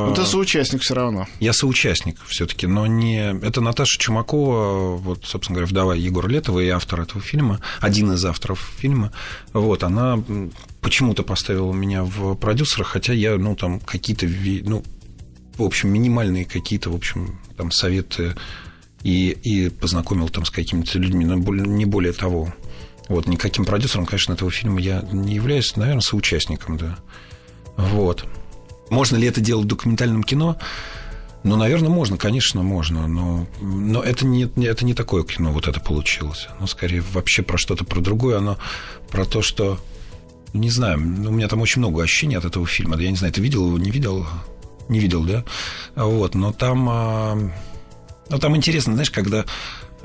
Ну, 0.10 0.14
ты 0.16 0.26
соучастник 0.26 0.82
все 0.82 0.96
равно. 0.96 1.28
Я 1.40 1.54
соучастник 1.54 2.18
все-таки, 2.28 2.68
но 2.68 2.88
не. 2.88 3.38
Это 3.42 3.62
Наташа 3.62 4.00
Чумакова, 4.00 4.98
вот, 4.98 5.26
собственно 5.26 5.58
говоря, 5.58 5.70
вдова 5.70 5.94
Егора 5.96 6.28
Летова 6.28 6.60
и 6.60 6.70
автор 6.70 7.02
этого 7.02 7.22
фильма, 7.22 7.60
один 7.82 8.14
из 8.14 8.24
авторов 8.24 8.72
фильма. 8.78 9.12
Вот, 9.54 9.84
она 9.84 10.24
почему-то 10.82 11.24
поставила 11.24 11.74
меня 11.74 12.04
в 12.04 12.36
продюсера, 12.36 12.84
хотя 12.84 13.14
я, 13.14 13.38
ну, 13.38 13.56
там, 13.56 13.80
какие-то, 13.80 14.28
ну, 14.64 14.84
в 15.64 15.68
общем, 15.68 15.90
минимальные 15.90 16.46
какие-то, 16.46 16.90
в 16.90 16.96
общем, 16.96 17.40
там 17.58 17.72
советы 17.72 18.36
и, 19.04 19.30
и 19.30 19.70
познакомил 19.70 20.30
там 20.30 20.46
с 20.46 20.50
какими-то 20.50 20.98
людьми, 21.00 21.26
но 21.26 21.36
не 21.36 21.86
более 21.86 22.14
того. 22.14 22.54
Вот, 23.08 23.28
никаким 23.28 23.66
продюсером, 23.66 24.06
конечно, 24.06 24.34
этого 24.34 24.52
фильма 24.52 24.80
я 24.80 25.04
не 25.12 25.36
являюсь, 25.36 25.76
наверное, 25.76 26.02
соучастником, 26.02 26.78
да. 26.78 27.00
Вот. 27.76 28.26
Можно 28.90 29.18
ли 29.18 29.28
это 29.28 29.42
делать 29.42 29.66
в 29.66 29.70
документальном 29.70 30.24
кино? 30.24 30.58
Ну, 31.44 31.56
наверное, 31.56 31.90
можно, 31.90 32.18
конечно, 32.18 32.62
можно, 32.64 33.08
но, 33.08 33.48
но 33.62 34.04
это, 34.04 34.26
не, 34.26 34.44
это 34.44 34.84
не 34.84 34.94
такое 34.94 35.24
кино, 35.24 35.52
вот 35.52 35.68
это 35.68 35.80
получилось. 35.80 36.48
Оно 36.58 36.68
скорее 36.68 37.02
вообще 37.14 37.44
про 37.44 37.58
что-то 37.58 37.86
про 37.86 38.02
другое, 38.02 38.38
оно 38.38 38.58
про 39.10 39.26
то, 39.26 39.42
что 39.42 39.80
не 40.54 40.70
знаю, 40.70 40.98
у 40.98 41.32
меня 41.32 41.48
там 41.48 41.62
очень 41.62 41.80
много 41.80 42.04
ощущений 42.04 42.36
от 42.36 42.46
этого 42.46 42.66
фильма. 42.66 42.98
Я 42.98 43.10
не 43.10 43.16
знаю, 43.16 43.34
ты 43.34 43.42
видел 43.42 43.68
его, 43.68 43.78
не 43.78 43.92
видел? 43.92 44.28
Не 44.90 45.00
видел, 45.00 45.24
да? 45.24 45.46
Вот, 45.96 46.36
но 46.36 46.52
там, 46.52 46.88
а, 46.90 47.38
но 48.30 48.38
там 48.38 48.56
интересно, 48.56 48.94
знаешь, 48.94 49.12
когда 49.12 49.46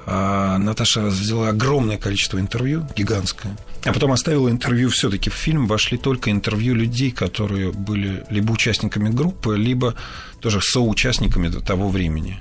а, 0.06 0.58
Наташа 0.58 1.06
взяла 1.06 1.48
огромное 1.48 1.96
количество 1.96 2.38
интервью, 2.38 2.86
гигантское, 2.94 3.56
а 3.84 3.92
потом 3.92 4.12
оставила 4.12 4.50
интервью 4.50 4.90
все-таки 4.90 5.30
в 5.30 5.34
фильм, 5.34 5.66
вошли 5.66 5.98
только 5.98 6.30
интервью 6.30 6.74
людей, 6.74 7.10
которые 7.10 7.72
были 7.72 8.24
либо 8.30 8.52
участниками 8.52 9.08
группы, 9.08 9.56
либо 9.56 9.94
тоже 10.40 10.60
соучастниками 10.60 11.48
того 11.48 11.88
времени. 11.88 12.38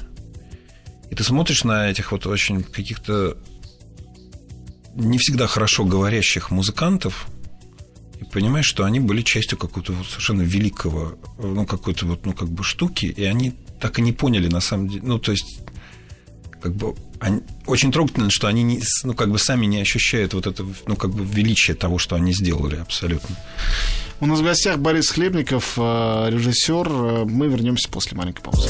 И 1.10 1.16
ты 1.16 1.24
смотришь 1.24 1.64
на 1.64 1.90
этих 1.90 2.12
вот 2.12 2.26
очень 2.26 2.64
каких-то 2.64 3.38
не 4.96 5.18
всегда 5.18 5.48
хорошо 5.48 5.86
говорящих 5.86 6.52
музыкантов, 6.52 7.28
и 8.20 8.26
понимаешь, 8.26 8.66
что 8.66 8.84
они 8.84 9.00
были 9.00 9.22
частью 9.22 9.58
какого-то 9.58 9.94
вот 9.94 10.08
совершенно 10.08 10.42
великого, 10.42 11.16
ну, 11.38 11.66
какой-то 11.66 12.06
вот, 12.06 12.26
ну, 12.26 12.34
как 12.34 12.50
бы 12.50 12.64
штуки, 12.64 13.06
и 13.06 13.24
они 13.24 13.54
так 13.80 14.00
и 14.00 14.02
не 14.02 14.14
поняли, 14.14 14.48
на 14.48 14.62
самом 14.62 14.88
деле, 14.88 15.02
ну, 15.04 15.20
то 15.20 15.32
есть, 15.32 15.60
как 16.62 16.74
бы, 16.76 16.96
они, 17.20 17.42
очень 17.66 17.92
трогательно, 17.92 18.30
что 18.30 18.48
они, 18.48 18.64
не, 18.64 18.82
ну, 19.04 19.14
как 19.14 19.32
бы 19.32 19.40
сами 19.40 19.66
не 19.66 19.82
ощущают 19.82 20.34
вот 20.34 20.48
это, 20.48 20.66
ну, 20.88 20.96
как 20.96 21.12
бы, 21.12 21.24
величие 21.26 21.76
того, 21.76 21.98
что 21.98 22.16
они 22.16 22.34
сделали, 22.34 22.78
абсолютно. 22.78 23.36
У 24.20 24.26
нас 24.26 24.40
в 24.40 24.44
гостях 24.44 24.78
Борис 24.78 25.10
Хлебников, 25.10 25.74
э, 25.76 26.30
режиссер. 26.30 27.26
Мы 27.26 27.48
вернемся 27.48 27.90
после 27.90 28.16
маленькой 28.16 28.42
паузы. 28.42 28.70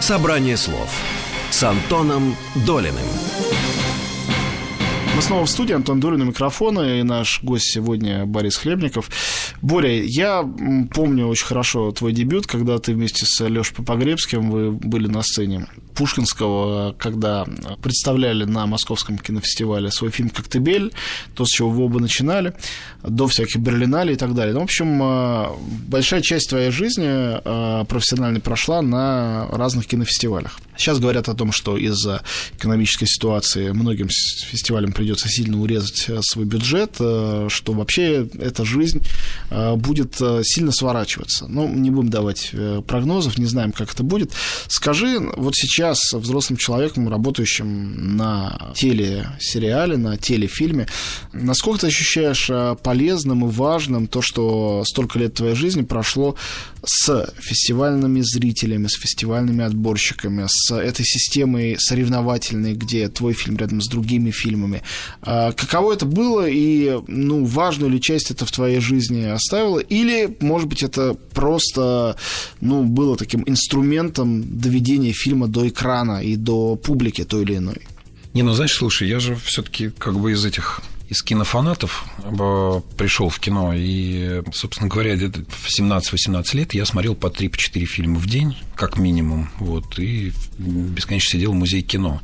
Собрание 0.00 0.56
слов 0.56 0.90
Антоном 1.62 2.36
Долиным. 2.66 3.06
Мы 5.14 5.20
снова 5.20 5.44
в 5.44 5.50
студии, 5.50 5.74
Антон 5.74 6.00
Долин 6.00 6.22
у 6.22 6.24
микрофона, 6.24 6.98
и 6.98 7.02
наш 7.02 7.42
гость 7.42 7.70
сегодня 7.70 8.24
Борис 8.24 8.56
Хлебников. 8.56 9.10
Боря, 9.60 10.02
я 10.02 10.42
помню 10.94 11.28
очень 11.28 11.44
хорошо 11.44 11.92
твой 11.92 12.12
дебют, 12.12 12.46
когда 12.46 12.78
ты 12.78 12.94
вместе 12.94 13.26
с 13.26 13.46
Лешей 13.46 13.76
Попогребским 13.76 14.50
вы 14.50 14.72
были 14.72 15.08
на 15.08 15.22
сцене 15.22 15.66
Пушкинского, 15.94 16.94
когда 16.98 17.46
представляли 17.82 18.44
на 18.44 18.66
Московском 18.66 19.18
кинофестивале 19.18 19.90
свой 19.90 20.10
фильм 20.10 20.30
«Коктебель», 20.30 20.92
то, 21.34 21.44
с 21.44 21.50
чего 21.50 21.68
вы 21.68 21.84
оба 21.84 22.00
начинали, 22.00 22.54
до 23.02 23.26
всяких 23.26 23.60
Берлиналей 23.60 24.14
и 24.14 24.16
так 24.16 24.34
далее. 24.34 24.54
Ну, 24.54 24.60
в 24.60 24.64
общем, 24.64 25.02
э, 25.02 25.46
большая 25.88 26.22
часть 26.22 26.48
твоей 26.48 26.70
жизни 26.70 27.06
э, 27.08 27.84
профессиональной 27.86 28.40
прошла 28.40 28.82
на 28.82 29.48
разных 29.50 29.86
кинофестивалях. 29.86 30.58
Сейчас 30.76 31.00
говорят 31.00 31.28
о 31.28 31.34
том, 31.34 31.52
что 31.52 31.76
из-за 31.76 32.22
экономической 32.56 33.06
ситуации 33.06 33.70
многим 33.70 34.08
фестивалям 34.08 34.92
придется 34.92 35.28
сильно 35.28 35.60
урезать 35.60 36.06
э, 36.08 36.20
свой 36.22 36.44
бюджет, 36.44 36.94
что 36.94 37.72
вообще 37.72 38.28
эта 38.38 38.64
жизнь 38.64 39.00
будет 39.76 40.16
сильно 40.42 40.72
сворачиваться. 40.72 41.46
Ну, 41.48 41.68
не 41.68 41.90
будем 41.90 42.10
давать 42.10 42.52
прогнозов, 42.86 43.38
не 43.38 43.46
знаем, 43.46 43.72
как 43.72 43.92
это 43.92 44.02
будет. 44.02 44.32
Скажи, 44.68 45.18
вот 45.36 45.54
сейчас 45.54 46.12
взрослым 46.12 46.56
человеком, 46.56 47.08
работающим 47.08 48.16
на 48.16 48.72
телесериале, 48.74 49.96
на 49.96 50.16
телефильме, 50.16 50.86
насколько 51.32 51.80
ты 51.80 51.86
ощущаешь 51.88 52.50
полезным 52.92 53.46
и 53.46 53.50
важным 53.50 54.06
то, 54.06 54.20
что 54.20 54.84
столько 54.84 55.18
лет 55.18 55.32
твоей 55.32 55.54
жизни 55.54 55.80
прошло 55.80 56.36
с 56.84 57.32
фестивальными 57.40 58.20
зрителями, 58.20 58.86
с 58.86 58.98
фестивальными 59.00 59.64
отборщиками, 59.64 60.44
с 60.46 60.70
этой 60.76 61.06
системой 61.06 61.76
соревновательной, 61.78 62.74
где 62.74 63.08
твой 63.08 63.32
фильм 63.32 63.56
рядом 63.56 63.80
с 63.80 63.88
другими 63.88 64.30
фильмами. 64.30 64.82
А 65.22 65.52
каково 65.52 65.94
это 65.94 66.04
было 66.04 66.46
и 66.46 67.00
ну, 67.08 67.46
важную 67.46 67.90
ли 67.90 67.98
часть 67.98 68.30
это 68.30 68.44
в 68.44 68.50
твоей 68.50 68.80
жизни 68.80 69.24
оставило? 69.24 69.78
Или, 69.78 70.36
может 70.40 70.68
быть, 70.68 70.82
это 70.82 71.14
просто 71.32 72.16
ну, 72.60 72.84
было 72.84 73.16
таким 73.16 73.42
инструментом 73.46 74.42
доведения 74.60 75.12
фильма 75.12 75.48
до 75.48 75.66
экрана 75.66 76.22
и 76.22 76.36
до 76.36 76.76
публики 76.76 77.24
той 77.24 77.44
или 77.44 77.56
иной? 77.56 77.76
Не, 78.34 78.42
ну 78.42 78.52
знаешь, 78.52 78.74
слушай, 78.74 79.08
я 79.08 79.18
же 79.18 79.34
все-таки 79.34 79.88
как 79.88 80.18
бы 80.18 80.32
из 80.32 80.44
этих 80.44 80.82
из 81.12 81.22
кинофанатов 81.22 82.06
пришел 82.96 83.28
в 83.28 83.38
кино, 83.38 83.74
и, 83.74 84.42
собственно 84.54 84.88
говоря, 84.88 85.14
где-то 85.14 85.44
в 85.46 85.68
17-18 85.78 86.56
лет 86.56 86.72
я 86.72 86.86
смотрел 86.86 87.14
по 87.14 87.26
3-4 87.26 87.84
фильма 87.84 88.18
в 88.18 88.26
день, 88.26 88.56
как 88.74 88.96
минимум, 88.96 89.50
вот, 89.58 89.98
и 89.98 90.32
бесконечно 90.56 91.28
сидел 91.28 91.52
в 91.52 91.56
музее 91.56 91.82
кино. 91.82 92.22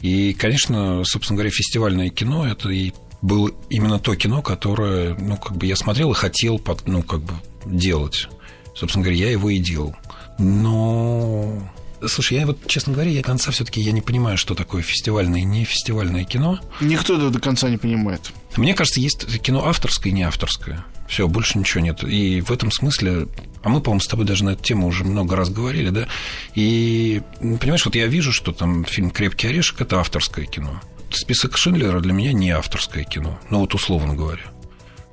И, 0.00 0.34
конечно, 0.34 1.04
собственно 1.04 1.36
говоря, 1.36 1.50
фестивальное 1.50 2.10
кино– 2.10 2.44
это 2.48 2.70
и 2.70 2.92
было 3.22 3.52
именно 3.70 4.00
то 4.00 4.16
кино, 4.16 4.42
которое, 4.42 5.14
ну, 5.14 5.36
как 5.36 5.56
бы 5.56 5.66
я 5.66 5.76
смотрел 5.76 6.10
и 6.10 6.14
хотел, 6.14 6.60
ну, 6.86 7.04
как 7.04 7.22
бы 7.22 7.34
делать. 7.64 8.28
Собственно 8.74 9.04
говоря, 9.04 9.26
я 9.26 9.30
его 9.30 9.48
и 9.48 9.60
делал. 9.60 9.94
Но 10.40 11.72
Слушай, 12.06 12.38
я 12.38 12.46
вот, 12.46 12.66
честно 12.66 12.92
говоря, 12.92 13.10
я 13.10 13.22
конца 13.22 13.50
все-таки 13.50 13.80
я 13.80 13.92
не 13.92 14.00
понимаю, 14.00 14.36
что 14.36 14.54
такое 14.54 14.82
фестивальное 14.82 15.40
и 15.40 15.44
не 15.44 15.64
фестивальное 15.64 16.24
кино. 16.24 16.60
Никто 16.80 17.14
этого 17.14 17.30
до 17.30 17.40
конца 17.40 17.68
не 17.68 17.76
понимает. 17.76 18.32
Мне 18.56 18.74
кажется, 18.74 19.00
есть 19.00 19.40
кино 19.42 19.66
авторское 19.66 20.12
и 20.12 20.14
не 20.14 20.22
авторское. 20.22 20.84
Все, 21.08 21.28
больше 21.28 21.58
ничего 21.58 21.80
нет. 21.80 22.02
И 22.04 22.40
в 22.40 22.50
этом 22.50 22.70
смысле, 22.70 23.28
а 23.62 23.68
мы, 23.68 23.80
по-моему, 23.80 24.00
с 24.00 24.06
тобой 24.06 24.24
даже 24.24 24.44
на 24.44 24.50
эту 24.50 24.62
тему 24.62 24.86
уже 24.86 25.04
много 25.04 25.36
раз 25.36 25.50
говорили, 25.50 25.90
да? 25.90 26.08
И, 26.54 27.22
понимаешь, 27.40 27.84
вот 27.84 27.94
я 27.94 28.06
вижу, 28.06 28.32
что 28.32 28.52
там 28.52 28.84
фильм 28.84 29.10
«Крепкий 29.10 29.48
орешек»— 29.48 29.80
это 29.82 30.00
авторское 30.00 30.46
кино. 30.46 30.80
Список 31.10 31.56
Шиндлера 31.56 32.00
для 32.00 32.12
меня 32.12 32.32
не 32.32 32.50
авторское 32.50 33.04
кино. 33.04 33.38
Ну, 33.50 33.60
вот 33.60 33.74
условно 33.74 34.14
говоря. 34.14 34.42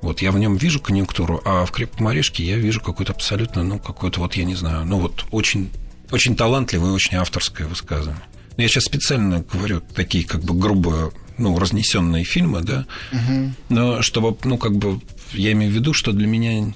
Вот 0.00 0.20
я 0.20 0.32
в 0.32 0.38
нем 0.38 0.56
вижу 0.56 0.80
конъюнктуру, 0.80 1.40
а 1.44 1.64
в 1.64 1.70
«Крепком 1.70 2.08
орешке» 2.08 2.42
я 2.42 2.56
вижу 2.56 2.80
какой-то 2.80 3.12
абсолютно, 3.12 3.62
ну, 3.62 3.78
какой-то 3.78 4.20
вот, 4.20 4.34
я 4.34 4.44
не 4.44 4.56
знаю, 4.56 4.84
ну, 4.84 4.98
вот 4.98 5.24
очень, 5.30 5.70
очень 6.12 6.36
талантливое, 6.36 6.92
очень 6.92 7.16
авторское 7.16 7.66
высказывание. 7.66 8.22
Я 8.56 8.68
сейчас 8.68 8.84
специально 8.84 9.44
говорю 9.52 9.80
такие 9.94 10.24
как 10.24 10.42
бы 10.42 10.54
грубо, 10.54 11.12
ну, 11.38 11.58
разнесенные 11.58 12.24
фильмы, 12.24 12.60
да, 12.60 12.86
угу. 13.10 13.52
но 13.70 14.02
чтобы, 14.02 14.36
ну, 14.44 14.58
как 14.58 14.76
бы, 14.76 15.00
я 15.32 15.52
имею 15.52 15.72
в 15.72 15.74
виду, 15.74 15.94
что 15.94 16.12
для 16.12 16.26
меня 16.26 16.72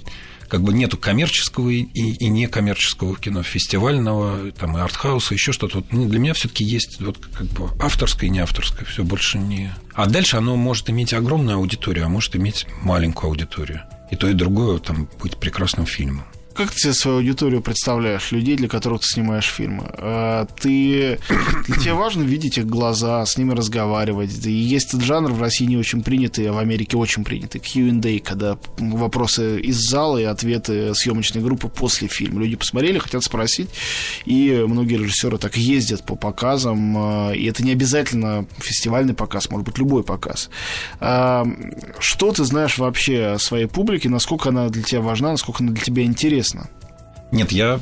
как 0.49 0.63
бы 0.63 0.73
нету 0.73 0.97
коммерческого 0.97 1.71
и, 1.71 1.83
и 1.83 2.29
некоммерческого 2.29 3.17
кино, 3.17 3.43
фестивального, 3.43 4.53
там, 4.53 4.79
и 4.79 4.81
артхауса, 4.81 5.35
еще 5.35 5.53
что-то. 5.53 5.79
Вот 5.79 5.93
ну, 5.93 6.09
для 6.09 6.19
меня 6.19 6.35
все 6.35 6.49
таки 6.49 6.65
есть 6.65 7.01
вот 7.01 7.19
как 7.19 7.47
бы 7.49 7.69
авторское 7.81 8.29
и 8.29 8.33
не 8.33 8.39
авторское, 8.39 8.85
все 8.85 9.05
больше 9.05 9.39
не... 9.39 9.75
А 9.95 10.07
дальше 10.07 10.37
оно 10.37 10.57
может 10.57 10.89
иметь 10.89 11.13
огромную 11.13 11.57
аудиторию, 11.59 12.07
а 12.07 12.09
может 12.09 12.37
иметь 12.37 12.67
маленькую 12.83 13.31
аудиторию. 13.31 13.83
И 14.11 14.17
то, 14.17 14.29
и 14.29 14.35
другое 14.35 14.79
там 14.79 15.09
быть 15.21 15.37
прекрасным 15.37 15.85
фильмом. 15.85 16.25
Как 16.57 16.71
ты 16.71 16.81
себе 16.81 16.93
свою 16.95 17.19
аудиторию 17.19 17.61
представляешь, 17.61 18.33
людей, 18.33 18.57
для 18.57 18.67
которых 18.67 19.03
ты 19.03 19.09
снимаешь 19.09 19.47
фильмы? 19.47 19.85
А, 19.99 20.47
ты, 20.59 21.19
тебя 21.83 21.95
важно 21.95 22.23
видеть 22.23 22.57
их 22.57 22.67
глаза, 22.67 23.27
с 23.27 23.37
ними 23.37 23.53
разговаривать. 23.53 24.47
И 24.47 24.53
есть 24.53 24.89
этот 24.89 25.03
жанр 25.03 25.33
в 25.33 25.41
России 25.41 25.67
не 25.67 25.77
очень 25.77 26.03
принятый, 26.03 26.49
а 26.49 26.55
в 26.55 26.59
Америке 26.59 26.97
очень 26.97 27.25
принятый. 27.25 27.61
Q&A, 27.61 28.21
когда 28.21 28.57
вопросы 28.79 29.61
из 29.61 29.77
зала 29.77 30.17
и 30.17 30.25
ответы 30.25 30.95
съемочной 30.95 31.43
группы 31.43 31.69
после 31.69 32.09
фильма. 32.09 32.41
Люди 32.41 32.57
посмотрели, 32.57 32.99
хотят 32.99 33.23
спросить, 33.23 33.69
и 34.25 34.65
многие 34.67 34.97
режиссеры 34.97 35.37
так 35.37 35.59
ездят 35.59 36.07
по 36.07 36.17
показам, 36.17 36.97
а, 36.97 37.33
и 37.33 37.45
это 37.45 37.63
не 37.63 37.73
обязательно 37.73 38.47
фестивальный 38.57 39.13
показ, 39.13 39.51
может 39.51 39.67
быть, 39.67 39.77
любой 39.77 40.05
показ. 40.05 40.49
А, 41.01 41.47
что 41.99 42.33
ты 42.33 42.45
знаешь 42.45 42.79
вообще 42.79 43.35
о 43.35 43.39
своей 43.39 43.67
публике, 43.67 44.09
насколько 44.09 44.49
она 44.49 44.71
для 44.71 44.83
тебя 44.83 45.03
важна, 45.03 45.33
насколько 45.33 45.63
она 45.63 45.73
для 45.73 45.83
тебя 45.83 46.03
интересна? 46.03 46.46
Интересно. 46.47 46.71
Нет, 47.33 47.51
я 47.51 47.81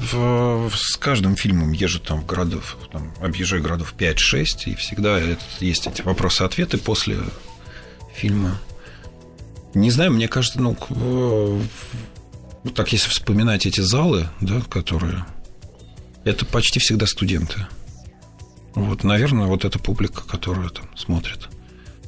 с 0.74 0.96
каждым 0.96 1.36
фильмом 1.36 1.72
езжу 1.72 2.00
там 2.00 2.22
в 2.22 2.26
городов, 2.26 2.78
там, 2.90 3.12
объезжаю 3.20 3.62
городов 3.62 3.94
5-6, 3.96 4.64
и 4.66 4.74
всегда 4.74 5.20
есть 5.60 5.86
эти 5.86 6.00
вопросы-ответы 6.02 6.78
после 6.78 7.18
фильма. 8.14 8.58
Не 9.74 9.90
знаю, 9.90 10.12
мне 10.12 10.28
кажется, 10.28 10.60
ну, 10.62 10.74
так 12.74 12.92
если 12.92 13.10
вспоминать 13.10 13.66
эти 13.66 13.80
залы, 13.80 14.28
да, 14.40 14.62
которые... 14.62 15.26
Это 16.24 16.46
почти 16.46 16.80
всегда 16.80 17.06
студенты. 17.06 17.66
Вот, 18.74 19.04
наверное, 19.04 19.46
вот 19.46 19.66
эта 19.66 19.78
публика, 19.78 20.22
которая 20.26 20.70
там 20.70 20.88
смотрит. 20.96 21.50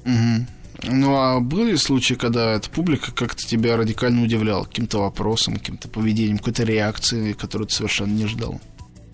Угу. 0.07 0.46
Ну, 0.83 1.16
а 1.16 1.41
были 1.41 1.77
случаи, 1.77 2.14
когда 2.14 2.53
эта 2.53 2.68
публика 2.68 3.12
как-то 3.12 3.47
тебя 3.47 3.77
радикально 3.77 4.22
удивляла 4.22 4.64
каким-то 4.64 4.99
вопросом, 4.99 5.57
каким-то 5.57 5.89
поведением, 5.89 6.39
какой-то 6.39 6.64
реакцией, 6.64 7.35
которую 7.35 7.68
ты 7.68 7.74
совершенно 7.74 8.12
не 8.12 8.27
ждал? 8.27 8.61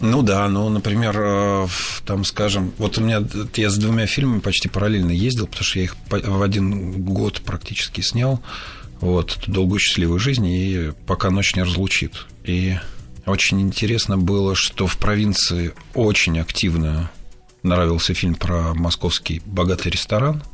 Ну 0.00 0.22
да, 0.22 0.48
ну, 0.48 0.68
например, 0.68 1.16
э, 1.16 1.66
там, 2.04 2.24
скажем, 2.24 2.72
вот 2.78 2.98
у 2.98 3.02
меня, 3.02 3.22
я 3.54 3.70
с 3.70 3.78
двумя 3.78 4.06
фильмами 4.06 4.40
почти 4.40 4.68
параллельно 4.68 5.12
ездил, 5.12 5.46
потому 5.46 5.64
что 5.64 5.78
я 5.78 5.84
их 5.84 5.96
в 6.10 6.42
один 6.42 7.04
год 7.04 7.40
практически 7.42 8.00
снял, 8.00 8.42
вот, 9.00 9.38
«Долгую 9.46 9.78
счастливую 9.78 10.18
жизнь» 10.18 10.46
и 10.46 10.90
«Пока 11.06 11.30
ночь 11.30 11.54
не 11.54 11.62
разлучит». 11.62 12.26
И 12.42 12.76
очень 13.26 13.60
интересно 13.60 14.18
было, 14.18 14.56
что 14.56 14.88
в 14.88 14.96
провинции 14.96 15.72
очень 15.94 16.40
активно 16.40 17.12
нравился 17.62 18.12
фильм 18.12 18.34
про 18.34 18.74
московский 18.74 19.40
богатый 19.46 19.90
ресторан– 19.90 20.42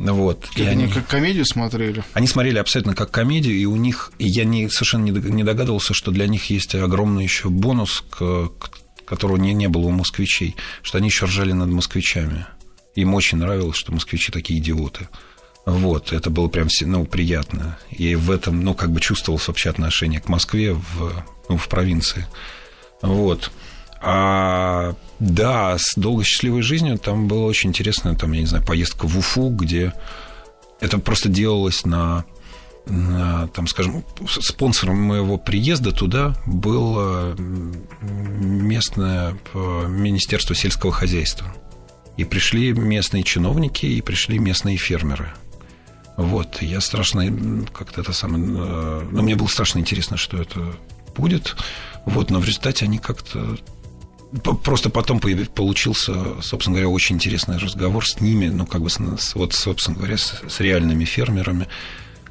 вот. 0.00 0.46
Как 0.48 0.58
и 0.58 0.62
они, 0.62 0.84
они 0.84 0.92
как 0.92 1.06
комедию 1.06 1.44
смотрели? 1.44 2.02
Они 2.14 2.26
смотрели 2.26 2.58
абсолютно 2.58 2.94
как 2.94 3.10
комедию, 3.10 3.54
и 3.54 3.64
у 3.66 3.76
них, 3.76 4.12
и 4.18 4.26
я 4.26 4.44
не, 4.44 4.68
совершенно 4.68 5.04
не 5.04 5.44
догадывался, 5.44 5.94
что 5.94 6.10
для 6.10 6.26
них 6.26 6.48
есть 6.50 6.74
огромный 6.74 7.22
еще 7.24 7.50
бонус, 7.50 8.02
к, 8.10 8.48
к, 8.58 8.70
которого 9.04 9.36
не, 9.36 9.52
не 9.52 9.68
было 9.68 9.86
у 9.86 9.90
москвичей, 9.90 10.56
что 10.82 10.98
они 10.98 11.08
еще 11.08 11.26
ржали 11.26 11.52
над 11.52 11.68
москвичами. 11.68 12.46
Им 12.94 13.14
очень 13.14 13.38
нравилось, 13.38 13.76
что 13.76 13.92
москвичи 13.92 14.32
такие 14.32 14.58
идиоты. 14.58 15.08
Вот, 15.66 16.12
это 16.12 16.30
было 16.30 16.48
прям 16.48 16.68
ну, 16.82 17.04
приятно. 17.04 17.78
И 17.90 18.14
в 18.14 18.30
этом, 18.30 18.64
ну, 18.64 18.74
как 18.74 18.90
бы 18.90 19.00
чувствовалось 19.00 19.46
вообще 19.46 19.70
отношение 19.70 20.20
к 20.20 20.28
Москве 20.28 20.72
в, 20.72 21.24
ну, 21.48 21.56
в 21.56 21.68
провинции. 21.68 22.26
Вот. 23.02 23.50
А, 24.02 24.94
да, 25.18 25.76
с 25.78 25.94
долгой 25.94 26.24
счастливой 26.24 26.62
жизнью 26.62 26.98
там 26.98 27.28
была 27.28 27.44
очень 27.44 27.68
интересная, 27.68 28.14
там, 28.14 28.32
я 28.32 28.40
не 28.40 28.46
знаю, 28.46 28.64
поездка 28.64 29.06
в 29.06 29.18
Уфу, 29.18 29.50
где 29.50 29.92
это 30.80 30.98
просто 30.98 31.28
делалось 31.28 31.84
на, 31.84 32.24
на 32.86 33.48
там, 33.48 33.66
скажем, 33.66 34.02
спонсором 34.26 35.02
моего 35.02 35.36
приезда 35.36 35.92
туда 35.92 36.34
было 36.46 37.36
местное 38.00 39.36
э, 39.52 39.86
Министерство 39.88 40.54
сельского 40.54 40.92
хозяйства. 40.92 41.54
И 42.16 42.24
пришли 42.24 42.72
местные 42.72 43.22
чиновники, 43.22 43.86
и 43.86 44.00
пришли 44.00 44.38
местные 44.38 44.78
фермеры. 44.78 45.32
Вот, 46.16 46.60
я 46.62 46.80
страшно 46.80 47.66
как-то 47.72 48.00
это 48.00 48.14
самое... 48.14 48.44
Э, 48.44 49.08
ну, 49.10 49.22
мне 49.22 49.36
было 49.36 49.46
страшно 49.48 49.78
интересно, 49.78 50.16
что 50.16 50.38
это 50.40 50.74
будет. 51.14 51.56
Вот, 52.06 52.30
но 52.30 52.40
в 52.40 52.44
результате 52.46 52.86
они 52.86 52.98
как-то 52.98 53.58
Просто 54.62 54.90
потом 54.90 55.18
получился, 55.18 56.40
собственно 56.40 56.76
говоря, 56.76 56.88
очень 56.88 57.16
интересный 57.16 57.58
разговор 57.58 58.06
с 58.06 58.20
ними, 58.20 58.46
ну, 58.46 58.64
как 58.64 58.80
бы, 58.82 58.88
вот, 59.34 59.52
собственно 59.54 59.96
говоря, 59.96 60.16
с, 60.16 60.40
с 60.48 60.60
реальными 60.60 61.04
фермерами. 61.04 61.66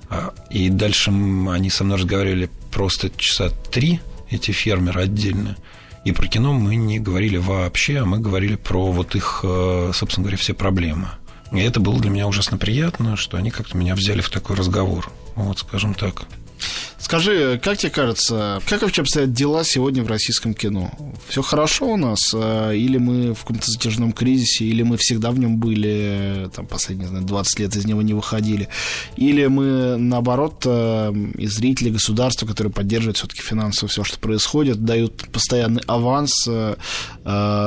А, 0.10 0.34
и 0.50 0.70
дальше 0.70 1.12
они 1.12 1.70
со 1.70 1.84
мной 1.84 1.98
разговаривали 1.98 2.50
просто 2.72 3.10
часа 3.18 3.50
три, 3.50 4.00
эти 4.30 4.52
фермеры 4.52 5.02
отдельно. 5.02 5.58
И 6.06 6.12
про 6.14 6.28
кино 6.28 6.54
мы 6.54 6.76
не 6.76 7.00
говорили 7.00 7.38
вообще, 7.38 8.00
а 8.00 8.06
мы 8.06 8.20
говорили 8.20 8.56
про 8.56 8.92
вот 8.92 9.16
их, 9.16 9.42
э, 9.44 9.92
собственно 9.94 10.24
говоря, 10.24 10.38
все 10.38 10.54
проблемы. 10.54 11.10
И 11.52 11.60
это 11.60 11.80
было 11.80 12.00
для 12.00 12.10
меня 12.10 12.28
ужасно 12.28 12.58
приятно, 12.58 13.18
что 13.18 13.38
они 13.38 13.52
как-то 13.52 13.76
меня 13.76 13.96
взяли 13.96 14.22
в 14.22 14.30
такой 14.30 14.56
разговор. 14.56 15.12
Вот, 15.36 15.60
скажем 15.60 15.94
так. 15.94 16.24
Скажи, 17.00 17.60
как 17.64 17.78
тебе 17.78 17.92
кажется, 17.92 18.62
как 18.68 18.82
вообще 18.82 19.02
обстоят 19.02 19.32
дела 19.32 19.64
сегодня 19.64 20.04
в 20.04 20.08
российском 20.08 20.54
кино? 20.54 20.92
Все 21.30 21.42
хорошо 21.42 21.94
у 21.94 21.98
нас? 21.98 22.20
А, 22.36 22.72
или 22.72 22.98
мы 22.98 23.34
в 23.34 23.40
каком-то 23.40 23.72
затяжном 23.72 24.12
кризисе? 24.12 24.66
Или 24.66 24.84
мы 24.84 24.98
всегда 24.98 25.32
в 25.32 25.40
нем 25.40 25.58
были, 25.58 26.50
там, 26.54 26.68
последние, 26.68 27.08
знаю, 27.08 27.24
20 27.24 27.60
лет 27.60 27.76
из 27.78 27.86
него 27.86 28.02
не 28.02 28.14
выходили? 28.14 28.68
Или 29.16 29.48
мы, 29.48 29.96
наоборот, 29.98 30.64
а, 30.66 31.14
и 31.38 31.48
зрители, 31.48 31.90
государства, 31.90 32.46
которые 32.46 32.74
поддерживают 32.74 33.18
все-таки 33.18 33.42
финансово 33.42 33.88
все, 33.88 34.04
что 34.04 34.20
происходит, 34.20 34.84
дают 34.84 35.32
постоянный 35.32 35.82
аванс 35.88 36.48
а, 36.50 36.76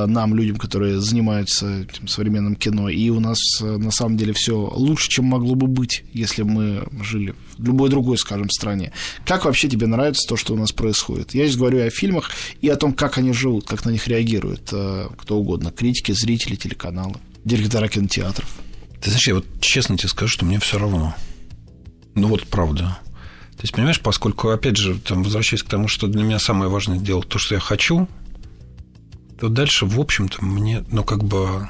нам, 0.07 0.35
людям, 0.35 0.57
которые 0.57 1.01
занимаются 1.01 1.85
этим 1.91 2.07
современным 2.07 2.55
кино, 2.55 2.91
и 2.91 3.09
у 3.09 3.18
нас 3.18 3.39
на 3.61 3.91
самом 3.91 4.18
деле 4.18 4.35
все 4.35 4.57
лучше, 4.57 5.09
чем 5.09 5.24
могло 5.24 5.55
бы 5.55 5.66
быть, 5.66 6.05
если 6.12 6.43
мы 6.43 6.87
жили 7.03 7.35
в 7.59 7.65
любой 7.65 7.89
другой, 7.89 8.19
скажем, 8.19 8.51
стране. 8.51 8.93
Как 9.25 9.45
вообще 9.45 9.69
тебе 9.69 9.87
нравится 9.87 10.29
то, 10.29 10.37
что 10.37 10.55
у 10.55 10.57
нас 10.57 10.73
происходит? 10.73 11.35
Я 11.35 11.47
здесь 11.47 11.57
говорю 11.57 11.85
о 11.85 11.91
фильмах 11.91 12.31
и 12.61 12.69
о 12.69 12.77
том, 12.77 12.93
как 12.93 13.19
они 13.19 13.33
живут, 13.33 13.67
как 13.67 13.85
на 13.85 13.91
них 13.91 14.07
реагируют 14.09 14.69
э, 14.73 15.09
кто 15.17 15.39
угодно. 15.39 15.71
Критики, 15.71 16.13
зрители, 16.13 16.57
телеканалы, 16.57 17.15
директора 17.45 17.89
кинотеатров. 17.89 18.49
Ты 19.01 19.11
знаешь, 19.11 19.27
я 19.27 19.35
вот 19.35 19.47
честно 19.61 19.99
тебе 19.99 20.09
скажу, 20.09 20.33
что 20.33 20.45
мне 20.45 20.61
все 20.61 20.79
равно. 20.79 21.15
Ну 22.15 22.29
вот 22.29 22.47
правда. 22.47 22.99
То 23.57 23.63
есть, 23.63 23.75
понимаешь, 23.75 24.01
поскольку, 24.01 24.49
опять 24.49 24.77
же, 24.77 24.99
там, 24.99 25.23
возвращаясь 25.23 25.63
к 25.63 25.69
тому, 25.69 25.87
что 25.87 26.07
для 26.09 26.23
меня 26.23 26.39
самое 26.39 26.71
важное 26.71 26.99
делать 26.99 27.29
то, 27.29 27.39
что 27.39 27.55
я 27.55 27.61
хочу, 27.61 28.09
то 29.39 29.49
дальше, 29.49 29.87
в 29.87 30.01
общем-то, 30.01 30.45
мне, 30.45 30.85
ну, 30.91 31.05
как 31.05 31.25
бы... 31.25 31.69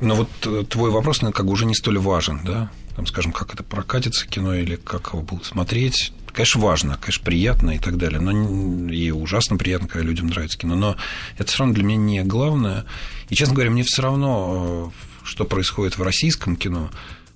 Ну, 0.00 0.14
вот 0.14 0.30
э, 0.44 0.64
твой 0.68 0.90
вопрос, 0.90 1.18
как 1.18 1.46
бы 1.46 1.52
уже 1.52 1.66
не 1.66 1.74
столь 1.74 1.98
важен, 1.98 2.40
да? 2.44 2.70
Там, 2.94 3.06
скажем, 3.06 3.32
как 3.32 3.54
это 3.54 3.62
прокатится 3.62 4.26
кино 4.26 4.54
или 4.54 4.76
как 4.76 5.08
его 5.12 5.22
будут 5.22 5.44
смотреть 5.44 6.12
конечно, 6.36 6.60
важно, 6.60 6.98
конечно, 7.00 7.24
приятно 7.24 7.70
и 7.70 7.78
так 7.78 7.96
далее, 7.96 8.20
но 8.20 8.90
и 8.90 9.10
ужасно 9.10 9.56
приятно, 9.56 9.88
когда 9.88 10.06
людям 10.06 10.26
нравится 10.26 10.58
кино, 10.58 10.76
но 10.76 10.96
это 11.38 11.48
все 11.48 11.60
равно 11.60 11.74
для 11.74 11.82
меня 11.82 11.96
не 11.96 12.22
главное. 12.24 12.84
И, 13.30 13.34
честно 13.34 13.54
говоря, 13.54 13.70
мне 13.70 13.82
все 13.84 14.02
равно, 14.02 14.92
э, 14.94 15.24
что 15.24 15.46
происходит 15.46 15.96
в 15.98 16.02
российском 16.02 16.56
кино, 16.56 16.90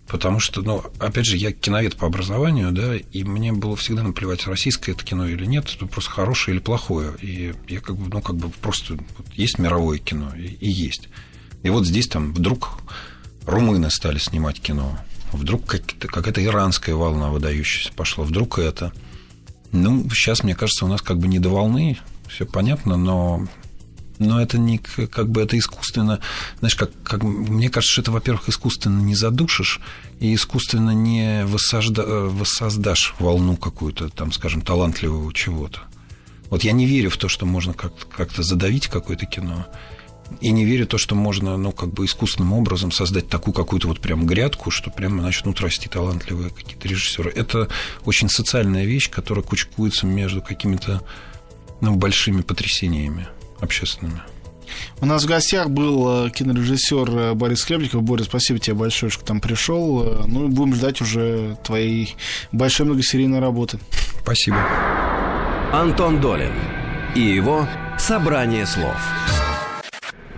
Потому 0.06 0.40
что, 0.40 0.62
ну, 0.62 0.82
опять 0.98 1.26
же, 1.26 1.36
я 1.36 1.52
киновед 1.52 1.94
по 1.94 2.08
образованию, 2.08 2.72
да, 2.72 2.96
и 2.96 3.22
мне 3.22 3.52
было 3.52 3.76
всегда 3.76 4.02
наплевать, 4.02 4.44
российское 4.48 4.90
это 4.90 5.04
кино 5.04 5.28
или 5.28 5.44
нет, 5.44 5.72
это 5.72 5.86
просто 5.86 6.10
хорошее 6.10 6.56
или 6.56 6.60
плохое. 6.60 7.12
И 7.22 7.54
я 7.68 7.80
как 7.80 7.94
бы, 7.94 8.12
ну, 8.12 8.20
как 8.20 8.34
бы 8.34 8.50
просто 8.50 8.94
вот 8.94 9.26
есть 9.34 9.60
мировое 9.60 9.98
кино, 9.98 10.32
и, 10.36 10.46
и 10.46 10.68
есть. 10.68 11.08
И 11.62 11.70
вот 11.70 11.86
здесь 11.86 12.08
там 12.08 12.32
вдруг 12.32 12.78
румыны 13.46 13.90
стали 13.90 14.18
снимать 14.18 14.60
кино, 14.60 14.98
вдруг 15.32 15.66
какая-то 15.66 16.44
иранская 16.44 16.94
волна 16.94 17.30
выдающаяся 17.30 17.92
пошла, 17.92 18.24
вдруг 18.24 18.58
это. 18.58 18.92
Ну, 19.72 20.08
сейчас, 20.10 20.42
мне 20.42 20.54
кажется, 20.54 20.84
у 20.84 20.88
нас 20.88 21.02
как 21.02 21.18
бы 21.18 21.28
не 21.28 21.38
до 21.38 21.50
волны, 21.50 21.98
все 22.28 22.46
понятно, 22.46 22.96
но 22.96 23.46
но 24.20 24.40
это 24.40 24.58
не 24.58 24.78
как 24.78 25.30
бы 25.30 25.40
это 25.40 25.58
искусственно, 25.58 26.20
знаешь, 26.58 26.76
как, 26.76 26.90
как 27.02 27.22
мне 27.22 27.70
кажется, 27.70 27.92
что 27.92 28.02
это, 28.02 28.12
во-первых, 28.12 28.50
искусственно 28.50 29.00
не 29.00 29.14
задушишь 29.14 29.80
и 30.20 30.34
искусственно 30.34 30.90
не 30.90 31.46
воссозда, 31.46 32.02
воссоздашь 32.04 33.14
волну 33.18 33.56
какую-то, 33.56 34.10
там, 34.10 34.30
скажем, 34.32 34.60
талантливого 34.60 35.32
чего-то. 35.32 35.80
Вот 36.50 36.64
я 36.64 36.72
не 36.72 36.84
верю 36.84 37.08
в 37.08 37.16
то, 37.16 37.28
что 37.28 37.46
можно 37.46 37.72
как-то, 37.72 38.04
как-то 38.06 38.42
задавить 38.42 38.88
какое-то 38.88 39.24
кино. 39.24 39.66
И 40.40 40.50
не 40.50 40.64
верю 40.64 40.84
в 40.84 40.88
то, 40.88 40.98
что 40.98 41.14
можно, 41.14 41.56
ну, 41.56 41.72
как 41.72 41.92
бы 41.92 42.04
искусственным 42.04 42.52
образом 42.52 42.92
создать 42.92 43.28
такую 43.28 43.52
какую-то 43.52 43.88
вот 43.88 44.00
прям 44.00 44.26
грядку, 44.26 44.70
что 44.70 44.90
прямо 44.90 45.22
начнут 45.22 45.60
расти 45.60 45.88
талантливые 45.88 46.50
какие-то 46.50 46.88
режиссеры. 46.88 47.30
Это 47.30 47.68
очень 48.04 48.28
социальная 48.28 48.84
вещь, 48.84 49.10
которая 49.10 49.44
кучкуется 49.44 50.06
между 50.06 50.40
какими-то 50.40 51.02
ну, 51.80 51.96
большими 51.96 52.42
потрясениями 52.42 53.26
общественными. 53.60 54.22
У 55.00 55.06
нас 55.06 55.24
в 55.24 55.26
гостях 55.26 55.68
был 55.70 56.26
э, 56.26 56.30
кинорежиссер 56.30 57.10
э, 57.10 57.34
Борис 57.34 57.64
Хлебников. 57.64 58.02
Борис, 58.02 58.26
спасибо 58.26 58.58
тебе 58.58 58.76
большое, 58.76 59.10
что 59.10 59.24
там 59.24 59.40
пришел. 59.40 60.02
Э, 60.02 60.24
ну 60.26 60.46
и 60.46 60.48
будем 60.48 60.74
ждать 60.74 61.00
уже 61.00 61.56
твоей 61.64 62.16
большой 62.52 62.86
многосерийной 62.86 63.40
работы. 63.40 63.78
Спасибо. 64.22 64.58
Антон 65.72 66.20
Долин 66.20 66.52
и 67.14 67.20
его 67.20 67.68
«Собрание 67.98 68.66
слов». 68.66 68.96